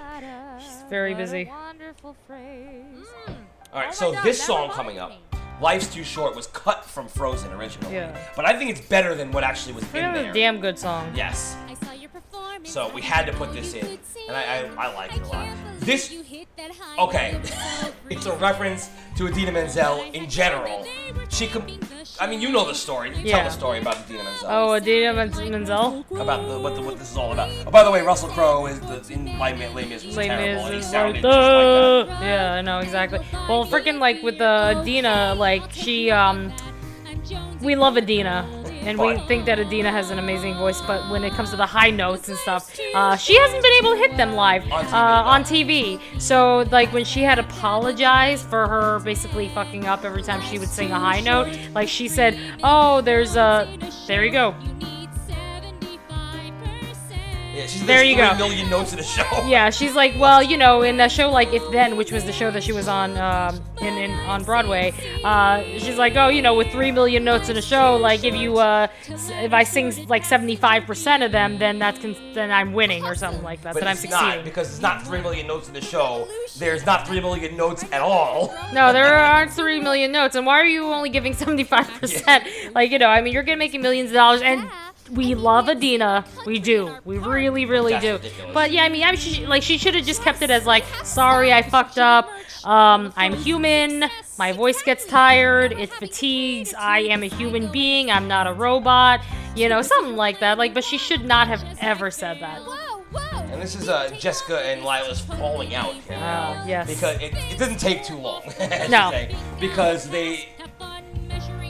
[0.60, 1.46] She's very busy.
[1.46, 2.84] wonderful phrase.
[3.28, 3.30] Mm.
[3.30, 3.34] Oh
[3.74, 5.20] all right, Oh so God, this song coming up, me.
[5.62, 8.18] "Life's Too Short," was cut from Frozen originally, Yeah.
[8.36, 10.32] but I think it's better than what actually was in It was there.
[10.32, 11.12] a damn good song.
[11.16, 11.56] Yes.
[11.68, 12.07] I saw your performance.
[12.64, 13.86] So we had to put this in,
[14.28, 14.44] and I
[14.78, 15.48] I, I like it a lot.
[15.80, 16.14] This
[17.00, 17.40] okay,
[18.10, 20.86] it's a reference to Idina Menzel in general.
[21.30, 21.68] She com-
[22.20, 23.16] I mean, you know the story.
[23.16, 24.48] You tell the story about Idina Menzel.
[24.50, 26.06] Oh, Idina Men- Menzel.
[26.20, 27.52] About the, what, the, what this is all about.
[27.66, 30.28] Oh, by the way, Russell Crowe is the, in Les Mis, Les Mis was Les
[30.28, 32.24] terrible, and he Mis is sounded like, just like that.
[32.24, 33.20] Yeah, I know exactly.
[33.48, 36.52] Well, freaking like with uh, Idina, like she, um,
[37.62, 38.48] we love Idina,
[38.82, 40.82] and we think that Idina has an amazing voice.
[40.82, 43.92] But when it comes to the high notes and stuff, uh, she hasn't been able
[43.94, 46.02] to hit them live On TV, uh, on TV.
[46.20, 50.70] So like when she had apologized for her basically fucking up every time she would
[50.70, 53.68] sing a high note, like she said, "Oh, there's a,
[54.08, 54.56] there you go."
[57.58, 58.36] Yeah, she's There you go.
[58.36, 59.24] million notes in a show.
[59.48, 62.32] Yeah, she's like, well, you know, in the show like If Then, which was the
[62.32, 64.94] show that she was on um, in, in on Broadway,
[65.24, 68.36] uh, she's like, oh, you know, with three million notes in a show, like if
[68.36, 72.52] you uh, if I sing like seventy five percent of them, then that's con- then
[72.52, 73.74] I'm winning or something like that.
[73.74, 74.28] But that I'm succeeding.
[74.28, 76.28] not because it's not three million notes in the show.
[76.58, 78.54] There's not three million notes at all.
[78.74, 82.44] No, there aren't three million notes, and why are you only giving seventy five percent?
[82.76, 84.70] Like, you know, I mean, you're gonna making millions of dollars, and
[85.12, 88.14] we love Idina, we do, we really, really That's do.
[88.14, 88.54] ridiculous.
[88.54, 90.66] But yeah, I mean, I mean, she, like, she should have just kept it as
[90.66, 92.30] like, sorry, I fucked up.
[92.66, 94.06] Um, I'm human.
[94.38, 95.72] My voice gets tired.
[95.72, 96.74] It fatigues.
[96.78, 98.12] I am a human being.
[98.12, 99.22] I'm not a robot.
[99.56, 100.58] You know, something like that.
[100.58, 102.62] Like, but she should not have ever said that.
[103.52, 105.96] And this is uh, Jessica and Lila's falling out.
[106.10, 106.88] Oh, yes.
[106.88, 108.44] Because it, it doesn't take too long.
[108.90, 109.10] No.
[109.12, 110.50] say, because they.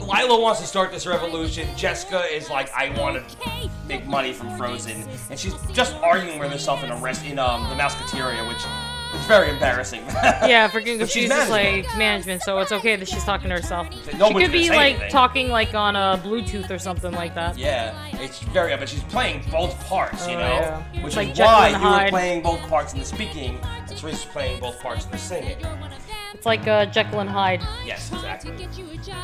[0.08, 1.68] Lila wants to start this revolution.
[1.76, 6.50] Jessica is like, I want to make money from Frozen, and she's just arguing with
[6.50, 8.58] herself in a rest in um the Mousecafeteria, which
[9.14, 10.02] is very embarrassing.
[10.48, 11.86] Yeah, freaking But she's management.
[11.86, 13.86] like management, so it's okay that she's talking to herself.
[13.92, 15.10] She could be like anything.
[15.10, 17.58] talking like on a Bluetooth or something like that.
[17.58, 20.82] Yeah, it's very, but she's playing both parts, you Oh, know, yeah.
[21.02, 22.10] which It's is like why you were Hyde.
[22.10, 25.56] playing both parts in the speaking, and Teresa's playing both parts in the singing.
[26.34, 27.62] It's like uh, Jekyll and Hyde.
[27.84, 28.52] Yes, exactly.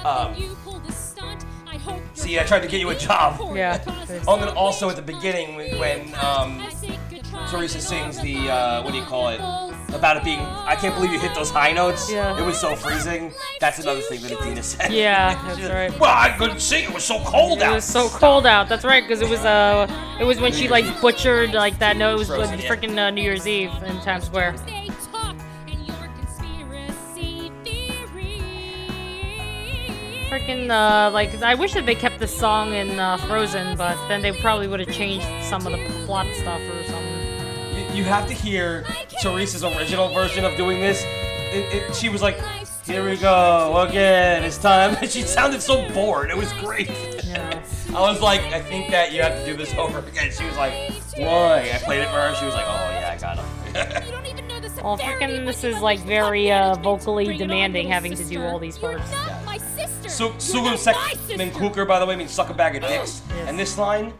[0.04, 0.34] Um,
[2.14, 3.56] see, I tried to get you a job.
[3.56, 3.82] Yeah.
[4.26, 6.66] Oh, and then also at the beginning when, when um,
[7.50, 9.40] Teresa sings the uh, what do you call it?
[9.94, 12.10] About it being, I can't believe you hit those high notes.
[12.10, 12.36] Yeah.
[12.36, 13.32] It was so freezing.
[13.60, 14.92] That's another thing that Idina said.
[14.92, 16.00] Yeah, that's right.
[16.00, 16.84] Well, I couldn't sing.
[16.84, 17.72] It was so cold out.
[17.72, 18.68] It was so cold out.
[18.68, 19.86] That's right, because it was uh,
[20.18, 21.96] it was when she like butchered like that.
[21.96, 22.68] No, it was Frozen, yeah.
[22.68, 24.56] freaking uh, New Year's Eve in Times Square.
[30.34, 34.20] Freaking uh, like I wish that they kept the song in uh, Frozen, but then
[34.20, 37.94] they probably would have changed some of the plot stuff or something.
[37.94, 38.84] You, you have to hear
[39.22, 41.04] Teresa's original version of doing this.
[41.54, 42.36] It, it, she was like,
[42.84, 44.42] "Here we go again.
[44.42, 46.30] It's time." And she sounded so bored.
[46.30, 46.90] It was great.
[47.94, 50.56] I was like, "I think that you have to do this over again." She was
[50.56, 50.72] like,
[51.16, 52.34] "Why?" I played it for her.
[52.34, 54.24] She was like, "Oh yeah, I got it."
[54.82, 59.08] Well, freaking this is like very uh, vocally demanding, having to do all these parts.
[60.08, 63.22] Su- Sugum Sekman Kuker, by the way, means suck a bag of dicks.
[63.46, 64.12] And this line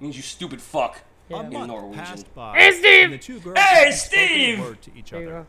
[0.00, 1.00] means you stupid fuck
[1.32, 1.92] I'm in Norwegian.
[2.04, 3.04] Passed by, Hey, Steve!
[3.04, 4.26] and the two girls Hey, hadn't spoken a
[4.74, 4.80] Steve!
[4.80, 5.46] to each other.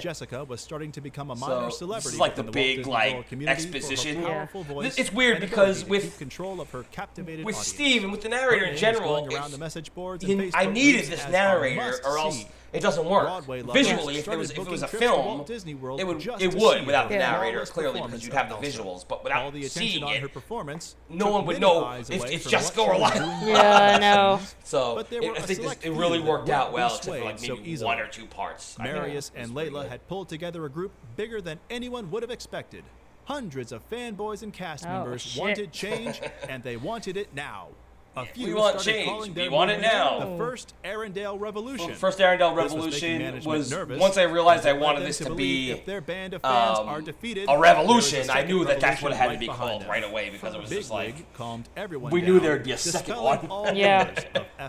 [0.00, 2.86] Jessica was starting to become a So, minor this is celebrity like the within big,
[2.86, 4.22] Walt Disney like, community for her exposition.
[4.24, 4.74] powerful Yeah.
[4.74, 7.68] voice It's weird because with- control of her captivated With audience.
[7.68, 10.66] Steve and with the narrator Her in general, around the message boards you- and I
[10.66, 12.48] needed this narrator, or else must-see.
[12.74, 13.44] It doesn't work.
[13.72, 16.54] Visually, if it was if it was a film, Disney World it would just it
[16.54, 19.60] would without her the narrator clearly because you'd have the visuals, but All without the
[19.66, 22.90] attention seeing on her it, performance no one would know if it's just Jessica what
[22.90, 23.38] or she was Lila.
[23.40, 24.40] doing Yeah, I know.
[24.64, 26.94] So But there it- were I a think this, it really worked out well, be
[26.96, 28.76] except for like swayed so maybe one or two parts.
[28.78, 32.30] Marius it was and Layla had pulled together a group bigger than anyone would have
[32.30, 32.84] expected.
[33.26, 35.40] Hundreds of fanboys and cast Oh, members shit.
[35.40, 37.68] wanted change, and they wanted it now.
[38.16, 39.34] A few We want change.
[39.34, 40.20] We want it now.
[40.20, 41.88] The first Arendelle Revolution.
[41.88, 44.82] Well, first Arendelle This was Revolution was nervous, once I realized I as it led
[44.82, 48.30] wanted this to to be if their band of fans um, are defeated, a revolution.
[48.30, 50.60] I knew that that's what it had to be called behind right away because it
[50.60, 53.74] was just like calmed everyone we knew there'd be a second one.
[53.76, 54.14] Yeah.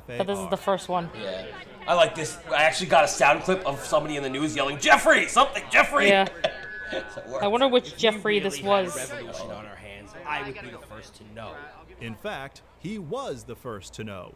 [0.07, 1.09] But this is the first one.
[1.19, 1.45] Yeah.
[1.87, 2.37] I like this.
[2.49, 6.07] I actually got a sound clip of somebody in the news yelling, Jeffrey, something, Jeffrey.
[6.07, 6.27] Yeah.
[6.91, 7.39] So.
[7.41, 8.95] I wonder which Jeffrey this was.
[8.95, 10.11] Revolution on our hands.
[10.25, 11.55] I would be the first to know.
[12.01, 14.33] In fact, he was the first to know.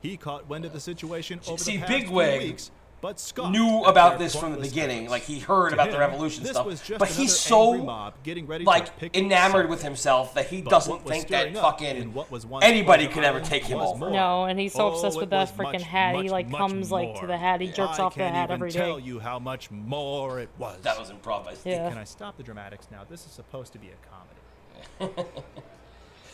[0.00, 2.70] He caught wind of the situation over See, the past Big few Wig weeks,
[3.02, 5.08] but scoffed knew about this from the beginning.
[5.10, 6.66] Like he heard To about the revolution stuff,
[6.98, 9.70] but he's so mob getting ready like to enamored side.
[9.70, 13.40] with himself that he But doesn't think that fucking what was anybody Pleasure could ever
[13.40, 13.98] take him was over.
[14.06, 14.10] more.
[14.10, 16.14] No, and he's so Oh, obsessed it with that freaking much, hat.
[16.16, 17.60] he like much comes like to the hat.
[17.60, 20.48] He jerks I off the can't hat even every tell you how much more it
[20.58, 20.80] was.
[20.82, 21.66] That was improvised.
[21.66, 21.88] Yeah.
[21.90, 23.04] Can I stop the dramatics now?
[23.08, 25.30] This is supposed to be a comedy.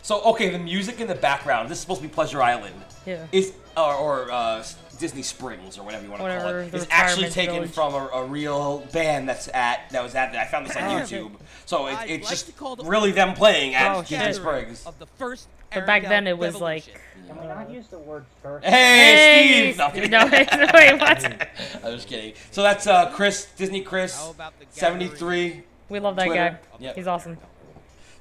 [0.07, 1.69] So okay, the music in the background.
[1.69, 2.77] This is supposed to be Pleasure Island.
[3.05, 3.27] Yeah.
[3.33, 4.65] Is or, or uh,
[5.01, 6.71] Disney Springs or whatever you want to call Whatever, it.
[6.71, 7.71] the Is actually taken village.
[7.73, 10.37] from a, a real band that's at that was at.
[10.37, 11.01] I found this on Oh.
[11.01, 11.33] YouTube.
[11.65, 14.37] So it, it's like just to the really them playing at Oh, Disney shit.
[14.37, 14.87] Springs.
[14.87, 16.85] Of the first But back then it was like.
[16.87, 17.01] Revolution.
[17.27, 18.65] Can we not use the word first?
[18.65, 19.77] Hey, Steve!
[19.77, 20.11] No, I'm.
[20.11, 21.25] No, wait, what?
[21.83, 22.35] I was just kidding.
[22.53, 25.65] So that's uh, Chris, Disney Chris, How about the 73.
[25.89, 26.61] We love that Twitter.
[26.63, 26.79] guy.
[26.79, 26.95] Yep.
[26.95, 27.39] He's awesome.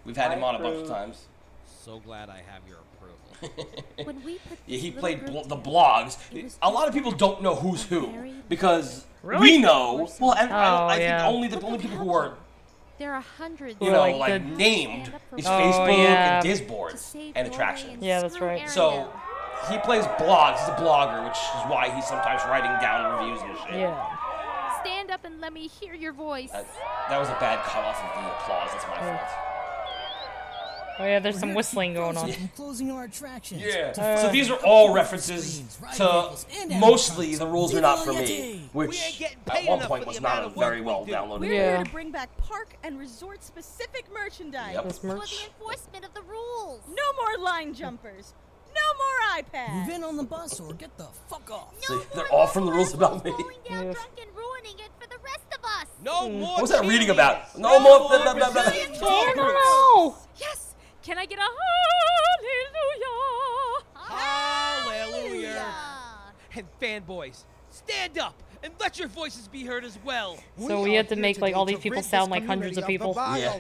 [0.04, 1.28] We've had I him on a bunch of times.
[1.86, 3.86] So glad I have your approval.
[4.06, 6.18] When we put Yeah, he played bl- the blogs.
[6.64, 8.12] A lot of people don't know who's who
[8.50, 9.40] because Really?
[9.42, 10.10] we know.
[10.20, 11.20] Well, and I, Oh, I yeah.
[11.20, 12.38] think only the only people who are
[12.98, 13.78] There are hundreds.
[13.80, 16.38] you know like, like, named is Oh, Facebook yeah.
[16.38, 18.04] and to Disboards and Norway attractions.
[18.04, 18.68] Yeah, that's right.
[18.68, 19.08] So
[19.70, 20.58] he plays blogs.
[20.62, 23.80] He's a blogger, which is why he's sometimes writing down reviews and shit.
[23.82, 24.82] Yeah.
[24.82, 26.50] stand up and let me hear your voice.
[26.52, 26.66] That,
[27.10, 28.70] that was a bad cut off of the applause.
[28.74, 29.55] That's my fault.
[30.98, 32.32] Oh yeah, there's some whistling going on.
[32.56, 33.62] Closing our attractions.
[33.62, 33.94] Yeah.
[33.98, 35.62] Uh, so these are all references
[35.98, 36.36] to
[36.80, 40.22] mostly the rules are not for me, We which ain't at paid one point was
[40.22, 41.12] not a very we well do.
[41.12, 41.40] downloaded.
[41.42, 41.76] We're Yeah.
[41.78, 44.76] here to bring back park and resort specific merchandise.
[44.76, 44.84] Yep.
[44.86, 46.82] This For the enforcement of the rules.
[46.88, 48.34] No more line jumpers.
[48.74, 49.74] No more iPads.
[49.86, 51.74] Move in on the bus or get the fuck off.
[51.82, 53.32] So they're all from the rules about me.
[53.32, 53.94] Falling down Yeah.
[53.94, 55.86] drunk and ruining it for the rest of us.
[56.04, 56.54] No more.
[56.54, 57.50] What was that reading about?
[57.50, 57.60] cheerleaders.
[57.60, 58.64] No more more blah, blah, blah.
[58.64, 58.92] Brazilian
[59.36, 60.18] no!
[60.38, 60.75] Yes.
[61.06, 61.42] Can I get a
[63.94, 65.12] hallelujah?
[65.14, 65.74] Hallelujah.
[66.56, 70.40] And fanboys, stand up and let your voices be heard as well.
[70.68, 73.14] So we had to make like all these people sound like hundreds of people.
[73.38, 73.54] Yeah.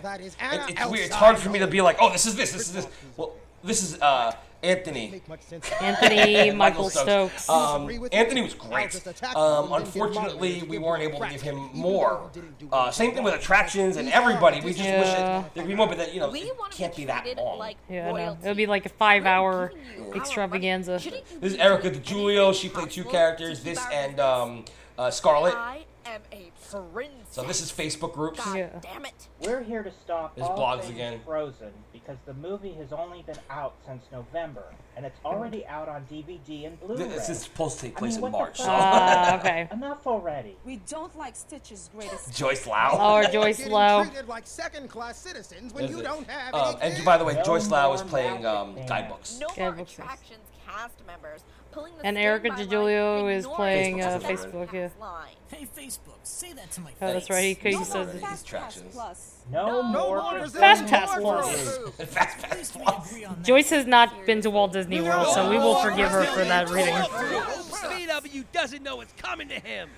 [0.55, 1.05] It- it's weird.
[1.05, 2.87] It's hard for me to be like, oh, this is this, this is this.
[3.15, 4.31] Well, this is uh,
[4.65, 5.21] Anthony.
[5.81, 7.47] Anthony Michael Stokes.
[7.49, 8.95] Um, Anthony was great.
[9.35, 12.29] Um, unfortunately, we weren't able to give him more.
[12.71, 14.61] Uh, same thing with attractions and everybody.
[14.61, 15.39] We just wish Yeah.
[15.45, 17.59] it, there could be more, but that you know, We it can't be that long.
[17.59, 18.17] like Yeah, I know.
[18.17, 18.39] royalty.
[18.43, 20.91] It would be like a five-hour We're giving you our extravaganza.
[20.93, 21.03] money.
[21.03, 22.53] Shouldn't you This is Erica giving DiGiulio.
[22.59, 23.63] She played two characters.
[23.63, 24.25] This and business?
[24.25, 24.65] um,
[24.97, 25.53] uh, Scarlett.
[25.55, 27.27] I am a princess.
[27.31, 28.43] So this is Facebook groups.
[28.43, 28.79] God Yeah.
[28.81, 29.27] damn it.
[29.41, 31.19] We're here to stop There's all blogs things again.
[31.25, 34.63] Frozen because the movie has only been out since November,
[34.95, 37.07] and it's already out on DVD and Blu-ray.
[37.07, 38.57] This is supposed to take I place mean, in March.
[38.57, 38.65] So.
[38.69, 39.67] Ah, okay.
[39.71, 40.57] Enough already.
[40.65, 42.33] We don't like Stitch's greatest.
[42.37, 42.89] Joyce Lau.
[43.25, 43.97] Oh, Joyce Lau.
[43.99, 44.03] Lowe.
[44.05, 46.03] treated like second-class citizens when There's you it.
[46.03, 49.39] don't have Um, and by the way, No Joyce Lau is playing um, guidebooks.
[49.39, 54.07] No Yeah, more attractions cast members pulling the And Erica standby DiGiulio is playing the
[54.07, 54.73] uh, Facebook.
[54.73, 54.89] Yeah.
[54.99, 55.34] line.
[55.49, 57.55] Hey, Facebook, say that to my Oh, that's right.
[57.57, 58.29] He, he No says more it.
[58.29, 58.93] These attractions.
[58.93, 59.35] Plus.
[59.51, 61.91] No, No more more Brazilian Fast Pass Plus.
[61.93, 62.09] Plus.
[62.09, 63.13] Fast At Pass Plus.
[63.13, 63.43] on that.
[63.43, 66.69] Joyce has not been to Walt Disney World, so we will forgive her for that
[66.69, 66.93] reading.
[66.95, 69.89] BW doesn't know it's coming to him.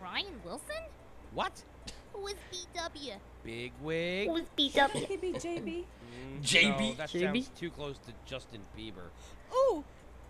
[0.00, 0.76] Brian Wilson?
[1.34, 1.52] What?
[2.12, 3.14] Who is BW?
[3.44, 4.28] Big wig.
[4.28, 5.06] Who is BW?
[5.08, 5.84] Could be JB?
[6.42, 6.78] JB.
[6.80, 7.34] No, that JB?
[7.44, 9.10] sounds too close to Justin Bieber.
[9.52, 9.84] Ooh,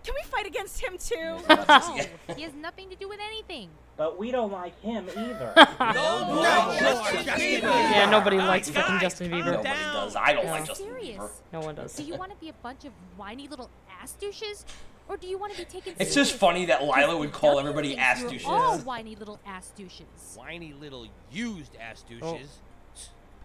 [0.06, 1.38] can we fight against him too?
[1.48, 3.68] No, he has nothing to do with anything.
[3.96, 5.52] But we don't like him either.
[5.80, 7.62] No more No, Justin Justin Bieber.
[7.62, 9.46] Yeah, nobody likes Guys, fucking Justin Bieber.
[9.46, 9.94] Nobody down.
[9.94, 10.16] does.
[10.16, 10.50] I don't Yeah.
[10.52, 11.16] like Justin Serious.
[11.16, 11.30] Bieber.
[11.52, 11.96] No one does.
[11.96, 13.70] Do you want to be a bunch of whiny little
[14.00, 14.64] ass douches?
[15.08, 16.06] Or do you want to be taken seriously?
[16.06, 16.40] It's just serious?
[16.40, 18.46] funny that Lila would call BW everybody thinks ass you're douches.
[18.46, 20.36] all whiny little ass douches.
[20.36, 22.32] Whiny little used ass oh.
[22.32, 22.58] douches.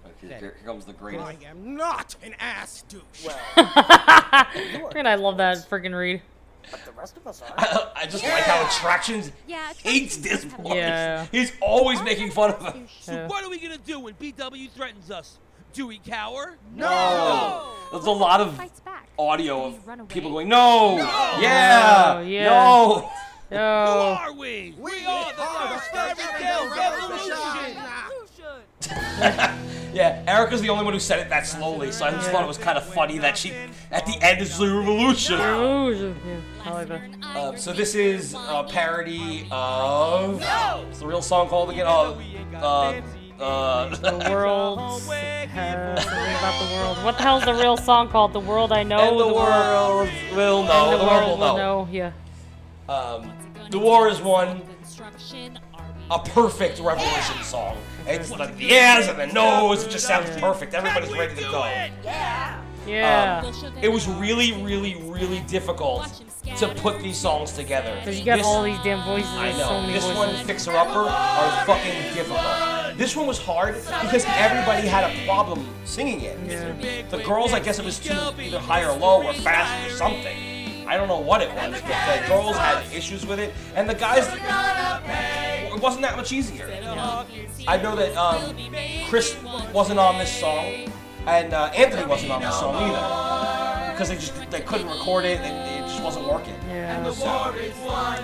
[0.03, 1.25] Okay, here, here comes the greatest.
[1.25, 3.27] I am not an ass douche.
[4.95, 6.21] and I love that freaking read.
[6.69, 7.53] But the rest of us are.
[7.57, 10.75] I, I just like how attractions Yeah, hates this attractions boy.
[10.75, 11.25] Yeah.
[11.31, 12.75] He's always All making fun of us.
[13.01, 15.39] So what are we gonna do when BW threatens us?
[15.73, 16.57] Do we cower?
[16.75, 17.73] No.
[17.91, 18.59] There's a lot of
[19.17, 20.97] audio Do we run of people going, no,
[21.39, 22.45] yeah, No, yeah.
[22.45, 23.09] no.
[23.49, 24.75] Who are we?
[24.77, 27.77] We, are the are the first first Riverdale Riverdale Revolution.
[28.89, 29.19] Revolution.
[29.21, 29.67] Revolution.
[29.93, 32.47] Yeah, Erica's the only one who said it that slowly, so I just thought it
[32.47, 33.51] was kind of funny that she,
[33.91, 35.37] at the end, it's the revolution.
[35.37, 36.15] Revolution.
[36.25, 37.01] Yeah, I like that.
[37.21, 40.39] Uh, so this is a parody of.
[40.39, 41.87] What's the real song called again?
[41.89, 42.17] Oh,
[42.55, 43.01] uh,
[43.43, 46.97] uh, The world has something about the world.
[47.03, 48.31] What the hell's the real song called?
[48.31, 48.97] The world I know.
[48.97, 50.91] And the world will know.
[50.91, 51.85] The, The world world will will know.
[51.85, 51.89] know.
[51.91, 52.11] Yeah.
[52.87, 53.29] Um,
[53.71, 54.61] the war is won.
[56.11, 57.77] A perfect revolution song.
[58.07, 59.84] It's like the yeahs and the no's.
[59.86, 60.73] It just sounds perfect.
[60.73, 61.65] Everybody's ready to go.
[62.88, 63.44] Yeah.
[63.45, 66.22] Um, it was really, really, really difficult
[66.57, 67.95] to put these songs together.
[67.99, 69.30] Because you got This- all these damn voices.
[69.34, 69.82] I so know.
[69.82, 70.18] many This voices.
[70.18, 72.98] one, Fixer Upper, are fucking difficult.
[72.98, 77.10] This one was hard because everybody had a problem singing it.
[77.11, 80.36] The girls, I guess it was too either high or low or fast or something.
[80.91, 83.95] I don't know what it was, but the girls had issues with it, and the
[83.95, 86.68] guys, it wasn't that much easier.
[87.65, 88.53] I know that um,
[89.07, 89.38] Chris
[89.73, 90.91] wasn't on this song,
[91.27, 95.39] and uh, Anthony wasn't on this song either because they just they couldn't record it,
[95.39, 96.55] and it just wasn't working.
[96.68, 97.09] Yeah.
[97.11, 97.53] So,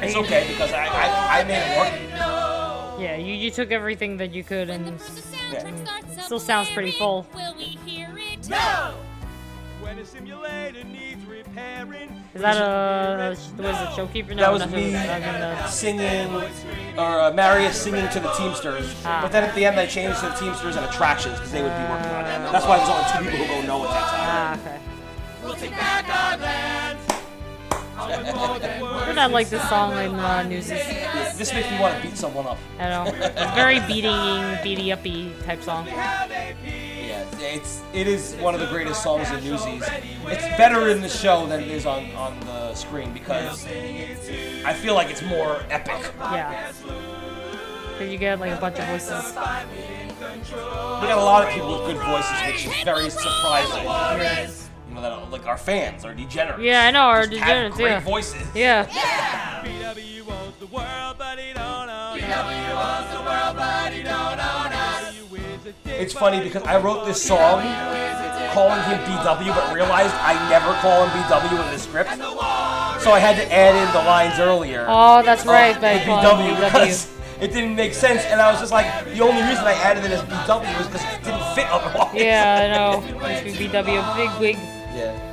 [0.01, 2.99] it's okay because I, I, I made it work.
[2.99, 4.99] Yeah, you, you took everything that you could and
[5.53, 5.67] Yeah.
[5.67, 7.27] it still sounds pretty full.
[9.81, 9.97] When
[11.57, 12.23] a simulator needs repairing.
[12.33, 14.35] Is that a was it showkeeper?
[14.35, 16.33] No, that was me I mean, uh, singing,
[16.97, 18.93] or uh, Marius singing to the Teamsters.
[19.05, 19.21] Ah.
[19.21, 21.75] But then at the end, they changed to the Teamsters and Attractions because they would
[21.75, 22.51] be working on it.
[22.51, 24.27] That's why there's only two people who go no at that time.
[24.29, 24.79] Ah, okay.
[25.43, 27.13] We'll take back our lands.
[27.99, 28.11] I
[29.05, 30.85] heard I like this song in uh, Newsies.
[31.37, 32.57] This makes me want to beat someone up.
[32.79, 33.05] I know.
[33.07, 34.13] It's very beating,
[34.63, 35.87] beady uppy type song.
[37.39, 39.83] Yeah, it's it is one of the greatest songs in Newsies.
[40.27, 43.65] It's better in the show than it is on on the screen because
[44.65, 46.11] I feel like it's more epic.
[46.19, 46.71] Yeah.
[47.93, 49.33] Because you get like a bunch of voices.
[49.33, 53.83] We got a lot of people with good voices, which is very surprising.
[54.89, 56.61] You know, that like our fans are degenerates.
[56.61, 57.99] Yeah, I know, our Just have degenerates, great yeah.
[58.01, 58.47] voices.
[58.55, 58.85] Yeah.
[59.63, 64.39] BW owns the world, but he don't own BW owns the world, but he don't
[64.39, 64.96] own us.
[65.85, 67.61] It's funny because I wrote this song
[68.53, 72.09] calling him BW, but realized I never call him BW in the script.
[73.03, 74.85] So I had to add in the lines earlier.
[74.87, 76.65] Oh, that's of right, they BW BW.
[76.65, 77.11] because
[77.41, 80.11] it didn't make sense, and I was just like, the only reason I added it
[80.11, 82.13] as BW was because it didn't fit otherwise.
[82.15, 83.43] Yeah, I know.
[83.43, 84.55] Be BW, big wig.
[84.95, 85.23] Yeah.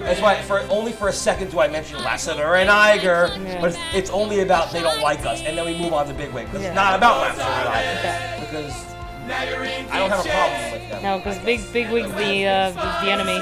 [0.00, 3.60] That's why for only for a second do I mention Lasseter and Iger, Yeah.
[3.60, 6.14] but it's, it's only about they don't like us, and then we move on to
[6.14, 6.68] Bigwig because Yeah.
[6.68, 8.84] it's not about Lasseter and Iger because
[9.30, 11.02] I don't have a problem with them.
[11.02, 13.40] No, because big big wig's the uh, the, the enemy.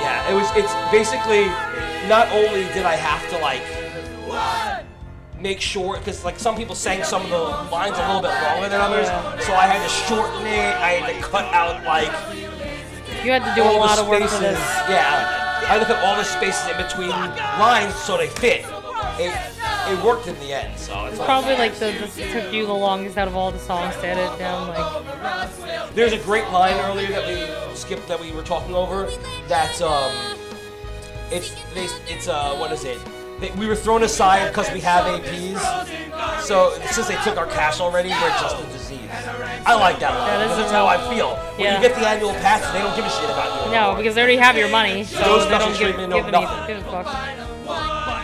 [0.00, 0.48] Yeah, it was.
[0.56, 1.46] It's basically
[2.08, 3.62] not only did I have to like
[5.40, 7.38] make sure because like some people sang some of the
[7.70, 9.06] lines a little bit longer than others,
[9.44, 10.74] so I had to shorten it.
[10.76, 12.12] I had to cut out like
[13.24, 14.40] You had to do a all the lot of work for spaces.
[14.58, 14.58] this.
[14.88, 18.64] Yeah, I look at all the spaces in between lines so they fit.
[19.18, 19.34] It
[19.88, 23.16] it worked in the end, so it's probably like the this took you the longest
[23.16, 24.68] out of all the songs to edit down.
[24.68, 29.08] Like, There's a great line earlier that we skipped that we were talking over.
[29.48, 30.12] That's um,
[31.30, 32.98] it's they, it's uh, what is it?
[33.40, 36.40] They, we were thrown aside because we have APs.
[36.40, 39.00] So since they took our cash already, we're just a disease.
[39.66, 40.40] I like that line.
[40.40, 41.36] Yeah, this that's how I feel.
[41.56, 41.76] When yeah.
[41.76, 43.72] you get the annual pass, they don't give a shit about you.
[43.72, 46.40] no, because they already have your money, so Those they don't give, treatment, give, no
[46.42, 46.76] nothing.
[46.76, 48.16] give a fuck.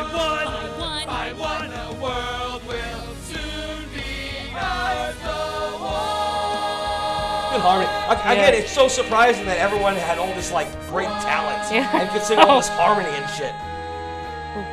[7.53, 7.91] Good harmony.
[7.91, 11.91] I, Again, it's so surprising that everyone had all this like great talent Yeah.
[12.01, 12.57] and could sing all oh.
[12.61, 13.53] this harmony and shit.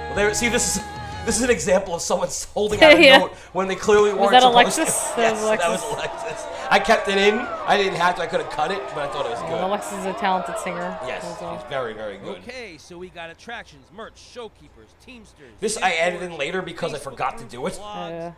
[0.09, 0.83] Well, there, see, this is
[1.25, 3.17] this is an example of someone holding out a Yeah.
[3.19, 5.09] note when they clearly weren't that supposed Alexis?
[5.09, 5.15] to.
[5.15, 6.23] That yes, was that was Alexis.
[6.23, 6.45] Alexis.
[6.71, 7.39] I kept it in.
[7.39, 8.21] I didn't have to.
[8.23, 9.51] I could have cut it, but I thought it was good.
[9.51, 10.97] Well, Alexis is a talented singer.
[11.05, 11.63] Yes, That's all.
[11.69, 12.37] very, very good.
[12.39, 15.51] Okay, so we got attractions, merch, showkeepers, teamsters.
[15.59, 17.77] This I added in later because I forgot to do it.
[17.79, 18.33] Yeah.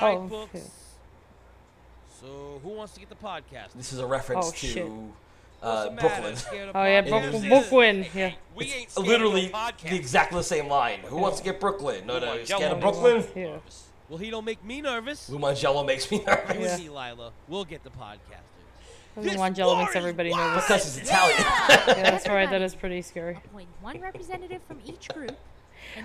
[0.00, 0.54] guidebooks.
[0.54, 0.64] okay.
[2.20, 3.72] So who wants to get the podcast?
[3.74, 4.90] This is a reference Oh, to shit.
[5.64, 6.22] Uh, What's the matter?
[6.22, 6.70] Brooklyn.
[6.74, 7.48] Oh yeah, In Book, Newsies.
[7.48, 8.06] Brooklyn.
[8.14, 8.32] Yeah.
[8.56, 9.90] It's literally of no podcast.
[9.90, 11.00] the exactly the same line.
[11.06, 12.06] Who wants to get Brooklyn?
[12.06, 13.24] No, no, Well, you scared of Jello Brooklyn?
[13.34, 13.56] Yeah.
[14.08, 15.28] Well, he don't make me nervous.
[15.30, 16.56] Lou Mongello makes me nervous.
[16.60, 16.76] Yeah.
[16.76, 18.44] See, Lila, we'll get the podcasters.
[19.16, 20.64] This Angelo makes everybody nervous.
[20.64, 21.38] Because he's Italian.
[21.68, 22.50] yeah, that's right.
[22.50, 23.36] That is pretty scary.
[23.36, 25.36] Appoint one representative from each group.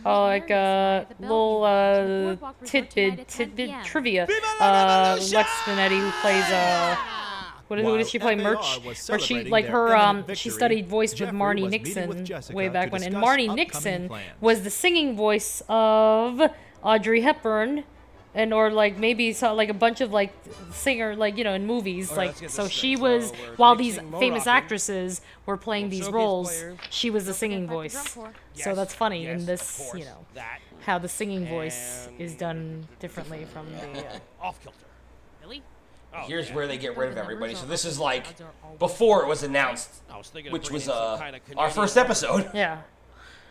[0.05, 4.27] Oh, meet like Mary's uh, little Bellevue uh, Boardwalk Resort tonight tidbit tidbit trivia.
[4.59, 6.95] Uh, Lex Finetti, who plays uh,
[7.69, 8.35] What, who did she play?
[8.35, 11.95] FAR Merch, or she like her imminent um she studied voice with Marni was meeting
[11.95, 14.25] with Nixon Jessica way back when, and Marni Nixon plans.
[14.41, 16.41] was the singing voice of
[16.83, 17.83] Audrey Hepburn.
[18.35, 20.31] And or like maybe saw like a bunch of like
[20.71, 22.99] singer like you know in movies Alright, like so she straight.
[22.99, 24.47] was So while these famous rocking.
[24.53, 26.77] actresses were playing We'll these showcase roles players.
[26.91, 28.33] she was the singing forget about the voice drum corps.
[28.63, 30.59] so that's funny yes, in this course, you know that.
[30.81, 34.77] how the singing voice is done differently from the uh, Off kilter.
[36.11, 36.23] Really?
[36.23, 36.55] Oh, Here's yeah.
[36.55, 37.55] where they get rid of everybody.
[37.55, 41.17] So this is like Odds are always before it was announced, was which was uh,
[41.21, 42.49] kinda our first episode.
[42.53, 42.81] yeah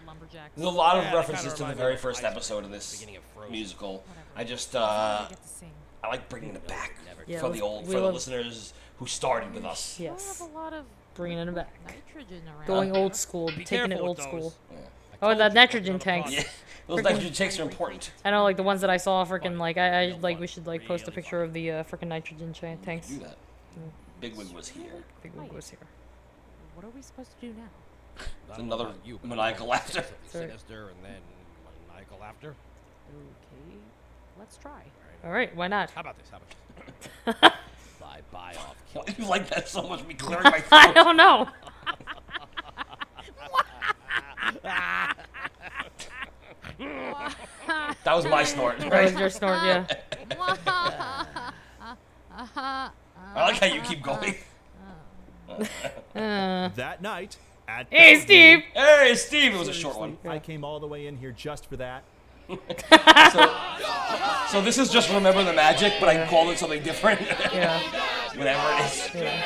[0.06, 0.52] lumberjacks.
[0.56, 3.02] There's a lot of Yeah, that references kinda to the very first episode of this
[3.02, 3.52] of Frozen.
[3.52, 4.04] musical.
[4.36, 5.70] I just uh, You get to sing.
[6.02, 6.94] I like bringing it back
[7.26, 9.98] Yeah, for the old for the listeners who started with us.
[10.00, 14.18] Yes a lot of bringing it back nitrogen going old school Be taking it old
[14.18, 14.54] with school
[15.20, 16.44] oh told the nitrogen don't tanks Yeah,
[16.88, 18.10] those Freaking- nitrogen tanks are important.
[18.24, 20.66] I know, like the ones that I saw, freaking like I, I like we should
[20.66, 23.08] like post a picture of the uh, freaking nitrogen cha- tanks.
[23.08, 23.36] Do that.
[24.20, 25.04] Bigwig was here.
[25.22, 25.78] Big one goes here.
[26.74, 28.24] What are we supposed to do now?
[28.48, 30.04] It's another you, maniacal laughter.
[30.26, 31.20] Sinister and then
[31.88, 32.54] maniacal laughter.
[33.10, 33.76] Okay,
[34.38, 34.82] let's try.
[35.24, 35.90] All right, why not?
[35.90, 36.30] How about this?
[36.30, 37.50] How about this?
[38.00, 38.76] bye bye off.
[38.94, 40.04] Why do you like that so much?
[40.06, 40.94] Me clearing my I throat.
[40.94, 41.48] don't know.
[48.04, 49.84] That was my snort, That was your snort, yeah.
[52.56, 52.90] I
[53.34, 54.34] like how you keep going.
[56.14, 57.36] Uh, That night
[57.66, 58.58] at hey, Bellevue- Steve.
[58.74, 60.10] Hey, Steve, it was a short one.
[60.22, 62.04] Seriously, I came all the way in here just for that.
[64.50, 67.20] So this is just remember the magic, but I called it something different.
[67.52, 67.80] Yeah.
[68.36, 69.08] Whatever it is.
[69.14, 69.42] yeah.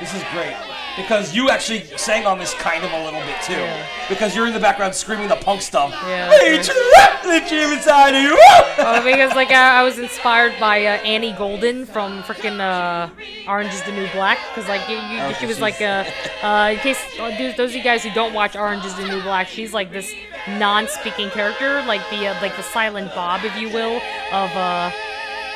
[0.00, 0.56] This is great
[0.96, 3.52] because you actually sang on this kind of a little bit too.
[3.52, 3.86] Yeah.
[4.08, 5.90] Because you're in the background screaming the punk stuff.
[6.06, 8.36] Yeah, Hey, the dream inside of you.
[8.78, 13.10] Oh, because like I, I was inspired by uh, Annie Golden from freaking uh,
[13.48, 16.04] Orange Is the New Black, because like you, you, Oh, she was like uh,
[16.42, 19.20] uh, in case uh, those of you guys who don't watch Orange Is the New
[19.22, 20.12] Black, she's like this
[20.48, 24.00] non-speaking character, like the uh, like the silent Bob, if you will,
[24.32, 24.50] of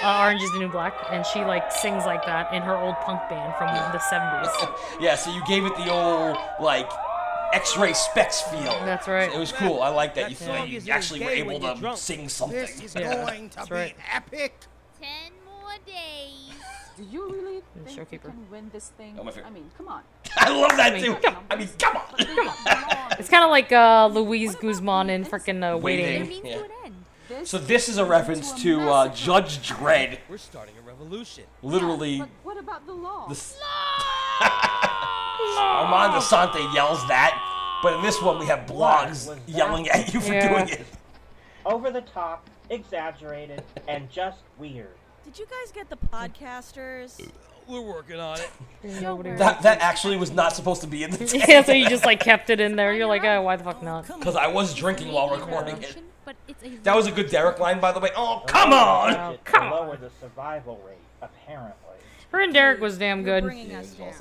[0.03, 2.97] uh, Orange Is the New Black, and she like sings like that in her old
[3.01, 4.79] punk band from the '70s.
[5.01, 6.91] yeah, so you gave it the old like
[7.53, 8.63] X-Ray Spex feel.
[8.85, 9.33] That's right.
[9.33, 9.83] It was cool.
[9.83, 11.99] I like that you, That that song you actually were able to drunk.
[11.99, 12.59] sing something.
[12.59, 13.97] This is Yeah, going to that's be right.
[14.13, 14.55] epic.
[15.01, 16.55] Ten more days.
[16.97, 19.17] Do you really The think you can win this thing?
[19.19, 19.49] Oh, my favorite.
[19.49, 20.03] I mean, come on.
[20.37, 21.13] I love that I too.
[21.15, 23.13] mean, I mean, come on.
[23.19, 26.23] It's kind of like uh, Luis Guzman in freaking uh, Waiting.
[26.29, 26.45] Waiting.
[26.47, 26.63] Yeah.
[27.31, 29.09] This So this is a reference into to a uh.
[29.15, 30.19] Judge Dredd.
[30.29, 31.45] We're starting a revolution.
[31.63, 33.27] Literally, But what about the law?
[33.29, 33.57] the s-
[34.43, 40.33] Armand Assante yells that, but in this one we have blogs yelling at you for
[40.33, 40.49] Yeah.
[40.49, 40.85] doing it.
[41.65, 44.97] Over the top, exaggerated, and just weird.
[45.25, 47.31] Did you guys get the podcasters?
[47.71, 48.51] We're working on it.
[49.39, 51.47] That that actually was not supposed to be in the tape.
[51.49, 52.93] yeah, so you just like kept it in there.
[52.93, 54.07] You're like, oh, why the fuck not?
[54.07, 55.97] Because I was drinking while recording it.
[56.25, 58.11] But it's a That was a good Derek line, by the way.
[58.17, 59.39] Oh, come on!
[59.45, 59.71] come on.
[59.87, 61.75] Lower the survival rate, apparently.
[62.33, 63.45] Her and Derek was damn You're good.
[63.45, 64.13] bringing us down.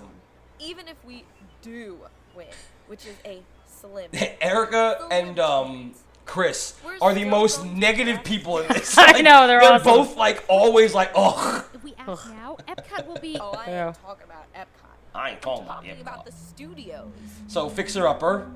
[0.59, 1.23] Even if we
[1.61, 1.97] do
[2.35, 2.47] win,
[2.87, 4.09] which is a slim.
[4.41, 5.93] Erica and um,
[6.25, 8.95] Chris are the most negative people in this.
[8.97, 9.83] I know, they're They're awesome.
[9.85, 11.65] both like always like, oh,
[12.13, 13.37] If we act now, Epcot will be.
[13.41, 13.87] Oh, I Yeah.
[13.87, 15.15] ain't talking about Epcot.
[15.15, 16.01] I ain't talking about Talking it.
[16.01, 17.11] about the studios.
[17.47, 18.51] So Fixer Upper,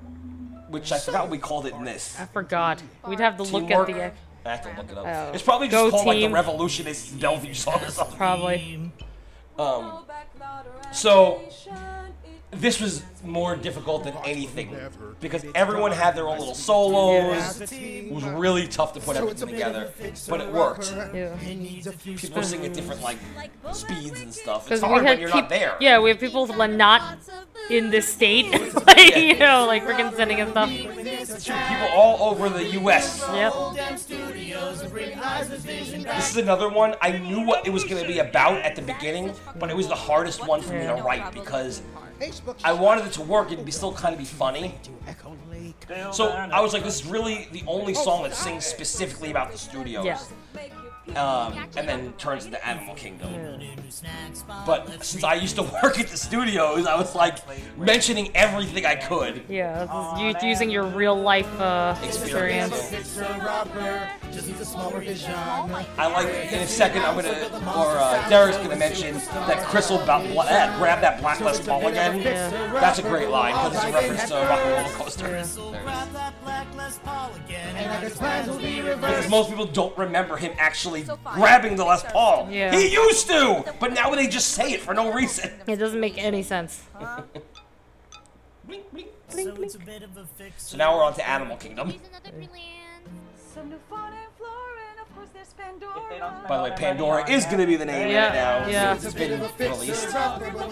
[0.69, 2.19] which I forgot what we called it in this.
[2.19, 2.81] I forgot.
[3.07, 3.89] We'd have to look Teamwork?
[3.89, 3.95] at
[4.43, 4.49] the.
[4.49, 5.05] I have to look it up.
[5.07, 5.31] Oh.
[5.33, 6.33] It's probably Go just called like the team.
[6.33, 8.17] Revolutionist Bellevue song or something.
[8.17, 8.91] Probably.
[9.57, 10.03] Um,
[10.91, 11.41] so
[12.55, 14.75] this was more difficult than anything
[15.19, 17.61] because everyone had their own little solos.
[17.71, 19.91] It was really tough to put everything together,
[20.27, 20.93] but it worked.
[21.13, 21.35] Yeah.
[22.03, 23.17] People sing at different like
[23.71, 24.65] speeds and stuff.
[24.65, 25.77] Because It's we hard when you're peop- not there.
[25.79, 27.17] Yeah, we have people who are not
[27.69, 28.51] in this state,
[28.87, 30.69] like, you know, like freaking sending us stuff.
[31.69, 33.23] People all over the U.S.
[33.33, 33.53] Yep.
[36.15, 36.95] This is another one.
[37.01, 39.87] I knew what it was going to be about at the beginning, but it was
[39.87, 41.81] the hardest one for me to write because
[42.63, 44.75] I wanted it to work and be still kind of be funny.
[46.11, 49.57] So I was like, this is really the only song that sings specifically about the
[49.57, 50.05] studios.
[50.05, 50.19] Yeah.
[51.17, 53.59] Um, and then turns into Animal Kingdom.
[54.65, 57.39] But since I used to work at the studios, I was like
[57.77, 59.43] mentioning everything I could.
[59.49, 62.93] Yeah, this is u- using your real life uh, experience.
[65.97, 70.05] I like in a second I'm gonna or uh, Derek's gonna mention that Crystal will
[70.05, 72.23] ba- bla- eh, grab that black Les Paul again.
[72.23, 75.27] That's a great line because it's a reference to Rock and Roller Coaster.
[75.27, 75.55] There it is.
[76.43, 77.75] black Les Paul again.
[77.75, 81.83] And like his plans will be Because most people don't remember him actually grabbing the
[81.83, 82.47] Les Paul.
[82.51, 82.71] Yeah.
[82.71, 85.51] He used to, but now they just say it for no reason.
[85.67, 86.83] It doesn't make any sense.
[89.29, 90.67] So it's a bit of a fix.
[90.67, 91.93] So now we're on to Animal Kingdom.
[96.47, 98.67] By the way, Pandora is going to be the name Yeah, right now.
[98.67, 98.95] yeah.
[98.95, 100.13] It's been released.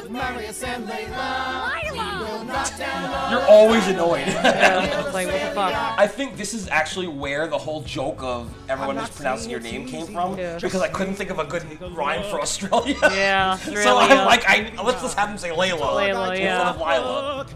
[0.10, 2.22] Marius and Layla.
[2.22, 4.28] Will knock down You're always annoyed.
[4.28, 5.74] Yeah, like, what the fuck?
[5.98, 10.06] I think this is actually where the whole joke of everyone mispronouncing your name came
[10.08, 10.36] from.
[10.36, 11.64] Because I couldn't think of a good
[11.96, 12.96] rhyme for Australia.
[13.02, 15.80] Yeah, so I'm like, I let's just have him say Layla.
[15.80, 16.70] Layla, instead yeah.
[16.70, 17.48] of Lila.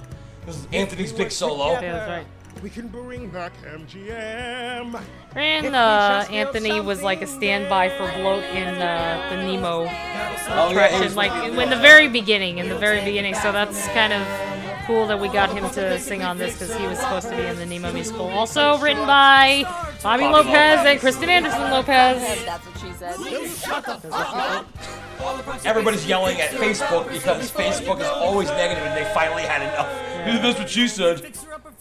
[0.46, 1.74] This is Anthony's big solo.
[1.74, 2.28] Yeah, that's right.
[2.64, 5.00] We can bring back MGM.
[5.36, 9.88] And uh, Anthony was like a standby for Bloat in uh, the Nemo
[10.48, 13.36] Oh, yeah, he's- like in the very beginning, in the very beginning.
[13.36, 14.26] So that's kind of
[14.88, 17.44] cool that we got him to sing on this because he was supposed to be
[17.44, 18.30] in the Nemo musical.
[18.30, 19.64] Also written by
[20.04, 20.86] Bobby Bobby Lopez Lopez.
[20.86, 22.46] and Kristen Anderson Lopez.
[22.46, 23.16] That's what she said.
[25.66, 30.42] Everybody's yelling at Facebook because Facebook is always negative and they finally had enough.
[30.42, 31.36] That's what she said.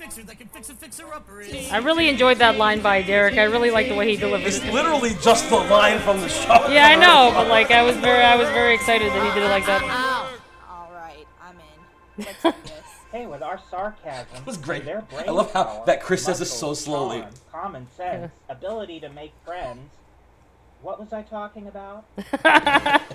[0.05, 1.71] Fixer-upper that can fix a fixer-upper is.
[1.73, 3.39] I really enjoyed that line by Derek.
[3.39, 4.55] I really like the way he delivered it.
[4.57, 6.69] It's literally just the line from the show.
[6.69, 9.47] Yeah, I know, but like I was very, I was very excited that he did
[9.47, 9.83] it like that.
[10.69, 12.25] All right, I'm in.
[12.27, 12.81] Let's do this.
[13.13, 14.85] Hey, with our sarcasm, it was great.
[14.85, 17.21] their brain I love how power, that Chris says it so slowly.
[17.21, 19.89] charm, common sense, ability to make friends.
[20.83, 22.07] What was I talking about?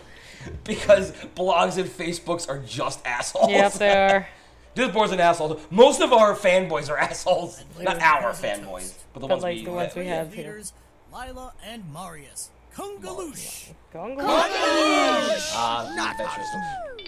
[0.64, 3.50] Because blogs and Facebooks are just assholes.
[3.50, 4.28] Yep, they are.
[4.76, 5.60] Disboard's an asshole.
[5.70, 7.64] Most of our fanboys are assholes.
[7.80, 10.46] Not our fanboys, but the But ones like we the ones we Three have here.
[10.46, 10.74] leaders,
[11.14, 12.50] Lila and Marius.
[12.76, 13.72] Kungaloosh.
[13.96, 15.92] Ah,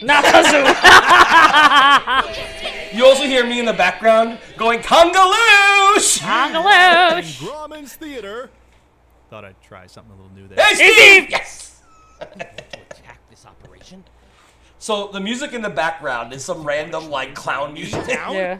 [0.01, 0.25] Not
[2.93, 6.19] You also hear me in the background going Kungaloosh!
[6.19, 7.39] Kungaloosh!
[7.39, 8.49] Grauman's Theater.
[9.29, 10.57] Thought I'd try something a little new there.
[10.65, 11.29] Hey, Steve!
[11.29, 11.81] Yes!
[14.81, 15.11] attack this operation.
[15.11, 18.07] So the music in the background is some random like clown music.
[18.07, 18.59] Yeah.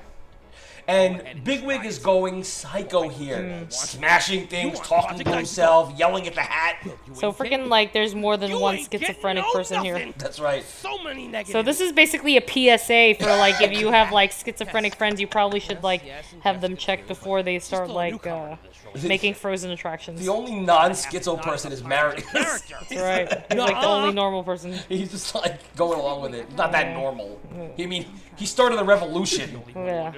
[0.87, 6.85] And Bigwig is going psycho here, smashing things, talking to himself, yelling at the hat.
[7.13, 10.11] So freaking like there's more than one schizophrenic person here.
[10.17, 10.63] That's right.
[10.63, 11.51] So many negatives.
[11.51, 15.27] So this is basically a PSA for like if you have like schizophrenic friends, you
[15.27, 16.01] probably should like
[16.41, 18.55] have them checked before they start like uh,
[19.03, 20.19] making frozen attractions.
[20.19, 22.23] The only non-schizo person is Marius.
[22.31, 23.27] That's right.
[23.49, 24.73] He's like the only normal person.
[24.89, 26.51] He's just like going along with it.
[26.55, 27.39] Not that normal.
[27.77, 28.05] I mean,
[28.37, 29.61] he started the revolution.
[29.75, 30.11] Yeah.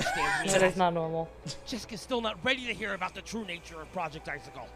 [0.47, 1.29] That is not normal.
[1.65, 4.67] Jessica's still not ready to hear about the true nature of Project Icicle.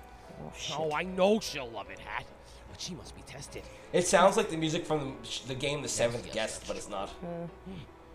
[0.44, 2.26] Oh, Oh, I know she'll love it, Hat.
[2.70, 3.64] But she must be tested.
[3.94, 7.10] It sounds like the music from the, the game The Seventh Guest, but it's not.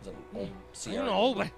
[0.00, 1.06] It's an old I Sierra.
[1.06, 1.48] know, but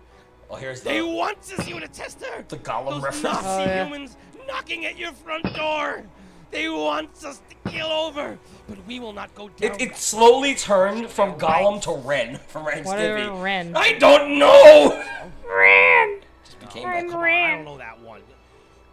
[0.51, 2.45] Oh, here's they the want to see you to test her.
[2.49, 3.23] the Gollum Those reference.
[3.23, 3.85] Nazi Oh, yeah.
[3.85, 4.16] humans
[4.47, 6.05] knocking at your front door.
[6.51, 8.39] They want us to kill over,
[8.69, 9.73] but we will not go down.
[9.73, 13.29] It, it slowly turned from Gollum to Ren from Ren and What Stimpy.
[13.29, 13.73] are Ren?
[13.75, 15.03] I don't know.
[15.49, 16.21] Ren.
[16.45, 17.12] Just became I'm that.
[17.12, 18.21] Come on, I don't know that one.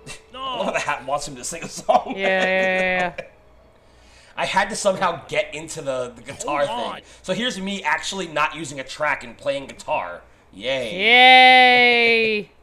[0.33, 2.13] I love the hat wants him to sing a song.
[2.15, 3.25] Yeah, yeah, yeah, yeah.
[4.37, 6.95] I had to somehow get into the, the guitar Hold on.
[6.95, 7.03] thing.
[7.21, 10.21] So here's me actually not using a track and playing guitar.
[10.53, 10.97] Yay.
[10.97, 12.49] Yay!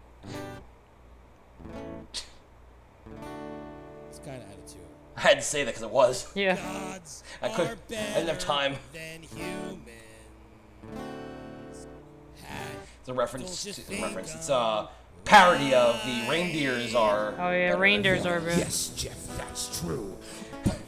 [4.11, 4.81] It's kind of attitude.
[5.17, 6.31] I had to say that because it was.
[6.35, 6.57] Yeah.
[6.57, 7.67] Gods I could.
[7.69, 8.77] are I didn't have time.
[8.93, 9.23] than.
[13.01, 13.67] It's a reference.
[13.67, 14.35] It's a reference.
[14.35, 14.89] It's a
[15.25, 17.35] parody of the reindeers are.
[17.39, 18.41] Oh yeah, reindeers are.
[18.41, 18.59] Bad.
[18.59, 20.15] Yes, Jeff, that's true.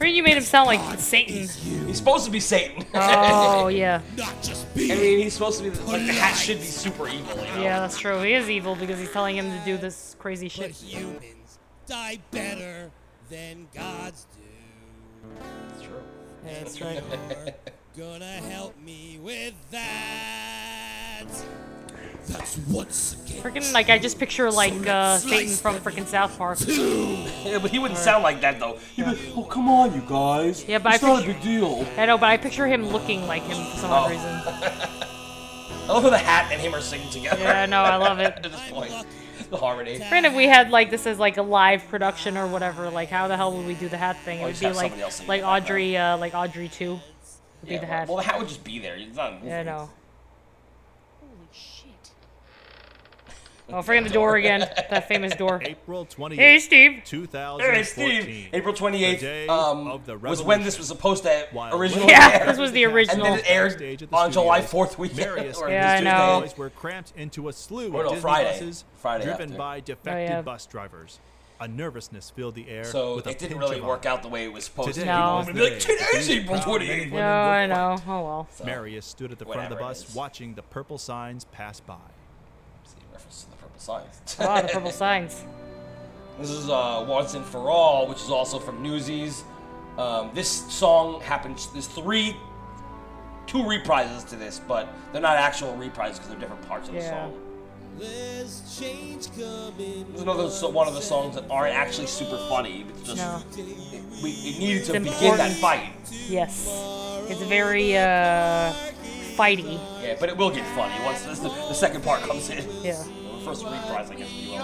[0.00, 1.34] Heard you made him sound like Satan.
[1.34, 2.84] He's supposed to be Satan.
[2.94, 4.00] Oh yeah.
[4.16, 7.06] Not just I mean, he's supposed to be the, like the hat should be super
[7.08, 7.36] evil.
[7.36, 7.62] You know?
[7.62, 8.20] Yeah, that's true.
[8.22, 10.70] He is evil because he's telling him to do this crazy But shit.
[10.72, 12.90] humans die better
[13.28, 15.42] than gods do.
[15.68, 16.02] That's true.
[16.46, 17.02] Yeah, that's right.
[17.96, 21.24] You're gonna help me with that.
[22.28, 23.42] That's once again.
[23.42, 26.58] Freaking like I just picture like uh, Satan from freaking South Park.
[26.66, 28.78] Yeah, but he wouldn't sound like that though.
[28.96, 30.64] He'd be, oh come on, you guys.
[30.68, 31.86] Yeah, but it's I not a big deal.
[31.96, 33.94] I know, but I picture him looking like him for some Oh.
[33.94, 34.28] odd reason.
[35.88, 37.42] I love how the hat and him are singing together.
[37.42, 38.32] Yeah, no, I love it.
[38.36, 38.92] At this point,
[39.50, 39.98] the harmony.
[39.98, 43.26] Granted, if we had like this as like a live production or whatever, like how
[43.26, 44.38] the hell would we do the hat thing?
[44.38, 45.50] It Oh, would just be have like somebody else sing like in the.
[45.50, 47.00] Audrey, uh, like Audrey two.
[47.62, 48.08] Would be the well- hat.
[48.08, 48.94] Well, the hat would just be there.
[48.96, 49.44] It's not.
[49.44, 49.78] Yeah, I know.
[49.78, 49.90] Holy
[53.72, 54.60] Oh, freaking the door again.
[54.90, 55.60] That famous door.
[55.64, 56.34] April 28th.
[56.36, 57.02] Hey, Steve.
[57.04, 57.74] 2014.
[57.74, 57.82] Hey,
[58.22, 58.48] Steve.
[58.52, 62.46] April 28th um, was when this was supposed to While originally Yeah, air.
[62.46, 63.26] this was the original.
[63.26, 65.56] And then it aired Stage the on July 4th weekend.
[65.56, 66.40] Or Yeah, I know.
[66.40, 68.50] boys were cramped into a slew Or of no, Disney Friday.
[68.60, 69.58] buses Friday driven after.
[69.58, 70.42] by defected Oh, yeah.
[70.42, 71.20] bus drivers.
[71.62, 74.28] A nervousness filled the air So with a it didn't really of work out the
[74.28, 75.06] way it was supposed Today to.
[75.12, 75.36] No.
[75.36, 76.88] was People the be like, day today's these April 28th.
[76.88, 77.96] men No, I know.
[78.08, 78.48] Oh well.
[78.64, 81.96] Marius stood at the front of the bus watching the purple signs pass by.
[83.80, 84.64] See, reference to the purple signs.
[84.66, 85.44] The purple signs.
[86.38, 89.44] This is uh, Once and For All, which is also from Newsies.
[89.98, 92.34] Um, this song happens, there's three,
[93.46, 97.00] two reprises to this, but they're not actual reprises because they're different parts of the
[97.00, 97.10] Yeah.
[97.10, 97.40] song.
[97.98, 100.06] There's change coming.
[100.10, 102.86] There's another so- one of the songs that aren't actually super funny.
[102.88, 103.42] It's just No.
[103.58, 105.92] it, we, it needed to It's begin that fight.
[106.28, 106.66] Yes.
[107.28, 108.72] It's very uh
[109.36, 109.78] fighty.
[110.02, 112.64] Yeah, but it will get funny once this, the, the second part comes in.
[112.82, 113.02] Yeah.
[113.40, 114.28] The first reprise, I guess.
[114.28, 114.62] if you will.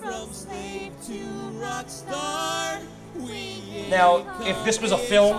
[0.00, 1.18] From slave to
[1.60, 2.80] rock star.
[3.16, 5.36] We Now, if this was a film,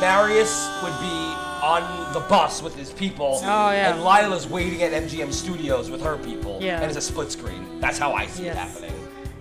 [0.00, 3.92] Marius would be on the bus with his people, Oh, yeah.
[3.92, 6.80] and Lila's waiting at MGM Studios with her people, Yeah.
[6.80, 7.80] and it's a split screen.
[7.80, 8.92] That's how I see it happening.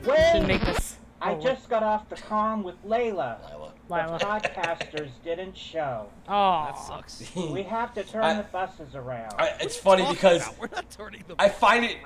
[0.05, 0.97] You should make this.
[1.21, 3.37] I oh, just got off the con with Layla.
[3.49, 3.71] Layla.
[3.89, 4.17] Lila.
[4.17, 6.07] The podcasters didn't show.
[6.27, 6.65] Oh.
[6.65, 7.35] That sucks.
[7.35, 9.33] We have to turn I- the buses around.
[9.37, 11.97] I, it's funny because We're not turning the I find it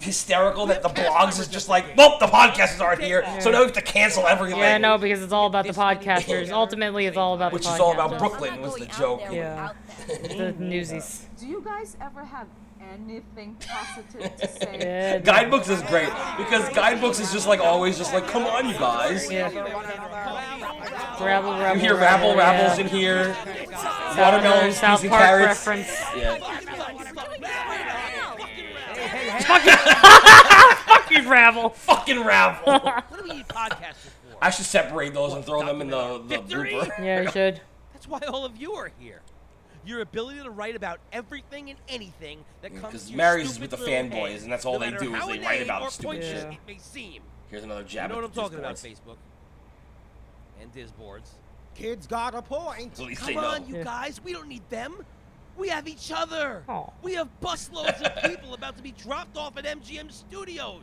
[0.00, 3.64] hysterical that the blogs is just like, nope, the podcasters aren't here, so now we
[3.66, 4.58] have to cancel everything.
[4.58, 6.50] Yeah, no, because it's all about the podcasters.
[6.50, 9.22] Ultimately, it's all about Which the is all about Brooklyn was the joke.
[9.30, 9.72] Yeah.
[10.06, 11.26] the newsies.
[11.38, 12.46] Do you guys ever have
[12.94, 14.78] anything positive to say?
[14.80, 18.74] Yeah, Guidebooks is great because Guidebooks is just like always just like, come on, you
[18.78, 19.30] guys.
[19.30, 19.50] Yeah.
[21.20, 22.84] Rabble, rabble, You hear rabble, rabble, rabble's yeah.
[22.84, 23.34] in here.
[23.34, 25.66] South, Watermelon, South peas and Park carrots.
[25.66, 26.00] reference.
[26.16, 26.38] Yeah.
[30.86, 31.70] Fucking rabble.
[31.70, 32.72] Fucking rabble.
[33.08, 34.44] What do we need podcasters for?
[34.44, 36.72] I should separate those and throw them in the, the Victory?
[36.72, 36.98] blooper.
[36.98, 37.60] Yeah, you should.
[37.92, 39.20] That's why all of you are here.
[39.84, 43.54] Your ability to write about everything and anything that comes Because to your Marius is
[43.54, 46.22] stupid with the fanboys, and that's all no they do is they write about stupid
[46.22, 46.44] shit.
[46.44, 47.22] It may seem.
[47.48, 49.16] Here's another You know what I'm the talking about, Facebook
[50.60, 51.30] and Disboards.
[51.74, 52.98] Kids got a point.
[53.00, 53.40] At Come they know.
[53.46, 54.20] on, you guys.
[54.22, 54.94] We don't need them.
[55.56, 56.62] We have each other.
[56.68, 56.92] Oh.
[57.02, 60.82] We have busloads of people about to be dropped off at MGM Studios.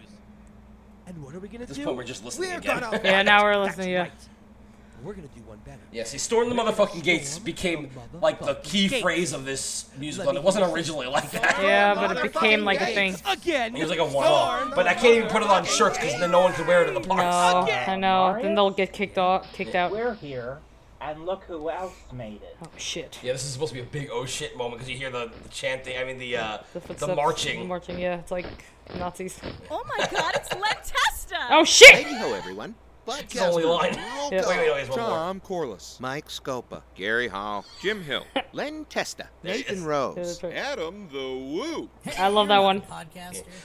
[1.07, 1.85] And what are we gonna At this do?
[1.85, 2.79] point, we're just listening We're again.
[2.79, 3.99] gonna Yeah, now we're That's listening, yeah.
[4.01, 4.11] right.
[5.05, 5.81] We're gonna do one better.
[5.91, 7.91] Yeah, see, Storm the Motherfucking Gates became
[8.21, 9.03] like the key Gates.
[9.03, 11.59] phrase of this musical, and it wasn't originally like that.
[11.61, 13.15] Yeah, but it became like a thing.
[13.29, 13.75] Again.
[13.75, 14.73] It was like a one-off.
[14.73, 16.87] But I can't even put it on shirts because then no one could wear it
[16.87, 17.71] in the No, parks.
[17.87, 18.39] I know.
[18.41, 19.91] Then they'll get kicked off, kicked out.
[19.91, 20.57] We're here,
[20.99, 22.57] and look who else made it.
[22.63, 23.19] Oh shit.
[23.21, 25.29] Yeah, this is supposed to be a big oh shit moment because you hear the,
[25.43, 25.99] the chanting.
[25.99, 27.59] I mean the uh, The, the, marching.
[27.59, 28.17] The marching, yeah.
[28.17, 28.47] It's like
[28.97, 29.39] Nazis.
[29.69, 31.37] Oh my god, it's Len Testa!
[31.51, 31.93] Oh shit!
[31.93, 32.73] Hey-ho, everyone.
[33.07, 33.95] It's the only line.
[34.17, 34.47] Roll Yeah.
[34.47, 35.09] Wait, wait, wait, there's one more.
[35.09, 35.99] Tom Corliss.
[35.99, 40.15] Mike Scopa, Gary Hall, Jim Hill, Len Testa, Nathan Yeah, Rose.
[40.15, 40.53] that's right.
[40.55, 41.89] Adam the Woo.
[42.17, 42.81] I love that one.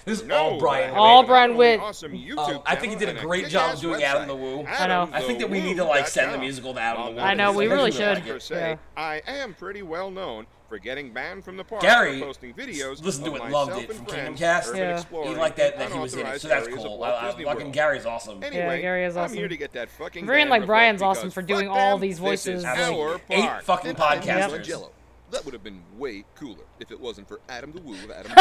[0.04, 0.94] This is No, all Brian.
[0.94, 1.80] All Brian Witt.
[1.80, 4.04] Awesome YouTube Um, I think he did a channel great and job kick-ass doing website.
[4.04, 4.66] Adam the Woo.
[4.66, 5.08] I know.
[5.12, 7.26] I think that we need to like send the musical to Adam the Woo.
[7.26, 8.18] I know, we really should.
[8.18, 8.50] like it.
[8.50, 8.76] Yeah.
[8.96, 13.04] I am pretty well known for getting banned from the park Gary for posting videos
[13.04, 14.68] listened to it, loved myself it from friends Kingdom Cast.
[14.70, 15.24] urban Yeah.
[15.28, 16.96] He liked that that he was in it, so that's cool.
[16.98, 18.42] Walt I, I, fucking Gary's awesome.
[18.42, 19.36] Anyway, Gary is I'm awesome.
[19.36, 22.00] here to get that fucking Very ban like Brian's awesome for fuck doing all them,
[22.08, 22.64] these this is voices.
[22.64, 24.36] our Eight fucking And I'm podcasters.
[24.42, 24.92] Michelangelo.
[25.32, 28.32] That would have been way cooler if it wasn't for Adam the Woo with Adam.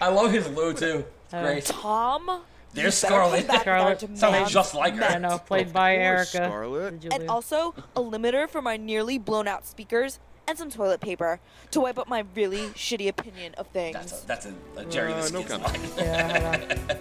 [0.00, 1.04] I love his Lou too.
[1.24, 1.64] It's Uh, great.
[1.64, 2.42] Tom.
[2.74, 3.46] There's you Scarlet.
[3.46, 3.48] come Scarlett.
[3.48, 4.18] back with our Scarlett.
[4.18, 5.04] Sounds just like her.
[5.04, 6.48] I know, played by course, Erica.
[6.48, 7.00] Scarlett.
[7.00, 7.18] Julia.
[7.20, 11.38] And also a limiter for my nearly blown out speakers and some toilet paper
[11.72, 13.94] to wipe up my really shitty opinion of things.
[13.94, 15.96] That's a, that's a, a Jerry Uh, the no comment.
[15.96, 16.04] line.
[16.06, 16.64] Yeah, I
[16.94, 17.00] know.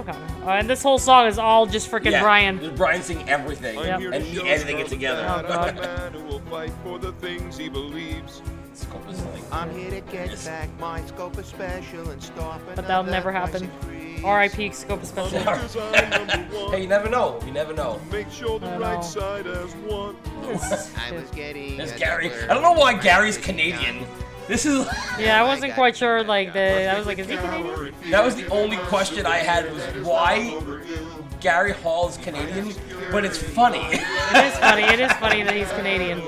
[0.00, 0.10] Okay.
[0.44, 2.74] Uh, and this whole song is all just freaking Yeah, Brian.
[2.76, 4.00] Brian singing everything Yep.
[4.00, 5.22] and me show editing it together.
[5.28, 5.68] Oh, God.
[5.78, 8.40] a man who will fight for the things he believes.
[8.84, 13.32] Scopa's like, I'm here to get back my Scopa special and stop But that'll never
[13.32, 13.70] happen.
[14.24, 14.70] R.I.P.
[14.72, 15.38] Scope Special.
[15.38, 16.70] Because I'm number one.
[16.72, 17.40] hey, you never know.
[17.44, 18.00] You never know.
[18.10, 20.16] Make sure the right side has won.
[20.96, 22.30] I was getting There's Gary.
[22.48, 24.06] I don't know why Gary's Canadian.
[24.46, 24.86] This is.
[25.18, 26.22] Yeah, I wasn't quite sure.
[26.22, 27.94] Like the, I was like, is he Canadian?
[28.10, 30.60] That was the only question I had was why
[31.40, 32.74] Gary Hall is Canadian,
[33.10, 33.78] but it's funny.
[33.80, 34.82] It is funny.
[34.82, 36.20] It is funny that he's Canadian.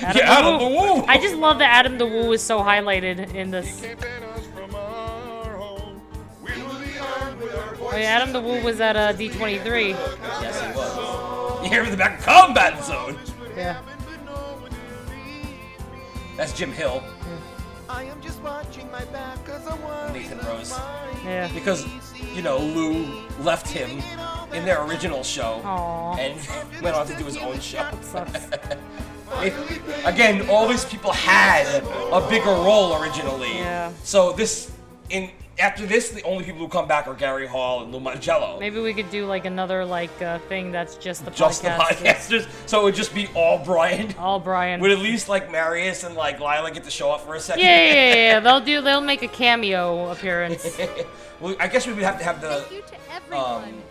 [0.00, 0.94] Adam Yeah, Adam the the Woo.
[1.00, 1.04] Woo.
[1.06, 3.80] I just love that Adam the Woo is so highlighted in this.
[3.80, 6.00] Can't us from our home.
[6.42, 9.90] We will be armed with our Oh, yeah, Adam the Woo was at uh, D23.
[9.90, 11.62] yes, he was.
[11.64, 13.18] You hear him in the back combat zone.
[13.56, 13.80] Yeah.
[16.36, 17.02] That's Jim Hill.
[17.88, 20.70] I am just watching my back cause I want Nathan Rose.
[21.24, 21.50] Yeah.
[21.52, 21.84] Because,
[22.34, 23.90] you know, Lou left him
[24.52, 26.16] in their original show Aw.
[26.16, 26.38] and
[26.82, 27.88] went on to do his own show.
[29.40, 29.54] It-
[30.04, 31.66] again, all these people had
[32.12, 33.58] a bigger role originally.
[33.58, 33.92] Yeah.
[34.02, 34.70] So this,
[35.10, 38.60] in after this, the only people who come back are Gary Hall and Lou Mongello.
[38.60, 42.46] Maybe we could do like another like uh, thing that's just the Just the podcasters.
[42.66, 44.14] So it would just be all Brian.
[44.18, 44.80] All Brian.
[44.80, 47.64] Would at least like Marius and like Lila get to show up for a second?
[47.64, 48.40] Yeah, yeah, yeah, yeah.
[48.44, 48.80] They'll do.
[48.80, 50.78] They'll make a cameo appearance.
[51.40, 52.64] well, I guess we would have to have the
[53.36, 53.82] um,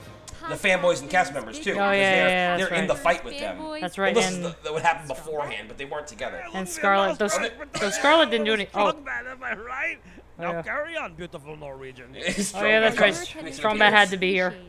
[0.49, 1.71] the fanboys and cast members too.
[1.71, 3.57] Oh, because yeah, they're, yeah, that's they're in the fight with them.
[3.81, 6.43] That's right, Well, this is and- the, that would happen beforehand, but they weren't together.
[6.53, 7.17] And Scarlet.
[7.19, 7.37] Those,
[7.79, 8.67] those Scarlet didn't do any.
[8.73, 8.91] Oh.
[8.93, 9.97] Strongman, am I right?
[10.39, 10.61] Now Yeah.
[10.61, 12.15] carry on, beautiful Norwegian.
[12.55, 13.13] Oh yeah, that's right.
[13.13, 14.55] Strombat had to be here.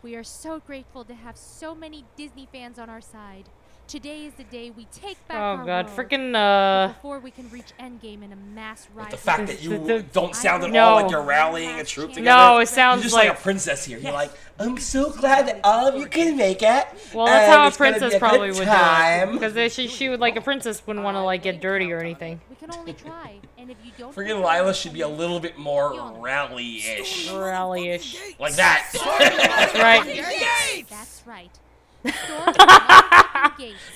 [0.00, 3.48] We are so grateful to have so many Disney fans on our side.
[3.88, 5.96] Today is the day we take back Oh our god, world.
[6.10, 6.88] freaking But uh.
[6.88, 9.10] before we can reach Endgame in a mass rise.
[9.10, 10.84] The fact that you The- the- don't sound at No.
[10.88, 12.24] all like you're rallying a troop together.
[12.26, 13.96] No, it sounds You're just like- like, a princess here.
[13.98, 16.86] You're like, I'm so glad that all of you can make it.
[17.14, 19.32] Well, that's how a it's gonna be princess good probably would do it.
[19.54, 22.42] Because she, she would like a princess wouldn't want to like get dirty or anything.
[22.50, 24.14] We can only try, and if you don't.
[24.14, 27.30] Friggin' Lila should be a little bit more rally-ish.
[27.30, 28.18] Rally-ish.
[28.38, 28.86] Like that.
[28.92, 30.86] That's right.
[30.90, 31.50] That's right.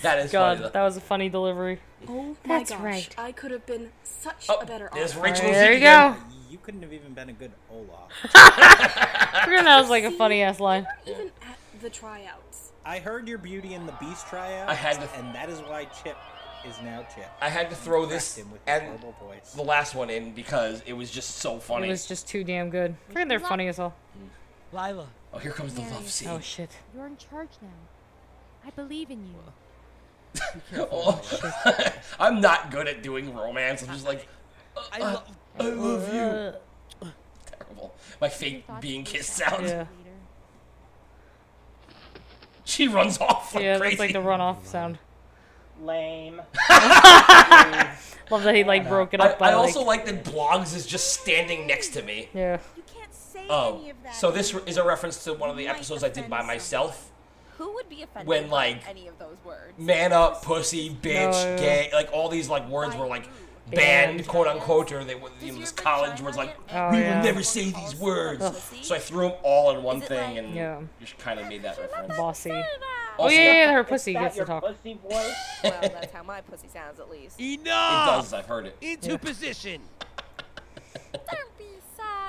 [0.03, 0.71] That is God, funny.
[0.73, 1.79] that was a funny delivery.
[2.09, 3.15] Oh That's my gosh, right.
[3.19, 5.23] I could have been such Oh, a better there's author.
[5.23, 6.13] Rachel Alright, there you again.
[6.15, 6.19] go.
[6.51, 8.11] You couldn't have even been a good Olaf.
[8.25, 10.87] Freaking that was like a funny ass line.
[11.07, 12.73] Even at the tryouts.
[12.85, 15.85] I heard your Beauty and the Beast tryout, I had to- and that is why
[15.85, 16.17] Chip
[16.67, 17.29] is now Chip.
[17.41, 19.53] I had to throw this Him with and voice.
[19.55, 21.87] the last one in because it was just so funny.
[21.87, 22.97] It was just too damn good.
[23.13, 23.95] Freaking they're funny as hell.
[24.73, 25.07] Lila.
[25.33, 26.29] Oh, here comes the love scene.
[26.29, 26.71] Oh shit.
[26.95, 27.69] You're in charge now.
[28.65, 29.35] I believe in you.
[30.91, 31.21] Oh,
[32.21, 33.83] I'm not good at doing romance.
[33.83, 34.27] I'm just like,
[34.77, 35.37] uh, I uh, love.
[35.61, 37.11] I love you.
[37.45, 37.95] Terrible.
[38.21, 39.67] My fake being kissed sound.
[39.67, 39.85] Yeah.
[42.65, 43.97] She runs off like Yeah, crazy.
[43.97, 44.99] that's like the runoff sound.
[45.83, 46.37] Lame.
[48.31, 50.07] Love that he like broke it I, up by I also like.
[50.07, 52.31] like that Blogs is just standing next to me.
[52.33, 52.59] Yeah.
[52.77, 53.85] You can't say Oh,
[54.15, 57.12] so this is a reference to one of the episodes I did by myself.
[57.63, 59.79] Who would be offended When, by like, any of those words?
[59.79, 61.57] Man up, pussy, bitch, yeah.
[61.57, 63.23] gay, like all these like words were like
[63.71, 64.17] Banned.
[64.17, 67.19] banned, quote unquote, or they were in this college where it's like Oh, we yeah.
[67.19, 68.43] will never say these words.
[68.43, 68.55] Ugh.
[68.83, 70.81] So I threw them all in one thing and Yeah.
[70.99, 72.17] just kind of made that reference.
[72.17, 72.51] Bossy.
[72.51, 72.65] Oh
[73.25, 74.65] Also- yeah, yeah, yeah, her Is pussy that gets to your talk.
[74.65, 75.35] pussy voice?
[75.63, 77.39] well, that's how my pussy sounds at least.
[77.41, 77.59] Enough.
[77.59, 78.07] It Enough!
[78.25, 78.33] does.
[78.33, 78.77] I've heard it.
[78.81, 79.17] Into Yeah.
[79.19, 79.83] position.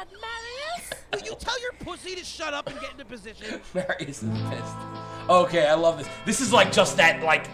[0.03, 0.93] Don't be sad, Marius.
[1.13, 3.61] Will you tell your pussy to shut up and get into position?
[3.73, 4.75] Marius is pissed.
[5.29, 6.07] Okay, I love this.
[6.25, 7.47] This is like just that like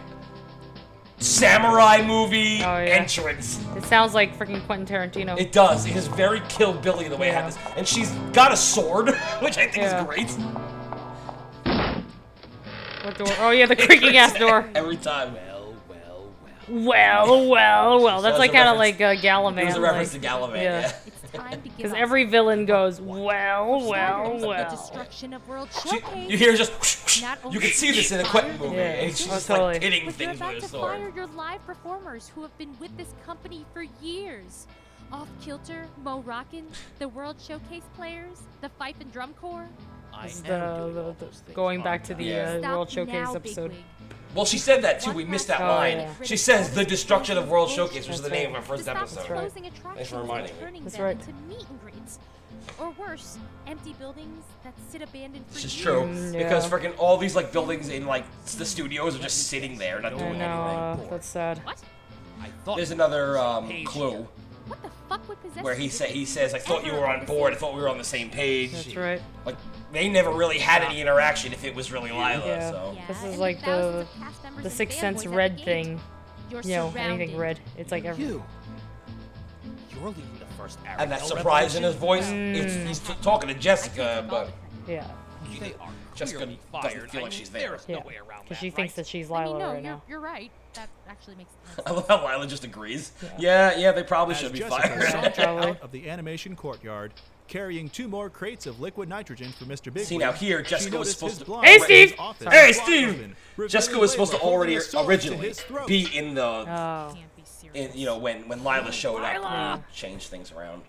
[1.17, 2.95] samurai movie Oh, yeah.
[2.97, 3.63] entrance.
[3.75, 5.37] It sounds like freaking Quentin Tarantino.
[5.39, 5.85] It does.
[5.85, 9.09] It is very Kill Billy the way I have this, and she's got a sword,
[9.41, 9.99] which I think Yeah.
[9.99, 10.29] is great.
[13.03, 13.27] What door?
[13.39, 14.69] Oh yeah, the creaking ass door.
[14.75, 15.33] Every time.
[15.33, 16.31] Well, well,
[16.67, 18.01] Well, well, well.
[18.03, 18.21] Well.
[18.21, 19.61] That's So like kind of like uh, Galavan.
[19.61, 20.79] It was a reference like, to Galavan, yeah.
[20.81, 24.69] It's time to give Because every villain goes, well, well, Starters, The well.
[24.69, 26.29] destruction of World She- Showcase.
[26.29, 27.21] you hear just.
[27.21, 28.75] Not You can see this in a fire Quentin movie.
[28.75, 28.81] Yeah.
[28.83, 29.73] and she's Oh, just totally.
[29.73, 30.97] like hitting But you're about with a to sword.
[30.97, 34.67] fire your live performers who have been with this company for years.
[35.11, 36.67] Off Kilter, Mo Rockin,
[36.99, 39.67] the World Showcase players, the Fife and Drum Corps.
[40.13, 40.59] I am the, doing
[40.93, 42.59] the, all the- those going back to the Yeah.
[42.63, 43.71] uh, World Showcase now, episode.
[43.71, 43.85] Bigwig.
[44.35, 45.11] Well, she said that too.
[45.11, 45.97] We missed that Oh, line.
[45.99, 46.13] yeah.
[46.23, 48.91] She says the destruction of World Showcase, which is the name of our first to
[48.91, 49.29] stop episode.
[49.29, 49.51] right.
[49.95, 50.79] Thanks for reminding me.
[50.83, 51.17] That's right.
[51.19, 52.19] into meet and greets.
[52.79, 53.37] Or worse,
[53.67, 55.83] empty buildings that sit abandoned for This is years.
[55.83, 56.69] true Mm, because yeah.
[56.77, 58.23] freaking all these like buildings in like
[58.57, 60.45] the studios are just sitting there, not I doing know,
[60.91, 61.07] anything.
[61.07, 61.59] uh, that's sad.
[61.65, 61.81] What?
[62.41, 63.85] I thought There's another um, Page.
[63.87, 64.27] clue
[64.69, 67.07] What the fuck would possess where he to say he says, "I thought you were
[67.07, 67.53] on board.
[67.53, 69.21] I thought we were on the same page." That's right.
[69.45, 69.57] Like
[69.91, 72.45] they never really had any interaction if it was really Lila.
[72.45, 72.71] Yeah.
[72.71, 75.25] So Yeah, This is and like the of cast members the and Sixth Sense fanboys
[75.25, 76.01] at the red thing.
[76.51, 77.59] You're You know, anything red.
[77.77, 78.23] It's like every.
[78.23, 78.43] you.
[79.93, 82.55] You're leading the first Ariel and that surprise in his voice, Mm.
[82.55, 84.51] it's, he's t- talking to Jessica, but
[84.87, 85.05] Yeah.
[85.59, 87.11] They are Jessica clearly doesn't fired.
[87.11, 87.69] feel like she's there.
[87.71, 87.95] There's Yeah.
[87.99, 88.95] no way around Because that, she thinks right?
[88.97, 90.01] that she's I mean, Lila no, right you're, now.
[90.07, 90.51] you're right.
[90.75, 91.81] That actually makes sense.
[91.87, 93.11] I love how Lila just agrees.
[93.37, 95.39] Yeah, yeah, they probably As should be Jessica fired.
[95.39, 97.13] out of the animation courtyard,
[97.47, 99.91] carrying two more crates of liquid nitrogen for Mr.
[99.91, 100.05] Big.
[100.05, 101.61] See, now here, Jessica was supposed to.
[101.61, 102.15] Hey, Steve!
[102.49, 103.35] Hey, Steve!
[103.67, 105.53] Jessica was supposed to already originally
[105.87, 107.15] be in the, Oh.
[107.73, 109.47] in, you know, when when Lila showed up, Lila!
[109.73, 110.83] and changed things around.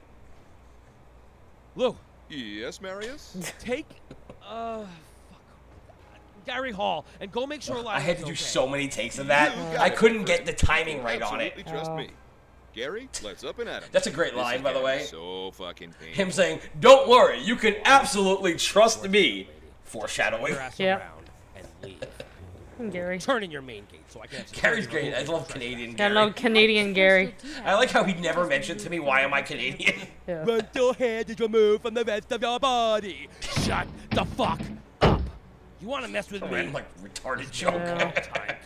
[1.75, 1.97] Lou,
[2.29, 3.53] Yes, Marius?
[3.59, 3.87] take
[4.47, 4.89] uh, fuck,
[6.51, 8.37] Gary Hall and go make sure Lila's I had to do okay.
[8.37, 9.57] so many takes of that.
[9.57, 11.53] You I it, couldn't get the timing right on it.
[11.57, 12.11] Absolutely trust me.
[12.73, 13.89] Gary, let's up and at 'em.
[13.93, 15.03] That's a great This line, by the way.
[15.05, 16.15] So fucking painful.
[16.25, 19.49] Him saying, "Don't worry, you can absolutely trust me."
[19.85, 20.53] Foreshadowing.
[20.53, 20.99] Your ass Yep.
[21.01, 22.01] around and leave.
[22.93, 23.19] Gary.
[23.19, 25.13] Turn in your main gate so I can have Gary's great.
[25.15, 26.15] I love Canadian Yeah, Gary.
[26.15, 27.35] no Canadian Gary.
[27.65, 29.95] I like how he never mentioned to me why am I Canadian.
[30.27, 30.45] Yeah.
[30.47, 33.29] Rental hand is removed from the rest of your body.
[33.65, 34.67] Shut the fuck up.
[35.81, 36.49] You want to mess with me?
[36.51, 37.75] Random, like retarded joke.
[37.85, 38.13] Time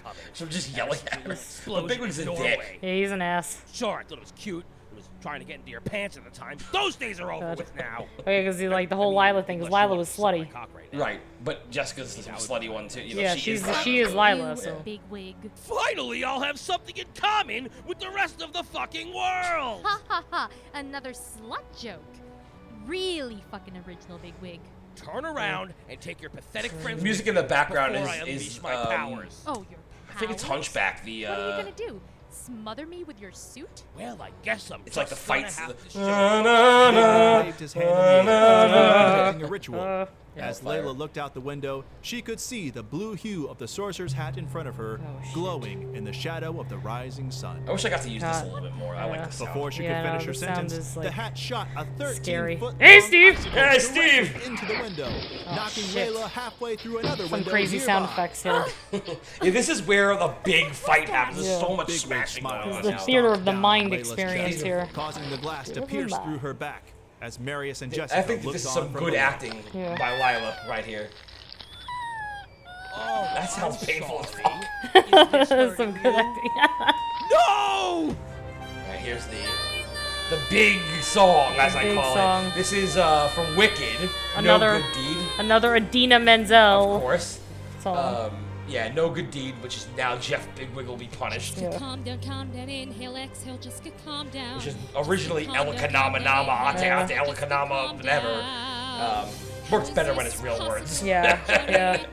[0.03, 0.19] coming.
[0.32, 1.28] so I'm just yelling at him.
[1.31, 2.39] The big one's a in dick.
[2.39, 2.78] Norway.
[2.82, 3.62] Yeah, he's an ass.
[3.73, 4.65] Sure, I thought it was cute.
[4.93, 6.59] It was trying to get into your pants at the time.
[6.73, 7.59] Those days are over God.
[7.59, 8.07] with now.
[8.20, 10.49] Okay, yeah, because like the whole Lila thing, because Lila was slutty.
[10.93, 13.03] Right, but Jessica's the slutty one too.
[13.03, 14.57] You know, Yeah, she she's is she is Lila.
[14.57, 15.36] So Big wig.
[15.55, 19.82] Finally, I'll have something in common with the rest of the fucking world.
[19.85, 20.49] Ha ha ha!
[20.74, 22.01] Another slut joke.
[22.86, 24.61] Really fucking original, Bigwig.
[24.97, 27.03] Turn around and take your pathetic friends.
[27.03, 29.43] Music with in the background is- I unleash is, my um, powers.
[29.47, 29.79] Oh, your
[30.11, 30.43] I think it's?
[30.43, 31.05] Hunchback.
[31.05, 32.01] The uh, What are you gonna do?
[32.31, 33.83] Smother me with your suit?
[33.97, 34.81] Well, I guess I'm.
[34.87, 35.57] It's like the fights.
[35.59, 36.95] have the- to Na, show na, you.
[36.95, 37.89] na, He waved his hand
[38.21, 40.05] in the air, na,
[40.35, 40.89] conducting a ritual.
[40.89, 44.12] As Layla looked out the window, she could see the blue hue of the sorcerer's
[44.12, 47.62] hat in front of her, Oh, glowing in the shadow of the rising sun.
[47.69, 48.94] I wish I got to use this a little bit more.
[48.94, 49.27] I like Yeah.
[49.27, 49.52] the sound.
[49.55, 52.56] Before she Yeah, could no, finish her sentence, is, the hat shot a 13 scary.
[52.56, 53.39] foot Hey, Steve!
[53.47, 54.43] Hey, Steve!
[54.47, 56.12] into the window, oh, knocking shit.
[56.12, 58.65] Layla halfway through another some window crazy sound effects here.
[59.43, 61.39] Yeah, this is where the big fight happens.
[61.39, 61.66] There's Yeah.
[61.69, 62.97] so much Big smashing Wig going smiles on the now.
[62.97, 64.89] as theater of the mind experience here.
[64.93, 66.94] causing the glass to pierce through her back.
[67.25, 68.19] As Marius and Jessica.
[68.19, 69.17] I think that this is some good below.
[69.17, 69.97] acting Yeah.
[69.97, 71.09] by Lila right here.
[72.95, 74.43] Oh, That sounds I'm painful as sorry.
[74.43, 75.35] fuck.
[75.41, 76.21] Is this some hurting good you?
[76.21, 76.51] acting.
[77.31, 78.17] No!
[78.91, 79.39] Right, here's the
[80.29, 82.45] the big song, as I call song.
[82.49, 82.55] it.
[82.55, 84.11] This is uh, from Wicked.
[84.37, 87.41] Another- No Good Deed, Another Idina Menzel of course.
[87.81, 88.27] song.
[88.27, 88.44] Um,
[88.75, 91.59] yeah, No Good Deed, which is now Jeff Bigwig will be punished.
[91.59, 91.79] Yeah.
[91.79, 94.57] Calm down, calm down, inhale, exhale, just get calm down.
[94.57, 97.05] Which is originally Calm down, Elikanama Nama, Ate Yeah.
[97.05, 98.45] Ate Elikanama, whatever.
[99.01, 99.29] Um,
[99.71, 101.03] works better when it's real words.
[101.05, 102.05] Yeah, yeah.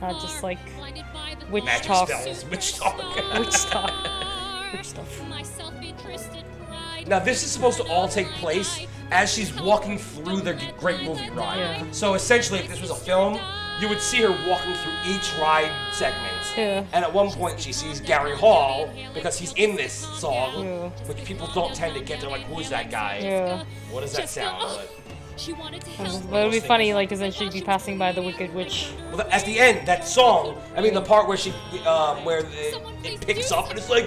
[0.00, 2.08] Not just like blinded by the witch Magic talk.
[2.08, 2.98] spells, witch talk.
[3.38, 4.72] Witch talk.
[4.72, 5.28] Witch stuff.
[5.28, 7.06] My self-interested pride.
[7.06, 11.30] Now, this is supposed to all take place as she's walking through the great movie
[11.30, 11.58] ride.
[11.58, 11.84] Yeah.
[11.92, 13.38] So essentially, if this was a film,
[13.80, 16.34] you would see her walking through each ride segment.
[16.56, 16.84] Yeah.
[16.92, 20.88] And at one point, she sees Gary Hall because he's in this song, Yeah.
[21.08, 22.20] which people don't tend to get.
[22.20, 23.20] They're like, "Who's that guy?
[23.22, 23.64] Yeah.
[23.90, 24.90] What does that sound?" But,
[25.36, 26.22] She wanted to But help.
[26.26, 28.90] it would be funny, like, because then she'd be passing by the Wicked Witch.
[29.10, 30.56] well, at the end, that song.
[30.76, 31.50] I mean, the part where she,
[31.84, 34.06] um, where it, it picks up and it's like,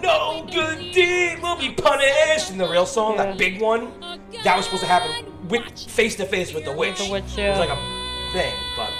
[0.00, 3.24] "No good deed will be punished." In the real song, Yeah.
[3.24, 3.90] that big one,
[4.44, 5.10] that was supposed to happen
[5.48, 6.98] with face to face with the witch.
[6.98, 7.78] the witch, It was like a
[8.32, 8.90] thing, but.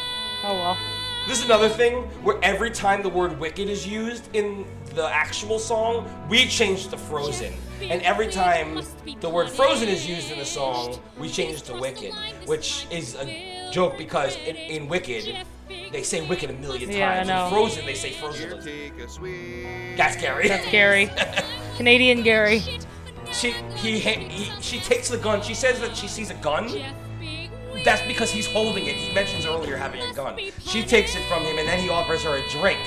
[0.48, 0.78] Oh well.
[1.26, 4.64] This is another thing where every time the word wicked is used in
[4.94, 7.52] the actual song, we change to frozen.
[7.82, 8.80] And every time
[9.20, 12.14] the word frozen is used in the song, we change to wicked,
[12.46, 15.36] which is a joke because in, in Wicked,
[15.68, 17.28] they say wicked a million Yeah, I times.
[17.28, 17.44] know.
[17.44, 18.48] In Frozen, they say frozen.
[18.48, 19.96] Here, take a sweet.
[19.98, 20.48] That's Gary.
[20.48, 21.10] That's Gary.
[21.76, 22.62] Canadian Gary.
[23.32, 25.42] she he, he she takes the gun.
[25.42, 26.70] She says that she sees a gun.
[27.88, 28.96] That's because he's holding it.
[28.96, 30.38] He mentions earlier having a gun.
[30.60, 32.78] She takes it from him, and then he offers her a drink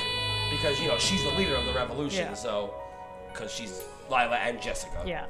[0.52, 2.28] because you know she's the leader of the revolution.
[2.28, 2.34] Yeah.
[2.36, 2.76] So,
[3.34, 5.02] because she's Lila and Jessica.
[5.03, 5.26] Yeah.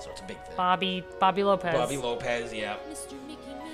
[0.00, 0.56] So it's a big thing.
[0.56, 1.04] Bobby.
[1.20, 1.74] Bobby Lopez.
[1.74, 2.76] Bobby Lopez, yeah.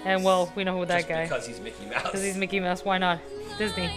[0.04, 1.22] And well, we know who that Just guy.
[1.22, 2.02] because he's Mickey Mouse.
[2.02, 2.84] Because he's Mickey Mouse.
[2.84, 3.20] Why not?
[3.58, 3.86] Disney.
[3.86, 3.92] Of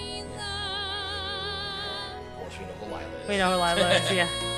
[2.38, 3.28] course, we know who Lila is.
[3.28, 4.12] We know who Lila is.
[4.12, 4.28] Yeah.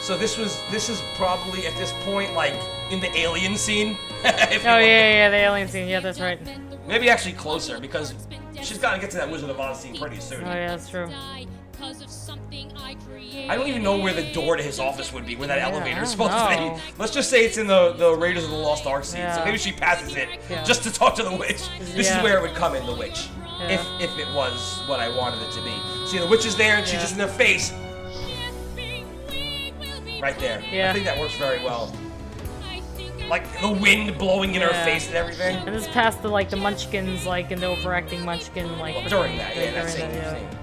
[0.00, 2.54] So this was this is probably at this point like
[2.90, 3.96] in the alien scene.
[4.22, 5.88] Oh yeah, yeah, the alien scene.
[5.88, 6.38] Yeah, that's right.
[6.86, 8.14] Maybe actually closer because
[8.62, 10.42] she's got to get to that Wizard of Oz scene pretty soon.
[10.44, 11.08] Oh yeah, that's true.
[11.72, 12.70] Because of something
[13.48, 15.70] I don't even know where the door to his office would be, where that Yeah,
[15.70, 16.76] elevator is supposed know.
[16.76, 16.92] to be.
[16.98, 19.28] Let's just say it's in the, the Raiders of the Lost Ark scene.
[19.34, 20.62] So maybe she passes it Yeah.
[20.64, 21.62] just to talk to the witch.
[21.94, 22.18] This Yeah.
[22.18, 23.28] is where it would come in, the witch.
[23.60, 23.68] Yeah.
[23.70, 25.72] If if it was what I wanted it to be.
[26.08, 27.00] See, the witch is there and she's Yeah.
[27.00, 27.72] just in their face.
[30.20, 30.62] Right there.
[30.70, 30.90] Yeah.
[30.90, 31.94] I think that works very well.
[33.28, 35.56] Like the wind blowing in her face and everything.
[35.56, 39.08] And this is past the like the Munchkins, like and the overacting Munchkin, like Well,
[39.08, 40.60] during that, yeah, during that yeah.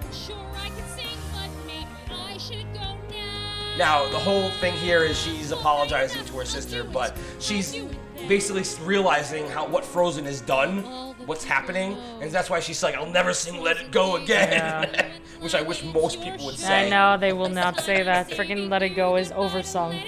[3.78, 7.80] Now, the whole thing here is she's apologizing to her sister, but she's
[8.28, 10.84] basically realizing how what Frozen has done,
[11.26, 15.56] what's happening, and that's why she's like, "I'll never sing Let It Go again," which
[15.56, 16.88] I wish most people would say.
[16.88, 18.30] I know they will not say that.
[18.30, 20.00] Freaking Let It Go is oversung.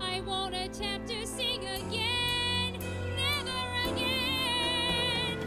[0.00, 2.78] I won't attempt to sing again.
[3.16, 5.38] Never again.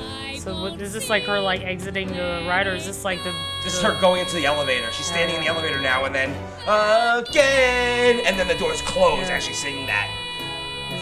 [0.00, 3.22] I So what, is this like her like exiting the ride, or is this like
[3.24, 3.32] the
[3.64, 4.90] This is her going into the elevator.
[4.92, 6.30] She's standing in the elevator now, and then
[6.62, 10.21] again, and then the doors close as she's singing that.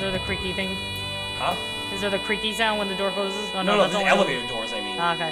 [0.01, 0.74] Is there the creaky thing?
[1.36, 1.55] Huh?
[1.94, 3.36] Is there the creaky sound when the door closes?
[3.52, 4.72] Oh, No, no, that's the only- elevator doors.
[4.72, 4.97] I mean.
[4.98, 5.28] Ah, okay.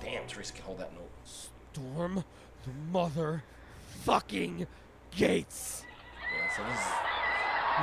[0.00, 1.04] Damn, Teresa can hold that note.
[1.26, 2.24] Storm
[2.64, 3.44] the mother
[4.08, 4.66] fucking
[5.14, 5.84] gates.
[6.32, 6.86] Yeah, so this is,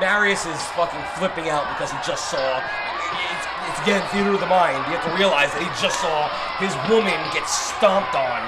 [0.01, 2.57] Marius is fucking flipping out because he just saw.
[2.57, 4.77] It's, it's again theater of the mind.
[4.89, 8.41] You have to realize that he just saw his woman get stomped on,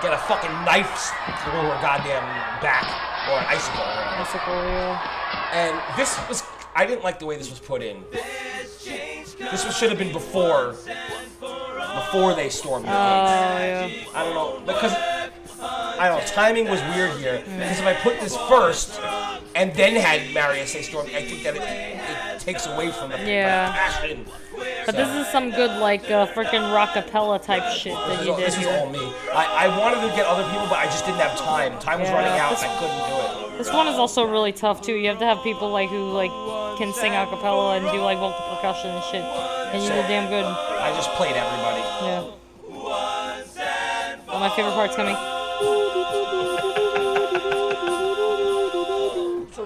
[0.00, 1.12] get a fucking knife
[1.44, 2.24] through her goddamn
[2.64, 2.88] back
[3.28, 3.84] or an icicle.
[3.84, 4.16] or.
[4.24, 5.17] Icicle, yeah.
[5.52, 6.42] And this was.
[6.74, 8.04] I didn't like the way this was put in.
[8.12, 10.76] This was, should have been before.
[11.40, 14.10] Before they stormed the oh, gates.
[14.14, 16.26] I don't know because I don't know.
[16.26, 19.00] Timing was weird here because if I put this first
[19.54, 23.18] and then had Marius say storm, I think that it, it takes away from the,
[23.20, 23.72] Yeah.
[23.72, 24.24] passion.
[24.86, 28.38] But So- this is some good, like, uh, freaking rockapella type shit that you all-
[28.38, 29.12] did This is all me.
[29.34, 31.78] I, I wanted to get other people, but I just didn't have time.
[31.78, 32.50] Time was Yeah, running out.
[32.50, 33.16] this- and I couldn't do
[33.54, 33.58] it.
[33.58, 34.94] This one is also really tough too.
[34.94, 36.30] You have to have people like who like
[36.78, 39.24] can sing a cappella and do like vocal percussion and shit.
[39.72, 40.44] And you So- did damn good.
[40.46, 41.82] I just played everybody.
[42.06, 42.22] Yeah.
[44.30, 45.16] Oh, my favorite part's coming.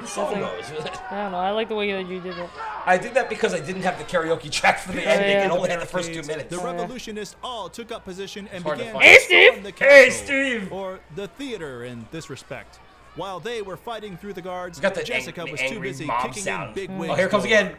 [0.03, 0.65] The song goes.
[1.11, 1.39] I don't know.
[1.39, 2.51] I like the way that you did it.
[2.85, 5.31] I did that because I didn't have the karaoke track for the Oh, ending.
[5.31, 5.45] yeah.
[5.47, 6.51] It only had the first two minutes.
[6.55, 9.01] The oh, revolutionists all took up position and began find.
[9.03, 9.51] to Hey, Steve!
[9.53, 10.73] storm the Hey, Steve!
[10.73, 12.79] Or the theater in this respect.
[13.15, 16.43] While they were fighting through the guards, got the Jessica ang- was too busy kicking
[16.43, 16.69] sound.
[16.71, 17.17] in big Oh, wigs.
[17.17, 17.77] here comes again.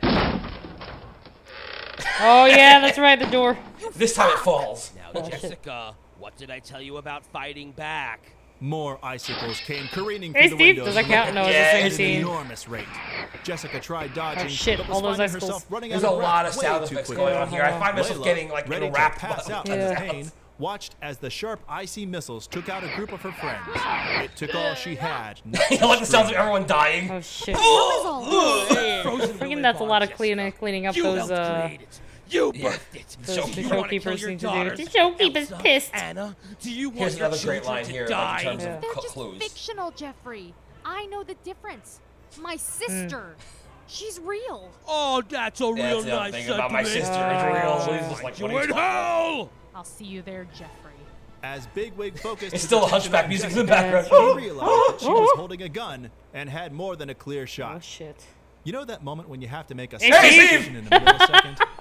[2.20, 3.20] Oh yeah, that's right.
[3.20, 3.58] The door.
[3.96, 4.92] This time it falls.
[4.96, 5.42] Now, Oh, shit.
[5.42, 8.34] Jessica, what did I tell you about fighting back?
[8.64, 10.86] More icicles came careening Hey, through Steve, the windows.
[10.86, 11.36] does that count?
[11.36, 12.20] No, it's the Yeah, same an scene.
[12.22, 12.86] enormous rate.
[13.44, 15.50] Jessica tried dodging, Oh, shit, but was all those finding icicles.
[15.50, 17.62] herself running There's out a of breath lot of way sound effects going on here.
[17.62, 19.90] I find myself Layla, getting like ready in a to rap pass out Yeah.
[19.90, 23.68] in pain, watched as the sharp, icy missiles took out a group of her friends.
[24.24, 25.42] It took all she had.
[25.44, 27.12] not you to like the sounds of everyone dying.
[27.12, 27.58] Oh shit.
[29.04, 31.68] Frozen Freaking that's a lot of cleaning cleaning up You those helped uh
[32.34, 32.56] create it.
[32.58, 32.70] You Yeah.
[32.76, 33.18] birthed it.
[33.24, 34.78] those So you wanna kill showkeepers your need to daughters?
[34.80, 34.86] do.
[34.86, 35.92] The showkeeper's Elsa, pissed.
[35.94, 38.40] Anna, do you want Here's your another great children line to here, like, die?
[38.40, 38.76] in terms Yeah.
[38.76, 39.38] of They're cl- just clues.
[39.44, 40.54] fictional, Jeffrey.
[40.86, 42.00] I know the difference.
[42.40, 43.20] My sister.
[43.38, 43.60] Hmm.
[43.88, 44.70] She's real.
[44.88, 47.08] Oh, that's a real That's nice thing about my sentiment.
[47.08, 47.32] sister.
[47.32, 47.76] It's real.
[47.78, 49.50] Oh, She's just like, You what are in hell?
[49.76, 50.70] I'll see you there, Jeffrey.
[51.44, 54.08] As Bigwig focused It's still the attention Hunchback music in the background.
[54.08, 54.14] He
[54.48, 57.72] realized that she was holding a gun and had more than a clear shot.
[57.76, 57.84] Oh shot.
[57.84, 58.24] shit.
[58.64, 60.50] You know that moment when you have to make a Hey, split Steve!
[60.52, 61.60] decision in a millisecond?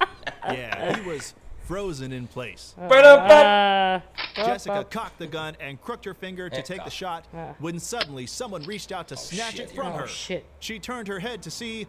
[0.47, 1.35] yeah, he was
[1.67, 2.75] frozen in place.
[2.81, 4.01] Uh,
[4.35, 6.93] Jessica cocked the gun and crooked her finger to take the cock.
[6.93, 7.27] shot
[7.59, 10.07] when suddenly someone reached out to snatch shit, it from oh her.
[10.07, 10.45] shit.
[10.61, 11.87] She turned her head to see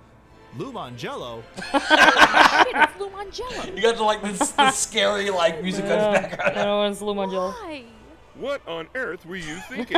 [0.57, 1.41] Lou Mongello.
[1.55, 3.75] Shit, it's Lou Mongello.
[3.75, 6.55] You got the like this, this scary like music on Yeah, the I background.
[6.55, 7.83] know it's Lou Why?
[8.35, 9.97] What on earth were you thinking?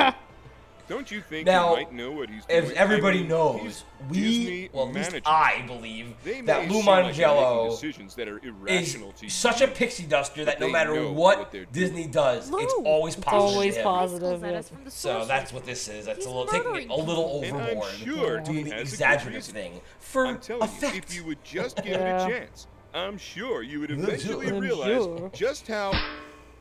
[0.87, 2.63] Don't you think Now, you might know what he's doing?
[2.63, 5.27] If everybody I mean, knows, we, Disney well, at least management.
[5.27, 10.05] I believe that may Lou seem like Mongello decisions that are is such a pixie
[10.05, 12.83] duster that no matter what, what Disney does, it's Lou.
[12.85, 13.55] always It's positive.
[13.55, 14.41] always positive.
[14.43, 14.59] Yeah.
[14.59, 16.05] us from the So that's what this is.
[16.05, 17.89] That's He's a little taking it a little And I'm overboard.
[17.91, 20.93] sure doing the has a good exaggerative thing for I'm telling effect.
[20.93, 22.25] you, if you would just give Yeah.
[22.25, 24.59] it a chance, I'm sure you would I'm eventually sure.
[24.59, 25.93] realize just how.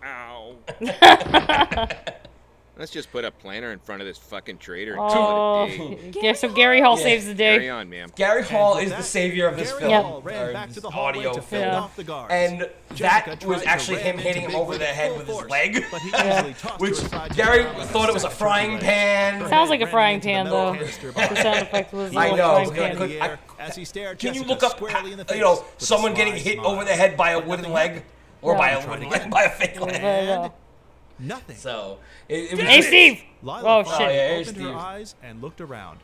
[0.02, 0.56] Ow.
[2.76, 5.78] Let's just put a planter in front of this fucking traitor and Oh, call it
[5.78, 5.88] a oh.
[5.94, 6.12] day.
[6.22, 7.04] yeah, so Gary Hall Yeah.
[7.04, 7.68] saves the Carry day.
[7.70, 8.10] on, ma'am.
[8.16, 10.90] Gary Hall is the savior of this Gary film, Hall ran or back to the
[10.90, 11.78] hallway audio to film, fend Yeah.
[11.78, 12.32] off the guards.
[12.34, 15.84] and that tried was actually him hitting him over the head with his force, leg,
[15.92, 16.42] but he Yeah.
[16.78, 19.48] which her aside to Gary thought it was a frying pan.
[19.48, 20.74] Sounds like a frying pan, though.
[21.14, 22.96] The sound effect was He I like know, frying pan.
[22.96, 25.40] could- the I- air as he stared Can you look up, squarely in the you
[25.42, 26.66] know, someone getting hit smile.
[26.72, 28.02] over the head by a wooden leg,
[28.42, 30.02] or by a wooden leg, by a fake leg?
[30.02, 30.48] Uh,
[31.20, 31.26] Yeah.
[31.26, 31.56] Nothing.
[31.56, 33.22] So it, it was Hey, Steve!
[33.42, 34.14] Lila Oh, finally shit.
[34.14, 34.66] yeah, hey, opened Steve.
[34.68, 36.00] her eyes and looked around.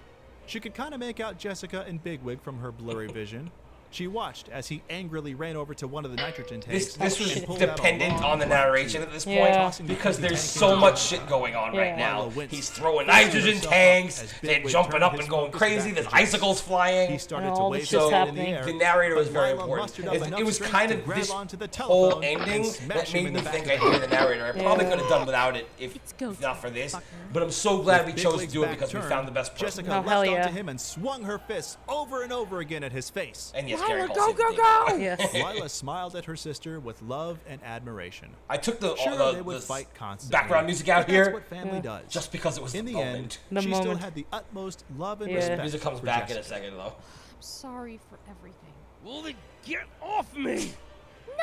[0.46, 3.50] She could kind of make out Jessica and Bigwig from her blurry vision.
[3.92, 6.94] She watched as he angrily ran over to one of the nitrogen tanks.
[6.94, 9.68] This this was and pulled out a dependent on the narration at this Yeah.
[9.70, 12.30] point because there's so much shit going on right now.
[12.48, 15.90] He's throwing nitrogen tanks, as they're jumping up and going crazy.
[15.90, 17.10] There's icicles flying.
[17.10, 19.50] He started to all wave this his shit's hand in the The narrator was very
[19.52, 19.98] important.
[19.98, 23.68] It, it was kind of grab this onto the whole ending that made me think
[23.68, 24.44] I'd of the hear the narrator.
[24.46, 25.98] I probably could have done without it if,
[26.40, 26.94] not for this.
[27.32, 29.66] But I'm so glad we chose to do it because we found the best person.
[29.66, 32.92] Jessica Oh, leapt hell onto him and swung her fists over and over again at
[32.92, 33.52] his face.
[33.54, 34.96] And yes, Lila, go, go, go!
[35.00, 35.32] Yes.
[35.32, 38.30] Lila smiled at her sister with love and admiration.
[38.48, 40.32] I took the, sure, uh, the, they would fight constantly.
[40.32, 41.24] background music out here.
[41.24, 41.82] That's what family yeah.
[41.82, 42.02] does.
[42.08, 43.74] Just because it was in the, the end, she moment.
[43.76, 45.36] still had the utmost love and yeah.
[45.36, 45.56] respect.
[45.56, 46.94] The music comes back in a second, though.
[46.94, 48.72] I'm sorry for everything.
[49.04, 50.72] Will they get off me!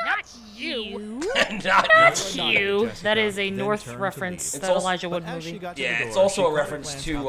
[0.04, 0.98] Not, you.
[1.64, 2.44] Not, Not you.
[2.44, 2.90] you.
[3.02, 4.52] That is a North reference.
[4.52, 5.58] That Elijah Wood movie.
[5.76, 7.28] Yeah, it's also a reference to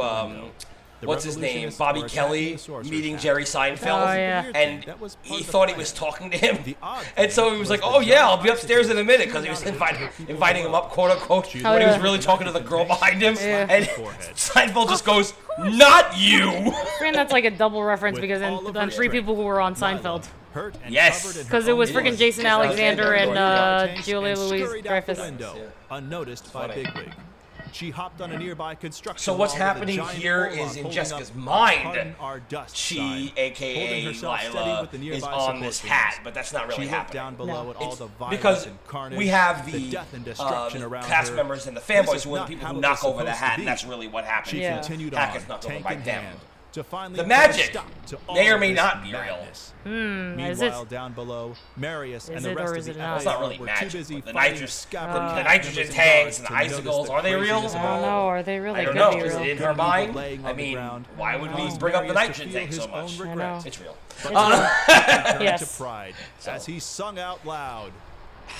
[1.02, 4.52] what's his name, Bobby Kelly, meeting Jerry Seinfeld, oh, yeah.
[4.54, 4.86] and
[5.24, 6.76] he thought he was talking to him,
[7.18, 9.50] and so he was like, "Oh yeah, I'll be upstairs in a minute," because he
[9.50, 12.60] was inviting inviting him up, quote unquote, oh, but he was really talking to the
[12.60, 13.68] girl behind him, yeah.
[13.70, 13.86] and
[14.36, 19.10] Seinfeld just oh, goes, "Not you." And that's like a double reference because then, three
[19.10, 20.28] people who were on Seinfeld.
[20.88, 25.20] yes, because it was freaking Jason Alexander and uh, Julia Louise Dreyfus.
[25.90, 27.14] Unnoticed by Big League.
[27.74, 29.22] She hopped on a nearby construction.
[29.22, 32.16] So what's happening here is in Jessica's mind.
[32.74, 37.14] She, aka Lila, is on this hat, but that's not really she happening.
[37.14, 37.74] Down below no.
[37.74, 41.36] all the because and carnage, we have the, the death and uh, destruction cast her.
[41.36, 43.86] members and the fanboys who are the people who knock over the hat, and that's
[43.86, 44.52] really what happened.
[44.52, 44.80] She yeah.
[44.80, 46.24] continued Hack on, is knocked over by them.
[46.24, 46.40] Hand
[46.74, 47.76] to finally the magic
[48.34, 49.74] may or may not be madness.
[49.86, 49.94] real.
[49.94, 53.58] Mm, Meanwhile, it, down below, Marius and the rest of the FAL it's not really
[53.58, 53.90] magic.
[53.91, 57.58] Too busy the, nitrous, the, the nitrogen tanks and the icicles are they real?
[57.58, 58.28] I don't know.
[58.28, 58.82] Are they really?
[58.82, 59.18] I don't know.
[59.18, 60.18] Is it in her mind?
[60.18, 60.78] I mean,
[61.16, 63.20] why would we bring up the nitrogen tank so much?
[63.66, 63.98] It's real.
[64.26, 65.78] Uh, yes.
[65.78, 66.14] Pride
[66.48, 67.91] as he sung out loud.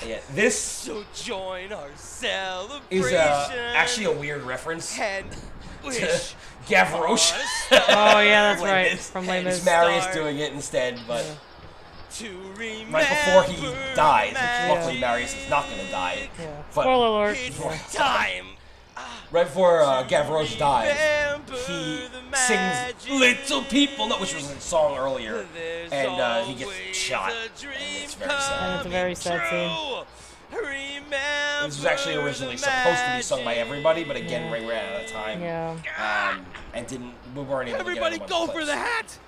[0.06, 4.94] Yeah, this so join our celebration is uh, actually a weird reference.
[4.94, 5.24] Head
[5.84, 6.34] wish.
[6.70, 7.32] Gavroche.
[7.72, 8.98] oh yeah, that's right.
[8.98, 9.64] From Les Mis.
[9.64, 11.24] Marius doing it instead, but
[12.20, 12.30] yeah.
[12.90, 15.00] right before he dies, which luckily yeah.
[15.00, 16.28] Marius is not gonna die.
[16.38, 16.62] Yeah.
[16.74, 17.36] But Spoiler alert.
[17.36, 18.46] Before, time.
[19.30, 20.96] Right before uh, Gavroche dies,
[21.66, 22.02] he
[22.34, 25.46] sings "Little People," which was a song earlier,
[25.90, 27.32] and uh, he gets shot.
[27.32, 27.50] And
[28.02, 28.62] it's very sad.
[28.62, 30.04] And it's a very sad scene.
[30.52, 30.90] Remember
[31.64, 34.60] this was actually originally supposed to be sung by everybody, but again, yeah.
[34.60, 35.40] we ran out of time.
[35.40, 36.34] Yeah.
[36.36, 39.18] Um, and didn't we weren't able everybody to go for the hat.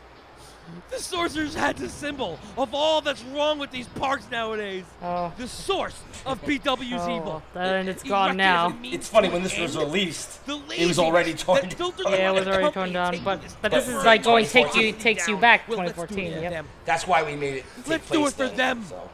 [0.90, 4.84] The sorcerer's hat is a symbol of all that's wrong with these parks nowadays.
[5.02, 5.32] Oh.
[5.36, 7.42] The source of BW's oh, evil.
[7.54, 8.74] And it's gone now.
[8.82, 11.68] It's funny when this was released, it was already torn.
[11.68, 11.92] down.
[12.06, 13.22] Yeah, it was already torn down.
[13.22, 16.32] But but this is like going take you takes you back 2014.
[16.32, 16.64] Well, yep.
[16.84, 17.64] That's why we made it.
[17.86, 18.84] let's do it for then, them.
[18.84, 19.10] So.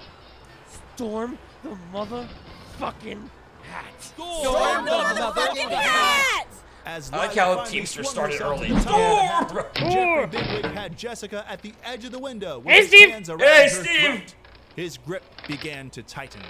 [0.95, 3.29] Storm the motherfucking
[3.63, 4.03] hat.
[4.03, 6.47] Storm, Storm the, the motherfucking hat!
[6.87, 8.69] As I like how Teamster started early.
[8.81, 9.51] Storm!
[9.75, 12.63] Jeffrey Bigwig had Jessica at the edge of the window.
[12.65, 13.11] Hey, Steve!
[13.11, 14.01] Hey, Steve!
[14.01, 14.35] Throat.
[14.75, 16.41] His grip began to tighten.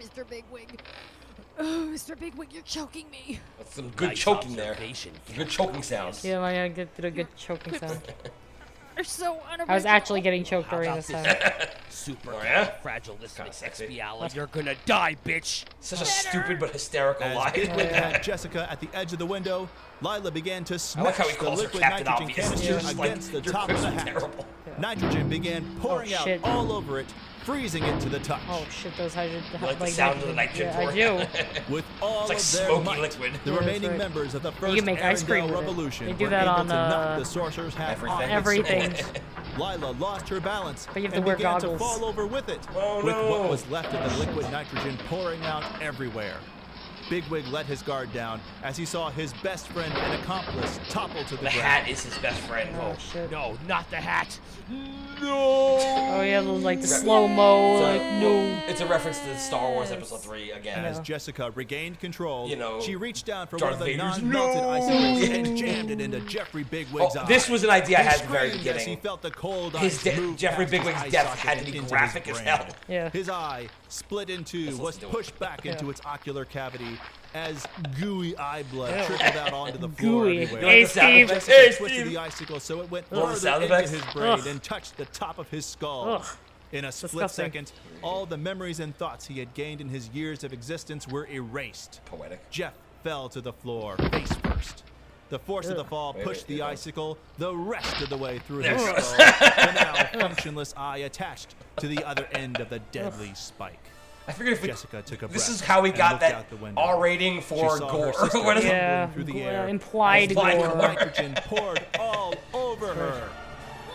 [0.00, 0.28] Mr.
[0.28, 0.80] Bigwig.
[1.58, 2.18] Oh, Mr.
[2.18, 3.38] Bigwig, you're choking me.
[3.58, 4.76] That's some good nice choking there.
[5.36, 6.24] Good choking sounds.
[6.24, 8.00] Yeah, I gotta get through a good choking sound.
[9.00, 9.66] They're so unoriginal.
[9.70, 11.34] I was actually getting choked during this time.
[11.88, 12.66] Super oh, yeah?
[12.82, 14.34] fragile expiala.
[14.34, 15.64] You're gonna die, bitch.
[15.80, 17.50] Such a stupid but hysterical lie.
[17.50, 19.70] Claire Jessica at the edge of the window,
[20.02, 23.90] Lila began to smash like the liquid nitrogen canister against like, the top of the
[23.90, 24.06] hat.
[24.06, 24.46] Terrible.
[24.78, 27.06] Nitrogen began oh, pouring oh, out all over it,
[27.50, 28.40] freezing it to the touch.
[28.48, 29.42] Oh shit, those hydrogen.
[29.52, 30.90] You like, like the sound of the nitrogen yeah, pour?
[30.90, 31.72] I do.
[31.74, 33.32] With all it's like of their smoky might, liquid.
[33.44, 33.98] The remaining right.
[33.98, 36.74] members of the first you make ice cream revolution they do that able on, to
[36.74, 38.16] uh, knock the sorcerer's hat everything.
[38.16, 38.94] off everything.
[39.58, 41.72] Lila lost her balance but you have to and wear began goggles.
[41.72, 43.30] to fall over with it, oh, with no.
[43.30, 46.36] what was left of the liquid nitrogen pouring out everywhere.
[47.10, 51.30] Bigwig let his guard down as he saw his best friend and accomplice topple to
[51.30, 51.56] the, the ground.
[51.56, 52.70] The hat is his best friend.
[52.76, 53.30] Oh, oh shit.
[53.32, 54.38] No, not the hat.
[55.20, 55.76] No.
[56.12, 58.62] Oh yeah, like the slow mo, like no.
[58.68, 60.84] It's a reference to Star Wars Episode Three again.
[60.84, 64.22] As Jessica regained control, you know, she reached down for Darth one of the Vader's
[64.22, 64.70] non-melted no!
[64.70, 67.26] icicles and jammed it into Jeffrey Bigwig's oh, eye.
[67.26, 68.88] This was an idea I had at the very beginning.
[68.88, 72.66] He felt the cold his de- Jeffrey Bigwig's death had to be graphic as hell.
[72.88, 73.10] Yeah.
[73.10, 76.98] His eye, split in two, was pushed back into its ocular cavity,
[77.34, 77.66] as
[77.98, 80.42] gooey eye blood trickled out onto the floor gooey.
[80.42, 80.62] everywhere.
[80.62, 81.28] Hey, Steve.
[81.28, 82.06] Jessica hey, Steve.
[82.06, 84.46] the icicle so it went oh, into his brain Ugh.
[84.46, 86.20] and touched the top of his skull.
[86.20, 86.26] Ugh.
[86.72, 87.44] In a split Disgusting.
[87.46, 91.26] second, all the memories and thoughts he had gained in his years of existence were
[91.26, 92.00] erased.
[92.04, 92.48] Poetic.
[92.50, 94.84] Jeff fell to the floor, face first.
[95.30, 95.72] The force Ugh.
[95.72, 99.72] of the fall pushed the icicle the rest of the way through his skull, the
[99.72, 103.78] now functionless eye attached to the other end of the deadly spike.
[104.30, 106.46] I figured if we, Jessica took a this is how we got that
[106.76, 108.12] R rating for gore.
[108.32, 109.66] what is yeah, through the air.
[109.66, 110.76] implied, implied gore.
[110.76, 113.28] Nitrogen poured all over her.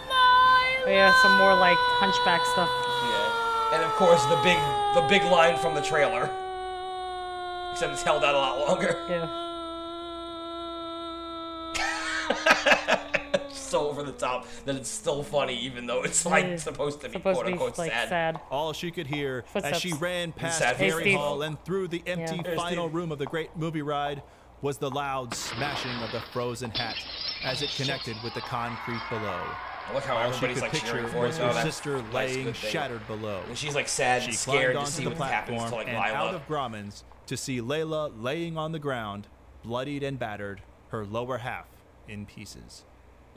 [0.09, 2.67] But oh, yeah, some more like hunchback stuff.
[2.67, 4.59] Yeah, and of course the big
[4.93, 6.29] the big line from the trailer.
[7.71, 9.05] Except it's held out a lot longer.
[9.09, 9.44] Yeah.
[13.69, 17.13] so over the top that it's still funny, even though it's like supposed to be
[17.13, 18.09] supposed quote unquote like, sad.
[18.09, 18.39] sad.
[18.49, 19.75] All she could hear Footsteps.
[19.75, 20.75] as she ran past sad.
[20.77, 22.55] Harry hey, Hall and through the empty yeah.
[22.55, 24.21] final room of the great movie ride
[24.61, 26.95] was the loud smashing of the frozen hat
[27.43, 29.41] as it connected with the concrete below.
[29.93, 33.41] Look how All everybody's like cheering for was her sister laying shattered below.
[33.47, 36.29] And she's like sad she and scared to see what happens to like and Lila.
[36.29, 39.27] out of Grahams to see Layla laying on the ground,
[39.63, 41.67] bloodied and battered, her lower half
[42.07, 42.83] in pieces.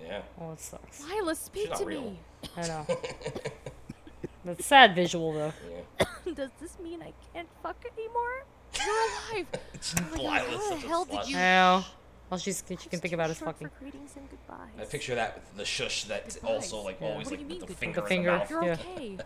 [0.03, 0.23] Yeah.
[0.41, 1.05] Oh, it sucks.
[1.09, 2.03] Lila, speak not to real.
[2.03, 2.19] me.
[2.57, 2.87] I know.
[4.45, 5.53] That's sad visual though.
[6.35, 8.45] Does this mean I can't fuck anymore?
[8.79, 9.47] You're alive.
[10.19, 11.37] oh my God, how the hell did you?
[11.37, 11.85] I know.
[12.31, 13.69] All she's she can think about is fucking.
[13.69, 13.93] for and
[14.31, 14.69] goodbyes.
[14.79, 17.09] I picture that with the shush that's also like Yeah.
[17.09, 18.51] always What like with the finger, The in the finger, mouth.
[18.51, 18.73] You're Yeah.
[18.75, 19.19] okay.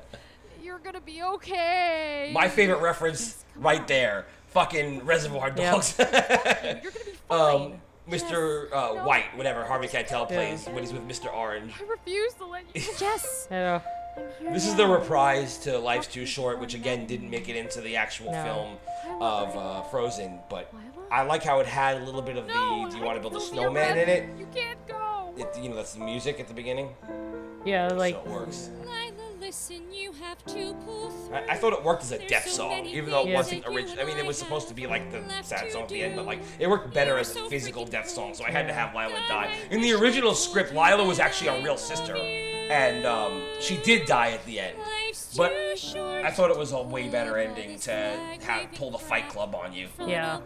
[0.63, 2.31] You're gonna be okay.
[2.33, 5.73] My favorite reference right there, fucking Reservoir Yeah.
[5.73, 5.97] Dogs.
[5.99, 7.73] You're gonna be fine.
[7.73, 7.73] um,
[8.09, 8.67] Mr.
[8.73, 9.05] Uh, No.
[9.05, 10.37] White, whatever Harvey Keitel Yeah.
[10.37, 11.33] plays when he's with Mr.
[11.33, 11.73] Orange.
[11.81, 12.83] I refuse to let you.
[13.01, 13.47] yes.
[13.51, 13.83] I know.
[14.17, 17.57] I'm here This is the reprise to Life's Too Short, which again didn't make it
[17.57, 18.45] into the actual No.
[18.45, 18.77] film
[19.23, 20.73] of uh, Frozen, but
[21.11, 23.37] I like how it had a little bit of the "Do you want to build
[23.37, 24.29] a snowman" in it.
[24.39, 25.33] You can't go.
[25.39, 25.49] it.
[25.59, 26.91] You know, that's the music at the beginning,
[27.65, 28.71] Yeah, like so it works.
[29.53, 31.37] Lila, listen, you have to pull through.
[31.37, 33.65] I, I thought it worked as a death so song, even though it things wasn't
[33.65, 34.03] that original.
[34.03, 36.25] I mean, it was supposed to be like the sad song at the end, but
[36.27, 39.21] like it worked better as a physical death song, so I had to have Lila
[39.29, 39.55] die.
[39.71, 44.31] In the original script, Lila was actually a real sister, and um, she did die
[44.31, 44.77] at the end.
[45.37, 47.93] But I thought it was a way better ending to
[48.43, 49.89] have pull the Fight Club on you.
[50.07, 50.41] Yeah.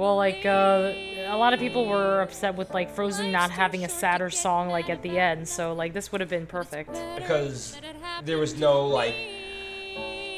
[0.00, 0.94] Well, like uh,
[1.26, 4.88] a lot of people were upset with like Frozen not having a sadder song like
[4.88, 6.88] at the end, so like this would have been perfect.
[7.16, 7.76] because
[8.24, 9.14] there was no like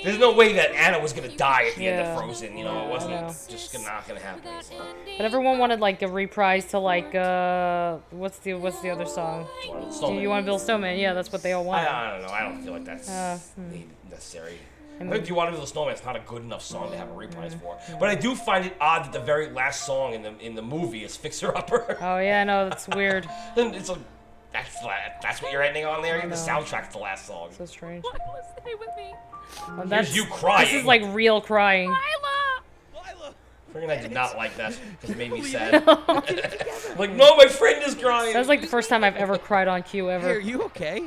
[0.02, 2.58] there's no way that Anna was gonna die at the end of Frozen.
[2.58, 3.28] You know, it wasn't know.
[3.28, 4.50] just not gonna happen.
[4.62, 4.74] So.
[5.16, 9.46] But everyone wanted like a reprise to like uh, what's the what's the other song?
[9.62, 10.98] Do you want to build snowman?
[10.98, 11.86] Yeah, that's what they all I.
[11.86, 12.34] I don't know.
[12.34, 13.82] I don't feel like that's Uh, hmm.
[14.10, 14.58] necessary.
[15.08, 16.62] I I, think "Do You Want to Build a Snowman" is not a good enough
[16.62, 17.74] song to have a reprise for.
[17.76, 17.98] Mm-hmm.
[17.98, 20.62] But I do find it odd that the very last song in the in the
[20.62, 23.28] movie is "Fixer Upper." Oh yeah, no, that's weird.
[23.56, 23.98] Then it's like
[24.52, 24.88] that's the-
[25.22, 26.18] that's what you're ending on there.
[26.18, 26.34] I The know.
[26.36, 27.50] soundtrack's the last song.
[27.56, 28.04] So strange.
[28.04, 29.14] Lila, stay with me.
[29.68, 30.24] Well, Here's that's you
[30.58, 31.88] This is like real crying.
[31.88, 32.52] Lila.
[33.74, 35.86] Friggin' I did not like that because it made me sad.
[36.98, 38.34] like, no, my friend is crying.
[38.34, 40.32] That was like the first time I've ever cried on cue Hey, ever.
[40.34, 41.04] are you okay?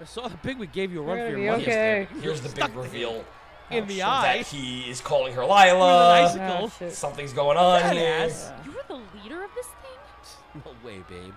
[0.00, 0.42] I saw the big.
[0.58, 1.62] Bigwig gave you a run for your money.
[1.62, 2.00] okay.
[2.00, 2.20] yesterday.
[2.22, 3.24] Here's the big reveal.
[3.70, 4.38] in uh, the that eye.
[4.38, 6.22] he is calling her Lila.
[6.24, 6.70] Icicle.
[6.70, 6.72] Oh.
[6.86, 8.28] Ah, Something's going on here.
[8.28, 8.64] Badass.
[8.64, 9.74] You were the leader of this thing?
[10.64, 11.32] No way, babe.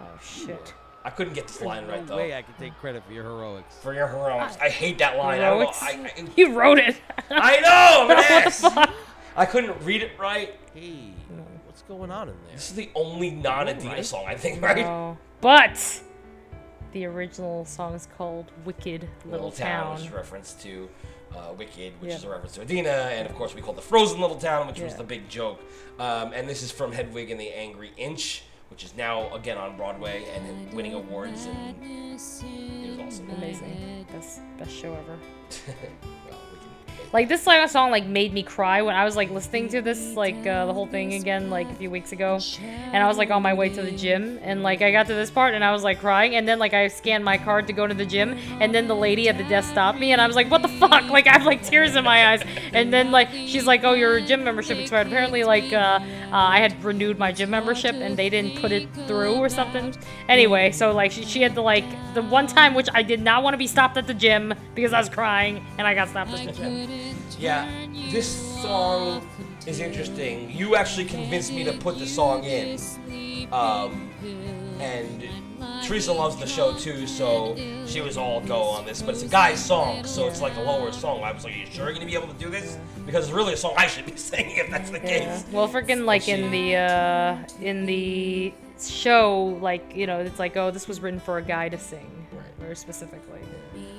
[0.00, 0.74] Oh shit.
[1.04, 2.14] I couldn't get this line right though.
[2.14, 3.74] no way I can take credit for your heroics.
[3.78, 4.64] For your heroics, ah.
[4.64, 5.40] I hate that line.
[5.40, 5.58] I don't.
[5.58, 5.82] Heroics?
[5.82, 7.00] I, I, You wrote it.
[7.30, 8.02] I know.
[8.02, 8.60] I'm What the ass.
[8.60, 8.90] fuck?
[9.36, 10.54] I couldn't read it right.
[10.72, 11.12] Hey,
[11.66, 12.54] what's going on in there?
[12.54, 14.04] This is the only non-Adidas Right.
[14.06, 14.78] song I think, right?
[14.78, 15.18] No.
[15.40, 16.00] But
[16.96, 19.96] the original song is called Wicked Little, Little Town, Town.
[19.98, 20.88] is a reference to
[21.36, 22.16] uh, Wicked, which Yeah.
[22.16, 24.80] is a reference to Idina, and of course we called the Frozen Little Town, which
[24.80, 24.96] was Yeah.
[24.98, 25.60] the big joke.
[25.98, 29.76] Um, and this is from Hedwig and the Angry Inch, which is now again on
[29.76, 32.42] Broadway and in- winning awards, and it was
[33.06, 33.28] awesome.
[33.30, 34.06] Amazing.
[34.10, 35.18] Best best show ever.
[37.16, 40.16] Like this like song like made me cry when I was like listening to this
[40.16, 43.30] like uh, the whole thing again like a few weeks ago, and I was like
[43.30, 44.38] on my way to the gym.
[44.42, 46.34] And like I got to this part and I was like crying.
[46.34, 48.36] And then like I scanned my card to go to the gym.
[48.60, 50.12] And then the lady at the desk stopped me.
[50.12, 51.08] And I was like what the fuck?
[51.08, 52.42] Like I have like tears in my eyes.
[52.74, 55.06] And then like she's like oh your gym membership expired.
[55.06, 58.90] Apparently like uh, uh, I had renewed my gym membership and they didn't put it
[59.06, 59.96] through or something.
[60.28, 63.42] Anyway so like she, she had to like the one time which I did not
[63.42, 66.32] want to be stopped at the gym because I was crying and I got stopped
[66.32, 67.05] at the gym.
[67.38, 67.68] Yeah,
[68.10, 68.26] this
[68.62, 69.28] song
[69.66, 70.50] is interesting.
[70.50, 72.78] You actually convinced me to put the song in.
[73.52, 74.10] Um,
[74.80, 75.24] and
[75.84, 77.56] Teresa loves the show too, so
[77.86, 79.02] she was all go on this.
[79.02, 81.22] But it's a guy's song, so it's like a lower song.
[81.22, 82.78] I was like, Are you sure you're gonna be able to do this?
[83.04, 85.36] Because it's really a song I should be singing if that's the Yeah.
[85.36, 85.44] case.
[85.52, 90.70] Well, freaking like in the uh, in the show, like you know, it's like oh,
[90.70, 92.26] this was written for a guy to sing,
[92.58, 93.40] very specifically.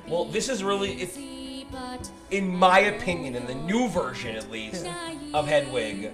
[0.08, 1.16] Well, this is really it's
[2.30, 4.86] in my opinion, in the new version at least
[5.34, 6.12] of Hedwig,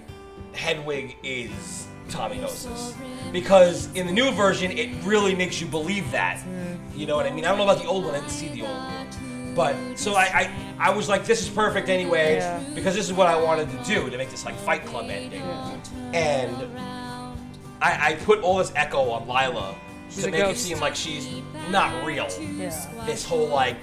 [0.53, 2.93] Hedwig is Tommy Gnosis.
[3.31, 6.41] Because in the new version, it really makes you believe that.
[6.95, 7.45] You know what I mean?
[7.45, 8.15] I don't know about the old one.
[8.15, 9.53] I didn't see the old one.
[9.55, 12.61] But so I, I, I was like, this is perfect anyway Yeah.
[12.75, 15.41] because this is what I wanted to do to make this like Fight Club ending.
[16.13, 16.77] And
[17.81, 19.75] I, I put all this echo on Lila
[20.09, 21.27] She's to a make it seem like she's
[21.69, 22.27] not real.
[22.39, 23.05] Yeah.
[23.05, 23.77] This whole like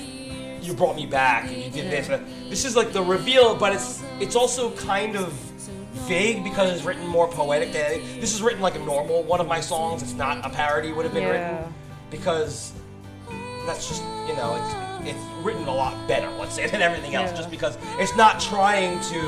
[0.62, 2.08] you brought me back and you did this.
[2.08, 5.32] But This is like the reveal, but it's it's also kind of
[6.08, 9.46] vague because it's written more poetic than this is written like a normal one of
[9.46, 10.02] my songs.
[10.02, 11.30] It's not a parody would have been Yeah.
[11.56, 11.74] written
[12.10, 12.72] because
[13.66, 17.30] that's just you know it's it's written a lot better let's say than everything else
[17.30, 17.36] Yeah.
[17.36, 19.20] just because it's not trying to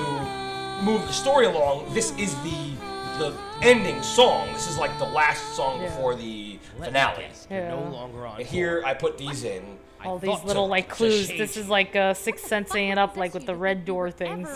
[0.83, 2.73] move the story along this is the
[3.19, 3.33] the
[3.63, 5.87] ending song this is like the last song Yeah.
[5.89, 7.25] before the finale.
[7.29, 9.63] guess, they're no longer on And here I put these in.
[10.05, 11.29] All thought these to- little like clues.
[11.29, 14.49] This is like uh, Sixth Sensing it up like with the red door things.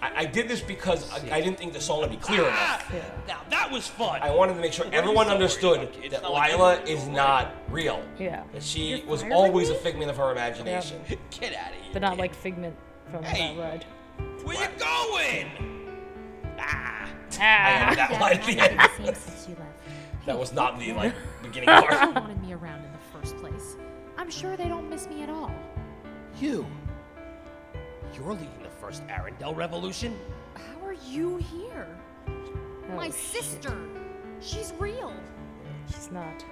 [0.00, 2.92] I, I did this because I, I didn't think the song would be clear enough.
[3.28, 4.20] Now that was fun.
[4.22, 8.02] I wanted to make sure everyone understood that Lila is not real.
[8.18, 8.42] Yeah.
[8.52, 11.00] That she You're was always a figment of her imagination.
[11.08, 11.16] Yeah.
[11.30, 11.90] Get out of here.
[11.92, 12.76] But not like Figment
[13.10, 13.54] from Hey.
[13.56, 13.84] that red.
[14.44, 15.50] Where you going?
[16.58, 17.08] I Ah.
[17.40, 18.80] added that line at the end.
[18.96, 20.26] Same since you left.
[20.26, 22.14] That was not the like beginning They part.
[22.14, 22.81] wanted me around
[24.22, 25.50] I'm sure they don't miss me at all.
[26.40, 26.64] You.
[28.14, 30.16] You're leading the first Arendelle revolution.
[30.54, 31.88] How are you here?
[32.94, 33.76] My sister.
[34.40, 35.12] She's real.
[35.88, 36.44] She's not.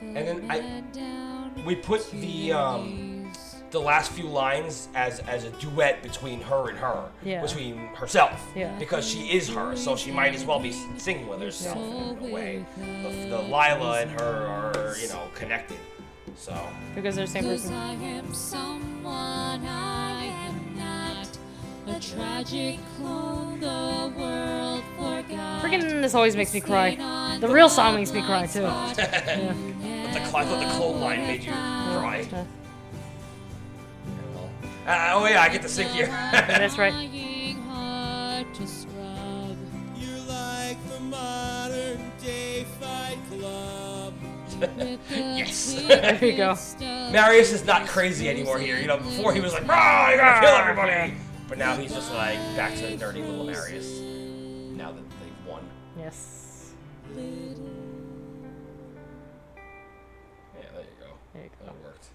[0.00, 3.32] And then I, we put the um,
[3.70, 7.40] the last few lines as as a duet between her and her, Yeah.
[7.40, 8.76] between herself, Yeah.
[8.80, 12.34] because she is her, so she might as well be singing with herself in a
[12.34, 12.66] way.
[12.76, 15.78] The, the Lila and her are you know connected,
[16.36, 16.68] so.
[16.94, 17.74] Because they're the same person.
[17.74, 21.38] I am someone I am not.
[21.96, 25.62] A tragic clone the world forgot.
[25.62, 26.96] Freaking this always makes me cry.
[27.40, 28.62] The real song makes me cry too.
[28.62, 29.54] Yeah.
[30.14, 32.28] But the, I thought the clone line made you cry.
[34.86, 36.06] Uh, oh yeah, I get to sing here.
[36.32, 36.92] That's right.
[45.10, 45.74] yes.
[45.88, 46.56] There you go.
[46.80, 48.78] Marius is not crazy anymore here.
[48.78, 51.14] You know, before he was like, "Ah, I gotta kill everybody,"
[51.48, 54.00] but now he's just like back to nerdy little Marius.
[54.76, 55.62] Now that they've won.
[55.98, 56.72] Yes.
[57.16, 57.22] Yeah,
[60.72, 61.06] there you go.
[61.32, 61.64] There you go.
[61.66, 62.06] That worked.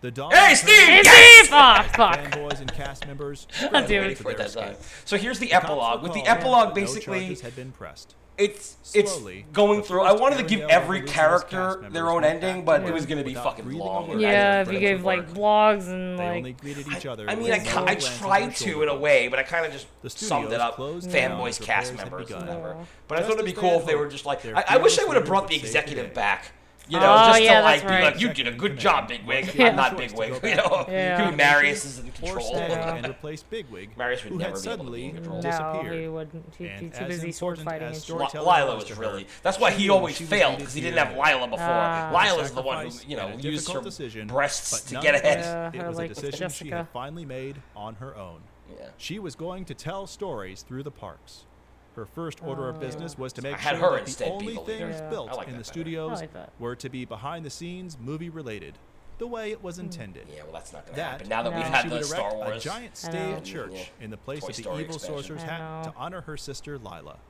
[0.00, 0.32] The dog.
[0.32, 0.74] Hey, Steve!
[0.74, 1.46] Hey, yes!
[1.46, 1.52] Steve!
[1.52, 2.16] Ah, fuck.
[2.16, 3.46] Fanboys and cast members.
[3.60, 4.16] God spread damn it.
[4.16, 4.76] for For their that time.
[5.04, 6.02] So here's the The epilogue.
[6.02, 8.14] With the epilogue, basically, no charges had been pressed.
[8.40, 10.02] It's it's Slowly, going through.
[10.02, 13.34] I wanted to give every character their own ending, but it was going to be
[13.34, 14.08] fucking long.
[14.08, 14.20] word.
[14.20, 16.36] Yeah, if for you gave like blogs and They like.
[16.38, 17.28] only greeted each other.
[17.28, 19.72] I mean, I, no ki- I tried to in a way, but I kind of
[19.72, 20.76] just The summed it up.
[20.76, 22.76] Fanboys, cast members, whatever.
[22.78, 22.84] Yeah.
[23.06, 24.42] But I thought it'd be cool if they were just like.
[24.42, 26.52] their I, I wish I would have brought the executive back.
[26.90, 28.04] You know, Oh, just yeah, to like that's be right.
[28.12, 29.54] like, you did a good job, Bigwig.
[29.54, 29.68] Yeah.
[29.68, 30.42] I'm not Bigwig.
[30.42, 31.22] You know, Yeah.
[31.22, 32.56] Even Marius is in control.
[32.56, 35.42] and replace Bigwig, Marius would never be able to be in control.
[35.42, 36.54] No, he wouldn't.
[36.58, 38.02] He'd be too busy sword fighting as and shit.
[38.04, 39.26] storytelling Lila was was to her, really.
[39.42, 41.10] That's why he always failed because he didn't have.
[41.16, 41.66] Lila before.
[41.66, 42.10] Ah.
[42.12, 45.72] Lila's the one who you know used her decision, breasts to get ahead.
[45.74, 48.40] Yeah, It was a like, with decision she had finally made on her own.
[48.78, 48.88] Yeah.
[48.96, 51.44] She was going to tell stories through the parks.
[51.96, 53.50] Her first order of business was to oh.
[53.50, 55.10] make sure her that the only things Yeah.
[55.10, 55.64] built like in the better.
[55.64, 58.74] studios like were to be behind the scenes, movie related,
[59.18, 60.26] the way it was intended.
[60.34, 61.28] Yeah, well, that's not going to That, happen.
[61.28, 61.56] Now that No.
[61.56, 62.56] we've had she the Star Wars.
[62.64, 64.04] a giant I stave church Yeah.
[64.04, 65.22] in the place Toy of the Story evil expansion.
[65.22, 67.16] sorcerer's hat to honor her sister Lila.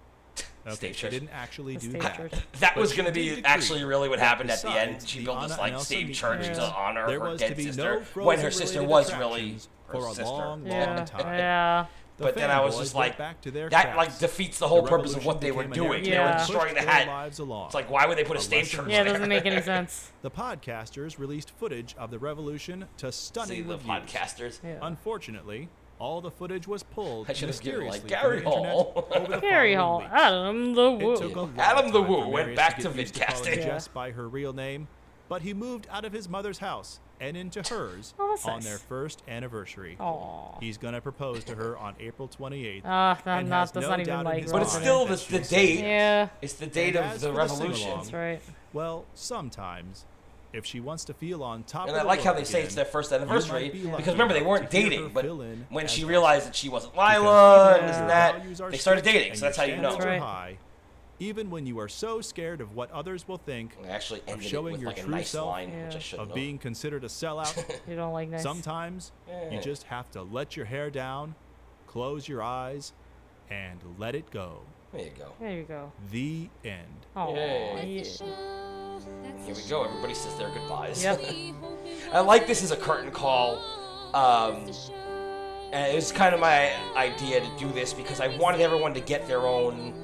[0.67, 1.11] Okay, she church.
[1.11, 2.17] didn't actually The do that.
[2.17, 2.33] church.
[2.61, 5.03] That was going to be actually really what happened at the end.
[5.09, 8.05] She the built this like Nelson stave church cute, to honor there her dead sister
[8.15, 9.53] no when her sister was really
[9.87, 10.23] her for a sister.
[10.25, 10.97] long, Yeah.
[10.97, 11.39] long time.
[11.39, 11.87] Yeah.
[12.21, 14.83] The But then I was just like, back to their that like defeats the whole
[14.83, 16.03] The purpose of what they were became a doing.
[16.05, 17.07] narrative They were destroying the hat.
[17.09, 17.67] lives along.
[17.67, 19.63] It's like, why would they put a A stave lesson Yeah, it doesn't make any
[19.63, 20.13] sense.
[20.23, 23.89] The podcasters released footage of the revolution to stunning See the reviews.
[23.91, 24.61] podcasters.
[24.63, 24.79] Yeah.
[24.83, 28.75] Unfortunately, all the footage was pulled I should have like mysteriously Gary from the internet
[28.75, 29.39] Hall.
[29.41, 30.11] Gary Hall, weeks.
[30.15, 31.53] Adam the It took a Woo.
[31.59, 33.55] Adam the Woo went back to used calling vidcasting.
[33.65, 34.89] Jess by her real name,
[35.31, 38.65] but he moved out of his mother's house and into hers Oh, on nice.
[38.65, 39.97] their first anniversary.
[40.01, 40.59] Aw.
[40.61, 42.83] He's gonna propose to her on April 28th.
[42.85, 45.41] Ah, and not- has that's no not even, doubt like, But it's still the, the
[45.41, 45.81] date.
[45.81, 46.29] Yeah.
[46.41, 47.91] It's the date And of the for the revolution.
[47.97, 48.41] That's right.
[48.73, 50.05] Well, sometimes,
[50.53, 52.63] if she wants to feel on top And of I like how world they say
[52.63, 55.25] it's their first anniversary be because remember they weren't to hear her dating, but
[55.69, 59.35] when she realized that she wasn't Lila and this and that, they started dating.
[59.35, 59.91] So that's how you know.
[59.91, 60.59] standards are high,
[61.21, 64.81] even when you are so scared of what others will think, I actually of showing
[64.81, 66.23] your like true nice self, line, which I Yeah.
[66.23, 66.35] of have.
[66.35, 67.57] being considered a sellout,
[67.89, 68.43] You don't like nice.
[68.43, 69.13] sometimes
[69.53, 71.35] you just have to let your hair down,
[71.87, 72.93] close your eyes,
[73.51, 74.63] and let it go.
[74.93, 75.33] There you go.
[75.39, 75.93] There you go.
[76.11, 77.07] The end.
[77.15, 77.81] Oh, yeah.
[77.83, 78.05] Here
[79.55, 79.85] we go.
[79.85, 81.03] Everybody says their goodbyes.
[81.05, 81.25] Yep.
[82.13, 83.59] I like this as a curtain call.
[84.15, 84.65] Um,
[85.73, 89.29] and it's kind of my idea to do this because I wanted everyone to get
[89.29, 89.95] their own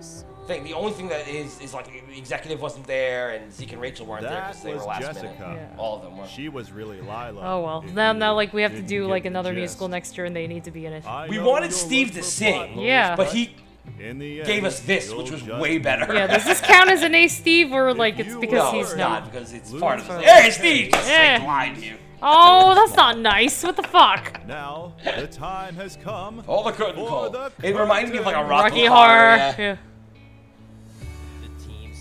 [0.47, 0.64] thing.
[0.64, 4.06] The only thing that is is like the executive wasn't there and Zeke and Rachel
[4.06, 5.27] weren't there That because they was were last Jessica.
[5.48, 5.68] minute.
[5.78, 6.27] All of them were.
[6.27, 7.40] She was really Lila.
[7.43, 7.85] Oh well.
[7.86, 9.59] if Now, now, like we have to do like another gist.
[9.60, 11.06] musical next year, and they need to be in it.
[11.06, 13.16] I We wanted Steve to sing, plot Yeah.
[13.16, 13.55] but he
[14.01, 16.12] in the gave end, us this, which was way better.
[16.12, 16.27] Yeah.
[16.27, 19.24] Does this count as an A Steve or like it's because he's not?
[19.24, 20.20] not because it's Lose part of the.
[20.23, 20.51] Hey.
[20.51, 20.90] Steve!
[20.93, 21.39] Just Yeah.
[21.39, 21.97] like lied to you.
[22.23, 23.62] Oh, that's not nice.
[23.62, 24.44] What the fuck?
[24.47, 26.43] Now the time has come.
[26.47, 27.27] All the curtain call.
[27.62, 28.51] It reminds me of like a curtain.
[28.51, 29.36] Rocky, Rocky Horror.
[29.36, 29.55] yeah.
[29.59, 29.77] Yeah.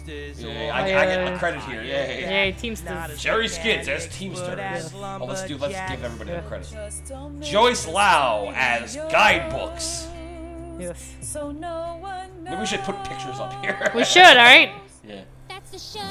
[0.05, 0.43] The team's Teamsters.
[0.43, 1.83] Yeah, I, I get the credit here.
[1.83, 3.19] Yeah, yeah, Yay, Teamsters.
[3.21, 4.59] Jerry Skids as Teamster.
[4.59, 5.57] as Oh, let's do.
[5.57, 6.73] Let's give everybody the credit.
[7.41, 10.07] Joyce Lau as guidebooks.
[10.79, 11.15] Yes.
[11.21, 13.91] So no one Maybe we should put pictures up here.
[13.95, 14.71] We should, alright?
[15.07, 15.21] Yeah.
[15.47, 16.03] That's the show.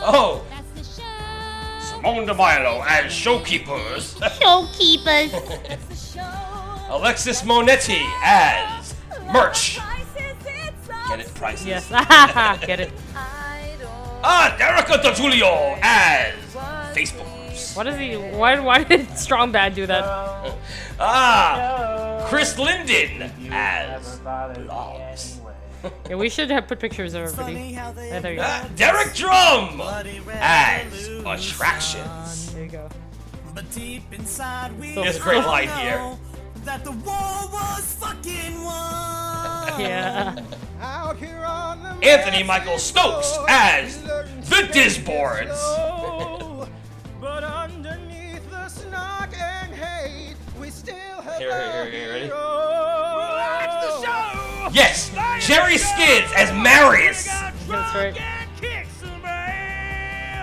[0.00, 1.96] Oh, That's the show.
[1.96, 4.14] Simone DeMilo as showkeepers.
[4.40, 5.32] Showkeepers.
[6.90, 8.94] Alexis Monetti as
[9.32, 9.80] merch.
[11.08, 11.66] Get it, prices.
[11.66, 11.88] Yes.
[12.66, 12.92] Get it.
[14.22, 16.34] Ah, Derica DeTulio as
[16.94, 17.26] Facebook.
[17.76, 18.16] What is he?
[18.16, 20.54] Why, why did Strong Bad do that?
[21.00, 25.38] Ah, Chris Linden as blogs.
[26.10, 27.70] Yeah, we should have put pictures of everybody.
[27.74, 28.44] Yeah, there you go.
[28.44, 29.80] Ah, Derek Drum
[30.40, 32.52] as attractions.
[32.52, 32.88] There you go.
[33.54, 36.16] But deep inside we There's a great line here.
[36.68, 39.80] That the war was fucking won.
[39.80, 40.36] Yeah.
[40.80, 45.56] Out here on the Anthony Michael Stokes as the Disboards.
[47.20, 52.28] But underneath the snark and hate, we still have Here, here, here, here, ready?
[52.28, 54.68] That's the show.
[54.72, 55.10] Yes,
[55.46, 57.28] Jerry Skids as Marius.
[57.68, 58.14] That's right.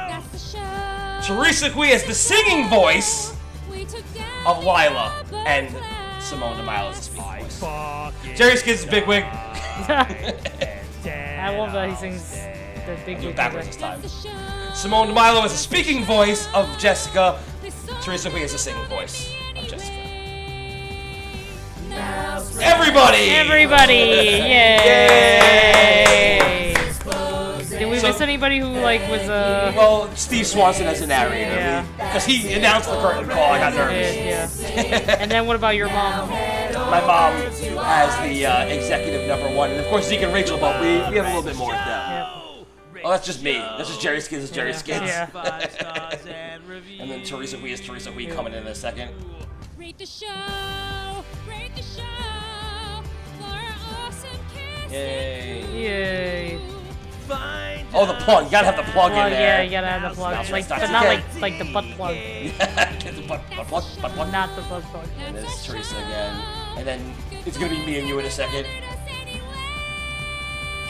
[0.09, 1.35] That's the show.
[1.35, 3.35] Teresa Gui as the singing voice
[3.69, 5.67] We took down of Lila, and
[6.25, 7.59] Simone DeMilo as the speaking voice.
[8.35, 9.23] Jerry Skids is Bigwig.
[9.87, 12.31] I love that he sings
[12.87, 14.01] the big Do it wig backwards this time.
[14.73, 17.39] Simone DeMilo is the speaking voice of Jessica.
[18.01, 19.93] Teresa Gui is the singing voice of Jessica.
[22.59, 23.29] Everybody!
[23.29, 23.93] Everybody!
[23.93, 25.75] Yay!
[26.49, 26.64] Did
[27.95, 29.73] we So- miss anybody who like was uh?
[29.75, 31.51] Well, Steve Swanson as a narrator.
[31.51, 31.85] Yeah.
[31.97, 33.51] Because he announced the curtain call.
[33.51, 34.61] I got nervous.
[34.61, 35.17] Yeah.
[35.19, 36.29] and then what about your mom?
[36.29, 39.71] My mom as the uh, executive number one.
[39.71, 41.85] And of course, Zeke and Rachel, but we, we have a little bit more of
[41.85, 42.31] them.
[43.03, 43.53] Oh, that's just me.
[43.53, 44.45] That's just Jerry Skids.
[44.45, 44.77] Is Jerry Yeah.
[44.77, 45.05] Skids.
[45.05, 46.17] Yeah.
[46.99, 49.11] and then Teresa Gui is Teresa Gui coming in in a second.
[49.77, 50.25] Rate the show.
[51.47, 53.03] Rate the show.
[53.37, 53.75] For our
[54.07, 54.91] awesome cast.
[54.91, 55.61] Yay.
[55.73, 56.59] Yay!
[57.93, 58.45] Oh, the plug.
[58.45, 59.57] You gotta have the plug, Plug, in there.
[59.59, 62.15] yeah, you gotta have the plug, Mouse like, but not like like the butt plug.
[62.15, 64.31] the butt, butt plug, butt plug.
[64.31, 65.07] Not the butt plug.
[65.19, 66.41] And there's Teresa again.
[66.77, 67.13] And then
[67.45, 68.65] it's gonna be me and you in a second.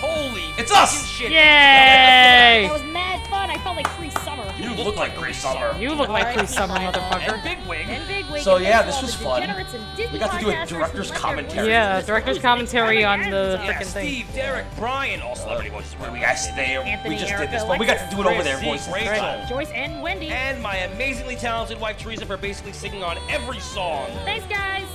[0.05, 1.07] Holy It's us!
[1.07, 1.31] shit.
[1.31, 2.67] Yay!
[2.67, 3.49] That was mad fun.
[3.49, 4.43] I felt like Cree Summer.
[4.57, 5.75] You look like Cree Summer.
[5.79, 7.33] You look like Cree Summer, motherfucker.
[7.33, 7.87] And Bigwig.
[7.87, 8.41] And Bigwig.
[8.41, 9.41] So and yeah, this was fun.
[9.41, 11.69] degenerates and Disney We got to do a director's commentary.
[11.69, 14.07] Yeah, director's commentary on the Yeah, freaking thing.
[14.07, 15.93] Steve, Derek, Brian, all celebrity voices.
[15.93, 18.21] Where we guys there, Anthony, we just did Erica, this, but we got to do
[18.21, 18.93] it over there, Chris, voices.
[18.93, 19.45] Zeke, Rachel.
[19.49, 20.29] Joyce and Wendy.
[20.29, 24.09] And my amazingly talented wife Teresa for basically singing on every song.
[24.25, 24.85] Thanks, guys.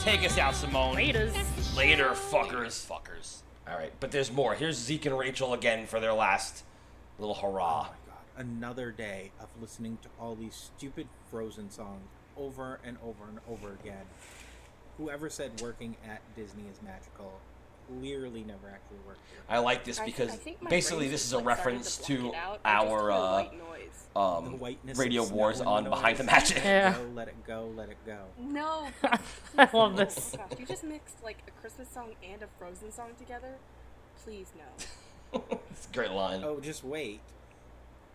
[0.00, 0.96] Take us out, Simone.
[0.96, 1.34] Laters.
[1.76, 2.86] Later, fuckers.
[2.86, 3.42] Fuckers.
[3.70, 4.54] All right, but there's more.
[4.54, 6.64] Here's Zeke and Rachel again for their last
[7.18, 7.88] little hurrah.
[7.90, 7.94] Oh
[8.38, 13.74] another day of listening to all these stupid Frozen songs over and over and over
[13.74, 14.06] again.
[14.96, 17.40] Whoever said working at Disney is magical
[17.88, 19.40] clearly never actually worked here.
[19.48, 21.96] I like this because I think my basically this is a like, started to reference
[21.98, 22.60] to out.
[22.64, 23.52] Our uh, white.
[24.14, 24.60] The um,
[24.96, 26.24] radio wars on and Behind the.
[26.24, 26.56] Magic.
[26.56, 26.94] Yeah.
[26.94, 28.18] Go, let it go, let it go.
[28.38, 28.88] No.
[29.58, 30.34] I love this.
[30.36, 33.54] Gosh, you just mixed like a Christmas song and a Frozen song together.
[34.24, 35.40] Please no.
[35.70, 36.42] It's a great line.
[36.42, 37.20] Oh, just wait.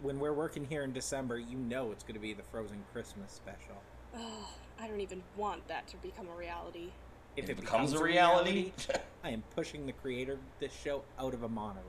[0.01, 3.31] When we're working here in December, you know it's going to be the Frozen Christmas
[3.31, 3.81] special.
[4.15, 6.89] Oh, I don't even want that to become a reality.
[7.35, 8.71] If If it it becomes becomes a a reality,
[9.23, 11.81] I am pushing the creator of this show out of a monorail.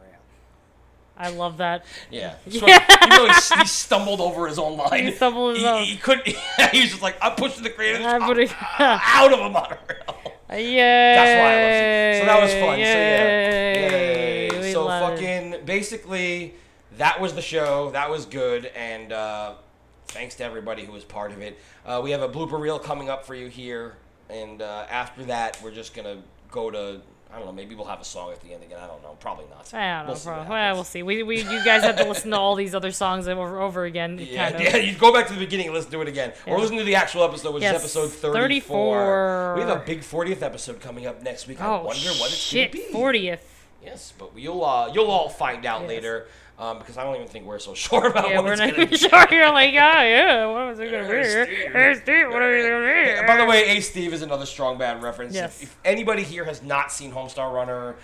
[1.16, 1.84] I love that.
[2.10, 2.34] yeah.
[2.46, 2.58] Yeah.
[2.60, 3.30] So he really
[3.60, 5.04] he stumbled over his own line.
[5.04, 5.84] He stumbled his he, own.
[5.84, 6.26] he couldn't.
[6.72, 8.48] he was just like, I'm pushing the creator I'm putting-
[8.80, 10.32] out of a monorail.
[10.50, 10.76] Yay!
[11.14, 12.20] That's why I love it.
[12.20, 12.78] So that was fun.
[12.78, 14.48] Yay!
[14.50, 14.60] So yeah.
[14.62, 15.16] We So love it.
[15.16, 16.54] fucking basically
[16.96, 17.90] that was the show.
[17.90, 19.54] That was good and uh,
[20.08, 21.58] thanks to everybody who was part of it.
[21.86, 23.96] Uh, we have a blooper reel coming up for you here
[24.30, 27.00] and uh, after that we're just going to go to
[27.32, 28.78] I don't know, maybe we'll have a song at the end again.
[28.80, 29.16] I don't know.
[29.18, 29.74] Probably not.
[29.74, 30.44] I don't know, We'll see bro.
[30.48, 31.02] Well, we'll see.
[31.02, 34.18] We, we, you guys have to listen to all these other songs over, over again.
[34.22, 34.60] Yeah, kind of.
[34.72, 36.32] yeah, you go back to the beginning and let's do it again.
[36.46, 36.62] Or Yeah.
[36.62, 38.36] listen to the actual episode, which Yes, is episode 34.
[38.40, 39.54] 34.
[39.56, 41.60] We have a big 40th episode coming up next week.
[41.60, 42.70] I Oh wonder what it's shit!
[42.70, 42.84] to be.
[42.92, 43.64] Fortieth.
[43.82, 46.28] Yes, but you'll uh, you'll all find out later
[46.58, 48.82] um, because I don't even think we're so sure about Yeah, what we're not gonna
[48.82, 48.96] even be.
[48.96, 49.26] sure.
[49.30, 51.14] You're like, yeah, yeah, what was it gonna be?
[51.16, 51.72] Hey, Steve.
[51.72, 53.26] Hey, Steve, what are you gonna be?
[53.26, 55.34] By the way, A Steve is another strong bad reference.
[55.34, 55.62] Yes.
[55.62, 57.96] If, if anybody here has not seen Homestar Runner,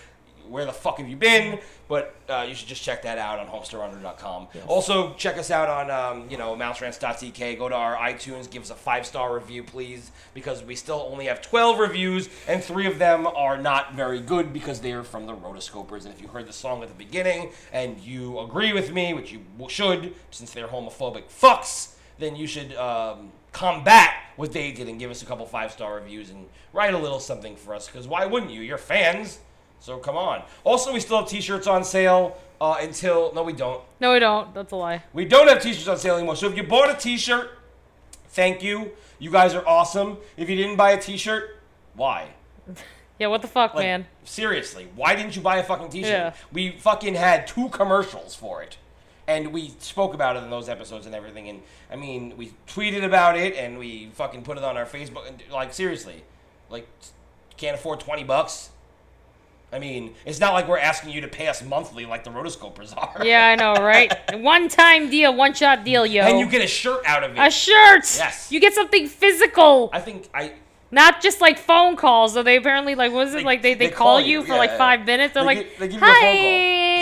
[0.50, 1.58] where the fuck have you been?
[1.88, 4.48] But uh, you should just check that out on homestarrunner.com.
[4.66, 7.58] Also, check us out on um, you know mouserants.tk.
[7.58, 11.26] Go to our iTunes, give us a five star review, please, because we still only
[11.26, 15.34] have 12 reviews, and three of them are not very good because they're from the
[15.34, 16.04] Rotoscopers.
[16.04, 19.32] And if you heard the song at the beginning and you agree with me, which
[19.32, 24.98] you should, since they're homophobic fucks, then you should um, combat what they did and
[24.98, 27.86] give us a couple five star reviews and write a little something for us.
[27.86, 28.60] Because why wouldn't you?
[28.62, 29.38] You're fans.
[29.80, 30.42] So come on.
[30.64, 33.82] Also, we still have t-shirts on sale uh, until no, we don't.
[33.98, 34.54] No, we don't.
[34.54, 35.02] That's a lie.
[35.12, 36.36] We don't have t-shirts on sale anymore.
[36.36, 37.50] So if you bought a t-shirt,
[38.28, 38.92] thank you.
[39.18, 40.18] You guys are awesome.
[40.36, 41.56] If you didn't buy a t-shirt,
[41.94, 42.28] why?
[43.18, 44.06] Yeah, what the fuck, Like, man?
[44.24, 46.10] Seriously, why didn't you buy a fucking t-shirt?
[46.10, 46.32] Yeah.
[46.54, 48.78] We fucking had two commercials for it.
[49.28, 51.46] And we spoke about it in those episodes and everything.
[51.50, 51.60] And
[51.92, 55.28] I mean, we tweeted about it and we fucking put it on our Facebook.
[55.28, 56.24] And like, seriously,
[56.70, 56.88] like,
[57.58, 58.70] can't afford 20 bucks?
[59.72, 62.96] I mean, it's not like we're asking you to pay us monthly like the rotoscopers
[62.96, 63.24] are.
[63.24, 64.12] Yeah, I know, right?
[64.40, 66.22] one time deal, one shot deal, yo.
[66.22, 67.38] And you get a shirt out of it.
[67.38, 68.02] a shirt.
[68.16, 68.50] Yes.
[68.50, 69.90] You get something physical.
[69.92, 70.54] I think I.
[70.92, 72.32] Not just like phone calls.
[72.34, 74.44] So they apparently like what is it like they, they, they call, call you you,
[74.44, 74.78] for like yeah.
[74.78, 75.34] five minutes.
[75.34, 76.20] They're They like, gi- they give you a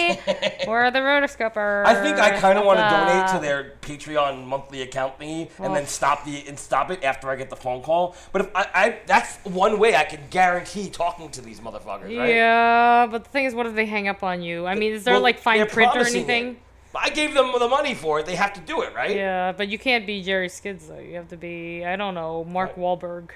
[0.67, 1.85] we're the rotoscoper.
[1.85, 5.75] I think I kind of want to donate to their Patreon monthly account thingy and
[5.75, 8.17] then stop the and stop it after I get the phone call.
[8.33, 12.35] But if I, I that's one way I can guarantee talking to these motherfuckers, right?
[12.35, 14.67] Yeah, but the thing is, what if they hang up on you?
[14.67, 16.49] I mean, is there Well, like fine print or anything?
[16.49, 16.57] it.
[16.95, 18.27] I gave them the money for it.
[18.27, 19.15] They have to do it, right?
[19.15, 20.99] Yeah, but you can't be Jerry Skids though.
[20.99, 23.31] You have to be I don't know Mark Wahlberg.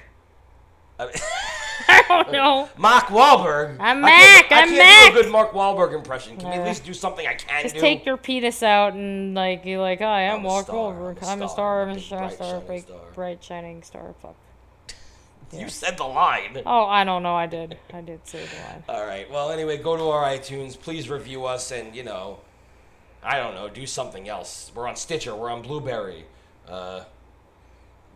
[0.99, 1.11] I
[2.09, 2.69] don't know.
[2.77, 3.77] Mark Wahlberg.
[3.81, 5.13] I'm I can't- Mac, I I'm can't Mac.
[5.15, 6.37] do a good Mark Wahlberg impression.
[6.37, 7.81] Can we at least do something I can Just do?
[7.81, 10.77] Just take your penis out and like you're like, hi, I'm, I'm a Mark star,
[10.93, 11.23] Wahlberg.
[11.23, 11.83] I'm a I'm a star.
[11.83, 12.31] I'm I'm a a star.
[12.37, 12.99] shining Big, star.
[13.15, 14.15] bright shining star.
[14.21, 14.37] Fuck.
[15.53, 16.63] You said the line.
[16.65, 17.35] Oh, I don't know.
[17.37, 17.77] I did.
[17.93, 18.85] I did say the line.
[18.89, 19.31] All right.
[19.31, 20.81] Well, anyway, go to our iTunes.
[20.81, 22.39] Please review us, and you know,
[23.23, 24.73] I don't know, do something else.
[24.75, 25.35] We're on Stitcher.
[25.35, 26.25] We're on Blubrry.
[26.67, 27.05] Uh,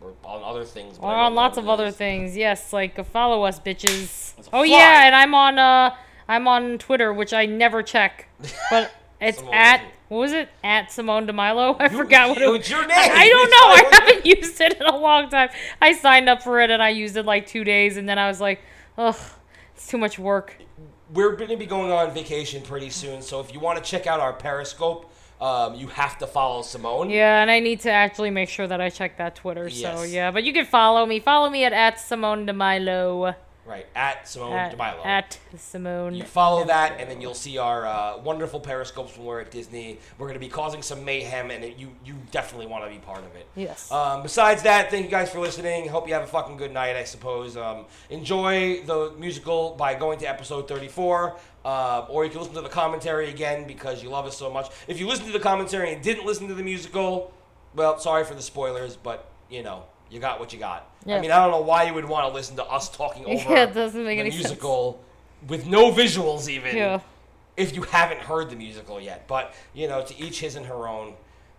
[0.01, 0.99] we're on other things.
[0.99, 2.35] We're on lots of other things.
[2.37, 4.33] Yes, like uh, follow us, bitches.
[4.53, 4.65] Oh fly.
[4.65, 5.95] yeah, and I'm on uh
[6.27, 8.27] I'm on Twitter, which I never check,
[8.69, 10.49] but it's Simone at what was it?
[10.63, 11.75] At Simone DeMilo.
[11.79, 12.69] I forgot what it was.
[12.69, 12.91] your I, name.
[12.97, 13.67] I don't It's know.
[13.67, 15.49] I haven't used it in a long time.
[15.81, 18.27] I signed up for it and I used it like two days, and then I
[18.29, 18.61] was like,
[18.97, 19.17] ugh,
[19.75, 20.55] it's too much work.
[21.13, 24.07] We're going to be going on vacation pretty soon, so if you want to check
[24.07, 27.09] out our Periscope, um, you have to follow Simone.
[27.09, 29.69] Yeah, and I need to actually make sure that I check that Twitter.
[29.69, 31.19] So yeah, but you can follow me.
[31.19, 33.35] Follow me at at Simone DeMilo.
[33.67, 35.05] Right at Simone At, DeMilo.
[35.05, 36.15] at Simone.
[36.15, 39.99] You follow that, and then you'll see our uh, wonderful periscopes when we're at Disney.
[40.17, 42.99] We're going to be causing some mayhem, and it, you you definitely want to be
[42.99, 43.45] part of it.
[43.55, 43.91] Yes.
[43.91, 45.89] Um, besides that, thank you guys for listening.
[45.89, 46.95] Hope you have a fucking good night.
[46.95, 47.57] I suppose.
[47.57, 51.35] Um, enjoy the musical by going to episode 34,
[51.65, 54.71] uh, or you can listen to the commentary again because you love us so much.
[54.87, 57.33] If you listen to the commentary and didn't listen to the musical,
[57.75, 60.89] well, sorry for the spoilers, but you know you got what you got.
[61.05, 61.17] Yeah.
[61.17, 63.33] I mean, I don't know why you would want to listen to us talking over
[63.53, 64.43] Yeah, it doesn't make the any sense.
[64.43, 65.03] musical
[65.47, 66.99] with no visuals even Yeah.
[67.55, 69.27] if you haven't heard the musical yet.
[69.27, 71.13] But, you know, to each his and her own.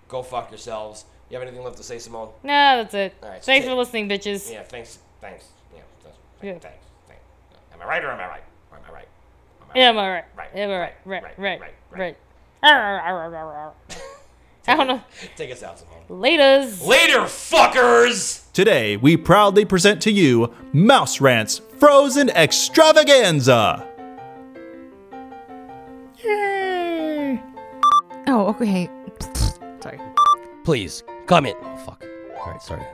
[0.08, 1.04] Go fuck yourselves.
[1.28, 2.30] You have anything left to say, Simone?
[2.42, 3.14] Nah, that's it.
[3.22, 4.50] All right, so Thanks for listening, bitches.
[4.50, 4.98] Yeah, thanks.
[5.20, 5.44] Thanks.
[5.74, 6.18] Yeah, thanks.
[6.42, 6.52] Yeah.
[6.52, 6.78] Thanks.
[7.06, 7.22] thanks.
[7.74, 8.42] Am I right or am I right?
[8.72, 9.08] Or am I right?
[9.76, 10.24] Yeah, am I right?
[10.34, 10.94] Right, Am I right?
[11.04, 12.16] Right, right, right, right,
[13.28, 13.36] right.
[13.52, 14.02] right.
[14.68, 15.02] I don't know.
[15.34, 15.94] Take us out, Simone.
[16.10, 16.86] Laters.
[16.86, 18.52] Later, fuckers!
[18.52, 23.88] Today, we proudly present to you Mouse Rant's Frozen Extravaganza.
[26.22, 27.40] Yay.
[28.26, 28.90] Oh, okay.
[29.80, 29.98] Sorry.
[30.64, 31.56] Please, comment.
[31.62, 32.04] Oh, fuck.
[32.36, 32.84] All right, sorry.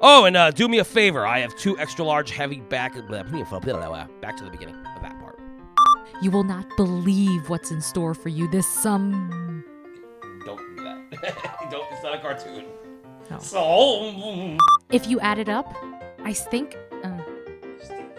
[0.00, 1.26] Oh, and uh, do me a favor.
[1.26, 2.94] I have two extra large heavy back.
[2.94, 5.40] Back to the beginning of that part.
[6.22, 9.64] You will not believe what's in store for you this sum.
[11.22, 12.64] it's not a cartoon.
[13.30, 13.38] No.
[13.38, 14.58] So.
[14.90, 15.74] If you add it up,
[16.22, 16.76] I stink.
[17.02, 17.18] Uh,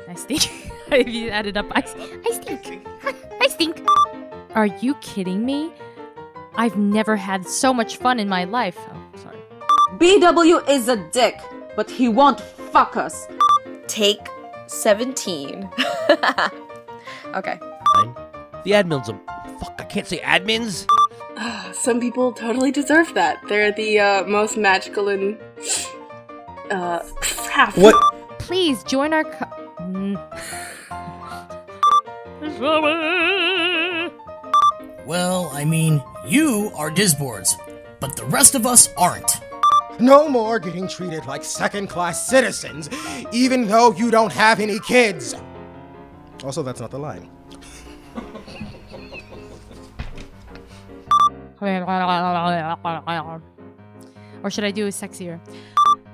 [0.07, 0.49] I stink.
[0.91, 2.87] if you add it up, I, I stink.
[3.41, 3.81] I stink.
[4.55, 5.71] Are you kidding me?
[6.55, 8.77] I've never had so much fun in my life.
[8.77, 9.37] Oh, sorry.
[9.97, 11.39] BW is a dick,
[11.75, 13.27] but he won't fuck us.
[13.87, 14.27] Take
[14.67, 15.69] 17.
[17.35, 17.59] okay.
[18.63, 19.09] The admins.
[19.09, 20.85] Are, fuck, I can't say admins.
[21.73, 23.39] Some people totally deserve that.
[23.47, 25.37] They're the uh, most magical and
[26.69, 26.99] uh,
[27.49, 27.75] half.
[28.39, 29.23] Please join our.
[29.23, 29.47] Co-
[29.81, 30.15] Mm.
[35.05, 37.55] Well, I mean, you are Disboards,
[37.99, 39.41] but the rest of us aren't.
[39.99, 42.89] No more getting treated like second class citizens,
[43.31, 45.35] even though you don't have any kids.
[46.43, 47.29] Also, that's not the line.
[54.43, 55.39] Or should I do a sexier?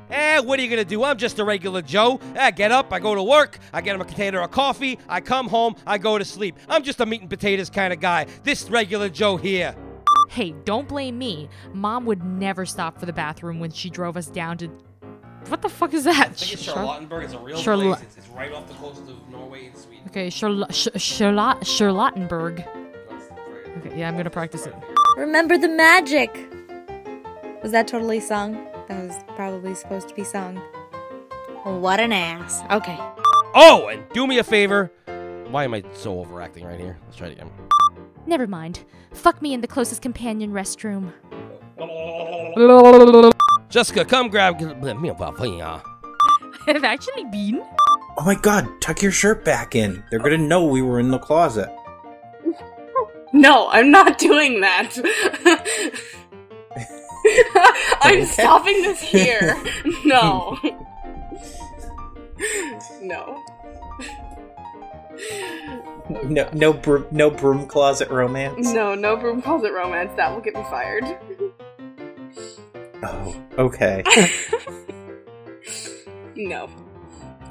[0.10, 1.04] Eh, what are you gonna do?
[1.04, 2.20] I'm just a regular Joe.
[2.38, 5.20] I get up, I go to work, I get him a container of coffee, I
[5.20, 6.58] come home, I go to sleep.
[6.70, 8.26] I'm just a meat and potatoes kind of guy.
[8.44, 9.76] This regular Joe here.
[10.30, 11.50] Hey, don't blame me.
[11.74, 14.68] Mom would never stop for the bathroom when she drove us down to.
[15.48, 16.16] What the fuck is that?
[16.18, 17.24] I think it's Charlottenburg.
[17.24, 18.04] It's a real Charlo- place.
[18.04, 20.04] It's, it's right off the coast of Norway and Sweden.
[20.08, 22.66] Okay, Charlo- Sh- Charlotte Charlottenburg.
[23.78, 24.74] Okay, yeah, I'm gonna practice it.
[25.18, 26.30] Remember the magic.
[27.64, 28.54] Was that totally sung?
[28.88, 30.58] That was probably supposed to be sung.
[31.64, 32.62] What an ass.
[32.72, 32.98] Okay.
[33.56, 34.92] Oh, and do me a favor.
[35.50, 36.98] Why am I so overacting right here?
[37.06, 37.50] Let's try it again.
[38.28, 38.86] Never mind.
[39.12, 41.12] Fuck me in the closest companion restroom.
[43.70, 44.62] Jessica, come grab
[45.02, 45.62] me a puppy.
[45.62, 45.80] uh.
[46.68, 47.64] I've actually been.
[48.20, 50.04] Oh my god, tuck your shirt back in.
[50.10, 51.70] They're gonna know we were in the closet.
[53.34, 54.94] No, I'm not doing that.
[58.02, 58.26] I'm Okay.
[58.26, 59.56] stopping this here.
[60.06, 60.58] No.
[63.02, 63.44] no.
[66.24, 68.72] No, no, broom, no broom closet romance.
[68.72, 70.14] No, no broom closet romance.
[70.16, 71.04] That will get me fired.
[73.04, 74.04] Oh, okay.
[76.40, 76.70] No.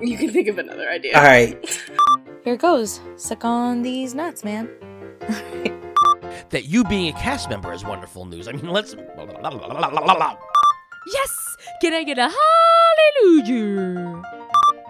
[0.00, 1.16] You can think of another idea.
[1.16, 1.58] All right.
[2.44, 3.00] Here goes.
[3.16, 4.70] Suck on these nuts, man.
[6.50, 8.46] That you being a cast member is wonderful news.
[8.46, 8.94] I mean, let's.
[11.12, 11.56] Yes!
[11.80, 12.30] Can I get a
[13.22, 14.22] hallelujah?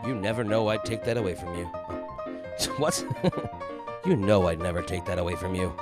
[0.07, 1.65] You never know I'd take that away from you.
[2.79, 3.05] What?
[4.07, 5.75] you know I'd never take that away from you.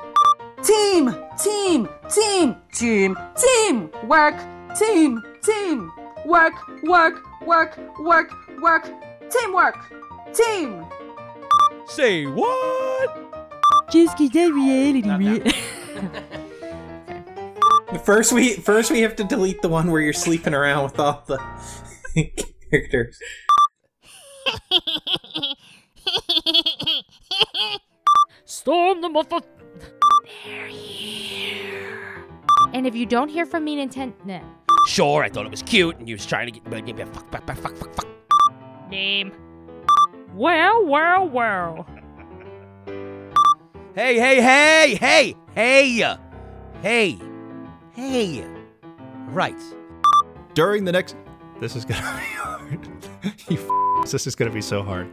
[0.63, 4.35] Team, team, team, team, team, work,
[4.77, 5.93] team, team,
[6.25, 8.89] work, work, work, work, work,
[9.31, 9.77] teamwork,
[10.33, 10.85] team.
[11.87, 13.34] Say what?
[13.95, 15.53] Just get that reality.
[18.03, 21.23] First, we first we have to delete the one where you're sleeping around with all
[21.29, 21.39] the
[22.71, 23.17] characters.
[28.45, 29.39] Storm the mother.
[32.73, 34.41] And if you don't hear from me in intent, nah.
[34.89, 36.69] Sure, I thought it was cute, and you was trying to get.
[36.69, 38.09] But yeah, fuck, fuck, fuck, fuck, fuck, fuck.
[38.91, 39.33] Name.
[40.35, 41.87] Well, well, well.
[43.95, 46.17] Hey, hey, hey, hey, hey,
[46.83, 47.19] hey,
[47.93, 48.45] hey.
[49.29, 49.55] Right.
[50.55, 51.15] During the next.
[51.61, 52.89] This is gonna be hard.
[53.49, 55.09] you f- this is gonna be so hard.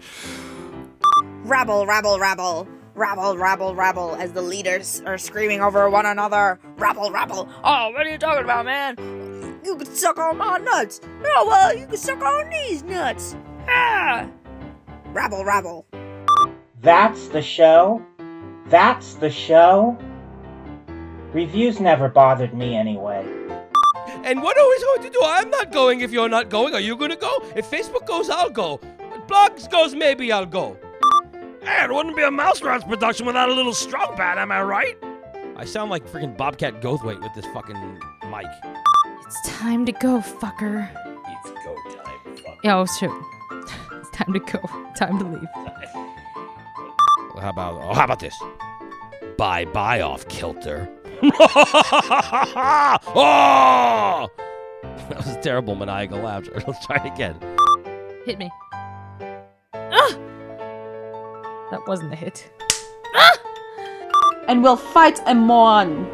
[1.44, 2.68] Rabble, rabble, rabble.
[2.96, 6.60] Rabble, rabble, rabble, as the leaders are screaming over one another.
[6.78, 7.48] Rabble, rabble.
[7.64, 8.96] Oh, what are you talking about, man?
[9.64, 11.00] You can suck on my nuts.
[11.24, 13.36] Oh, well, you can suck on these nuts.
[13.68, 14.28] Ah!
[15.14, 15.86] Rabble, rabble.
[16.82, 18.04] That's the show?
[18.72, 19.98] That's the show?
[21.34, 23.26] Reviews never bothered me anyway.
[24.24, 25.20] And what are we going to do?
[25.26, 26.74] I'm not going if you're not going.
[26.74, 27.32] Are you going to go?
[27.54, 28.80] If Facebook goes, I'll go.
[29.00, 30.78] If blogs goes, maybe I'll go.
[31.62, 34.64] Hey, it wouldn't be a Mouse Rants production without a little strong bad, am I
[34.64, 34.98] right?
[35.58, 38.46] I sound like freaking Bobcat Goldthwait with this fucking mic.
[39.26, 40.90] It's time to go, fucker.
[41.28, 42.36] It's go time.
[42.38, 42.58] Fuck.
[42.64, 43.12] Yeah, oh, shoot.
[44.00, 44.60] it's time to go.
[44.96, 46.08] Time to leave.
[47.42, 48.40] How about oh, how about this?
[49.36, 50.88] Bye bye off kilter.
[51.24, 51.40] oh!
[55.10, 56.62] That was a terrible maniacal laughter.
[56.68, 57.36] Let's try it again.
[58.28, 58.52] Hit me.
[59.74, 60.16] Ah!
[61.72, 62.48] That wasn't a hit.
[63.16, 63.40] Ah!
[64.48, 66.06] And we'll fight Amon.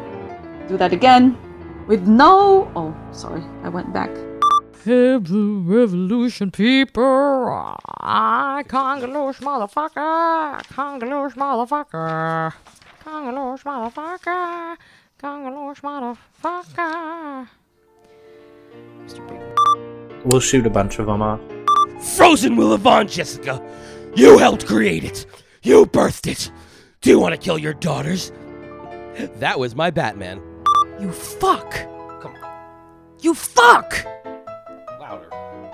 [0.66, 1.36] Do that again.
[1.86, 2.72] With no.
[2.74, 3.42] Oh, sorry.
[3.64, 4.08] I went back.
[4.84, 7.02] Hey, Blue Revolution people.
[7.02, 10.62] Ah, I Kungaloosh motherfucker.
[10.72, 12.52] Kungaloosh motherfucker.
[13.04, 14.76] Kungaloosh motherfucker.
[15.20, 17.48] Kungaloosh motherfucker.
[20.24, 21.40] We'll shoot a bunch of them off.
[22.16, 23.60] Frozen will live on, Jessica.
[24.14, 25.26] You helped create it.
[25.62, 26.52] You birthed it.
[27.00, 28.30] Do you want to kill your daughters?
[29.38, 30.40] That was my Batman.
[31.00, 31.72] You fuck.
[32.20, 33.16] Come on.
[33.20, 34.06] You fuck.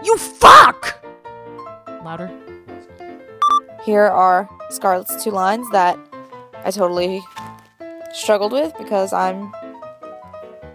[0.05, 0.13] Louder.
[0.13, 1.05] You fuck.
[2.05, 2.31] Louder.
[3.85, 5.99] Here are Scarlett's two lines that
[6.65, 7.23] I totally
[8.13, 9.53] struggled with because I'm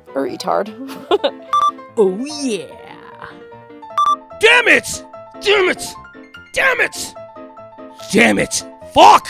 [0.10, 0.70] a retard.
[1.98, 2.76] oh, yeah.
[4.40, 5.06] Damn it!
[5.42, 5.84] Damn it!
[6.54, 7.14] Damn it!
[8.12, 8.66] Damn it!
[8.94, 9.28] Fuck!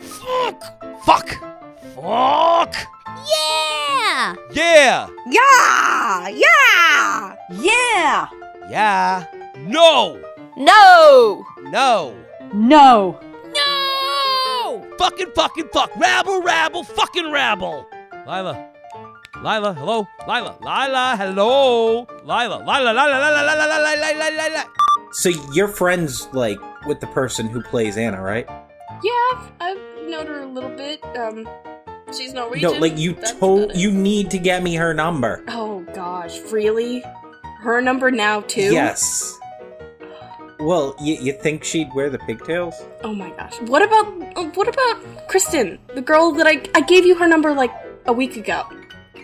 [0.00, 1.04] Fuck!
[1.04, 1.28] Fuck!
[1.94, 2.74] Fuck!
[3.28, 4.34] Yeah!
[4.52, 5.08] Yeah!
[5.26, 6.28] Yeah!
[6.28, 7.36] Yeah!
[7.50, 8.28] Yeah!
[8.68, 9.39] Yeah!
[9.66, 10.20] No!
[10.56, 11.44] No!
[11.62, 12.14] No!
[12.52, 13.20] No!
[13.54, 13.90] No!
[15.00, 15.90] fucking, fucking, fuck.
[15.96, 17.86] Rabble, rabble, fucking rabble.
[18.26, 18.68] Lila.
[19.42, 20.06] Lila, hello?
[20.28, 22.06] Lila, Lila, hello?
[22.24, 24.64] Lila, Lila, Lila, Lila, Lila, Lila, Lila, Lila, Lila.
[25.12, 28.46] So you're friends, like, with the person who plays Anna, right?
[29.02, 31.02] Yeah, I've, I've known her a little bit.
[31.16, 31.48] Um,
[32.14, 32.72] she's Norwegian.
[32.72, 35.42] No, like you told you need to get me her number.
[35.48, 37.02] Oh gosh, really?
[37.60, 38.72] Her number now too?
[38.72, 39.39] Yes.
[40.60, 42.74] Well, you, you think she'd wear the pigtails?
[43.02, 43.58] Oh my gosh.
[43.62, 44.06] What about
[44.56, 47.72] what about Kristen, the girl that I I gave you her number like
[48.06, 48.64] a week ago?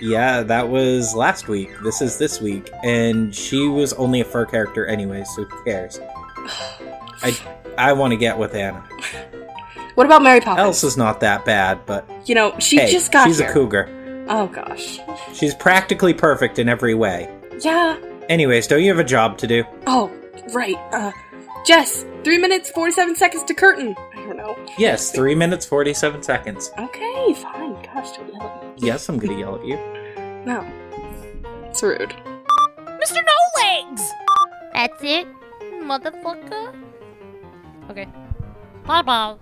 [0.01, 1.71] Yeah, that was last week.
[1.83, 6.01] This is this week, and she was only a fur character anyway, so who cares?
[7.23, 7.37] I
[7.79, 8.81] I want to get with Anna.
[9.95, 10.65] What about Mary Poppins?
[10.67, 13.49] Elsa's not that bad, but You know, she hey, just got she's here.
[13.51, 14.25] a cougar.
[14.29, 14.99] Oh gosh.
[15.35, 17.31] She's practically perfect in every way.
[17.61, 17.97] Yeah.
[18.29, 19.65] Anyways, don't you have a job to do?
[19.87, 20.11] Oh,
[20.53, 20.77] right.
[20.93, 21.13] Uh,
[21.67, 23.97] Jess, three minutes forty-seven seconds to curtain.
[24.15, 24.57] I don't know.
[24.79, 26.71] Yes, three minutes forty-seven seconds.
[26.79, 27.73] Okay, fine.
[27.83, 28.87] Gosh, don't yell at me.
[28.87, 29.77] Yes, I'm gonna yell at you.
[30.47, 30.65] No,
[31.65, 32.15] it's rude.
[32.87, 33.17] Mr.
[33.17, 34.03] No Legs!
[34.75, 35.27] That's it,
[35.83, 36.73] motherfucker.
[37.91, 38.07] Okay.
[38.87, 39.37] Bye bye.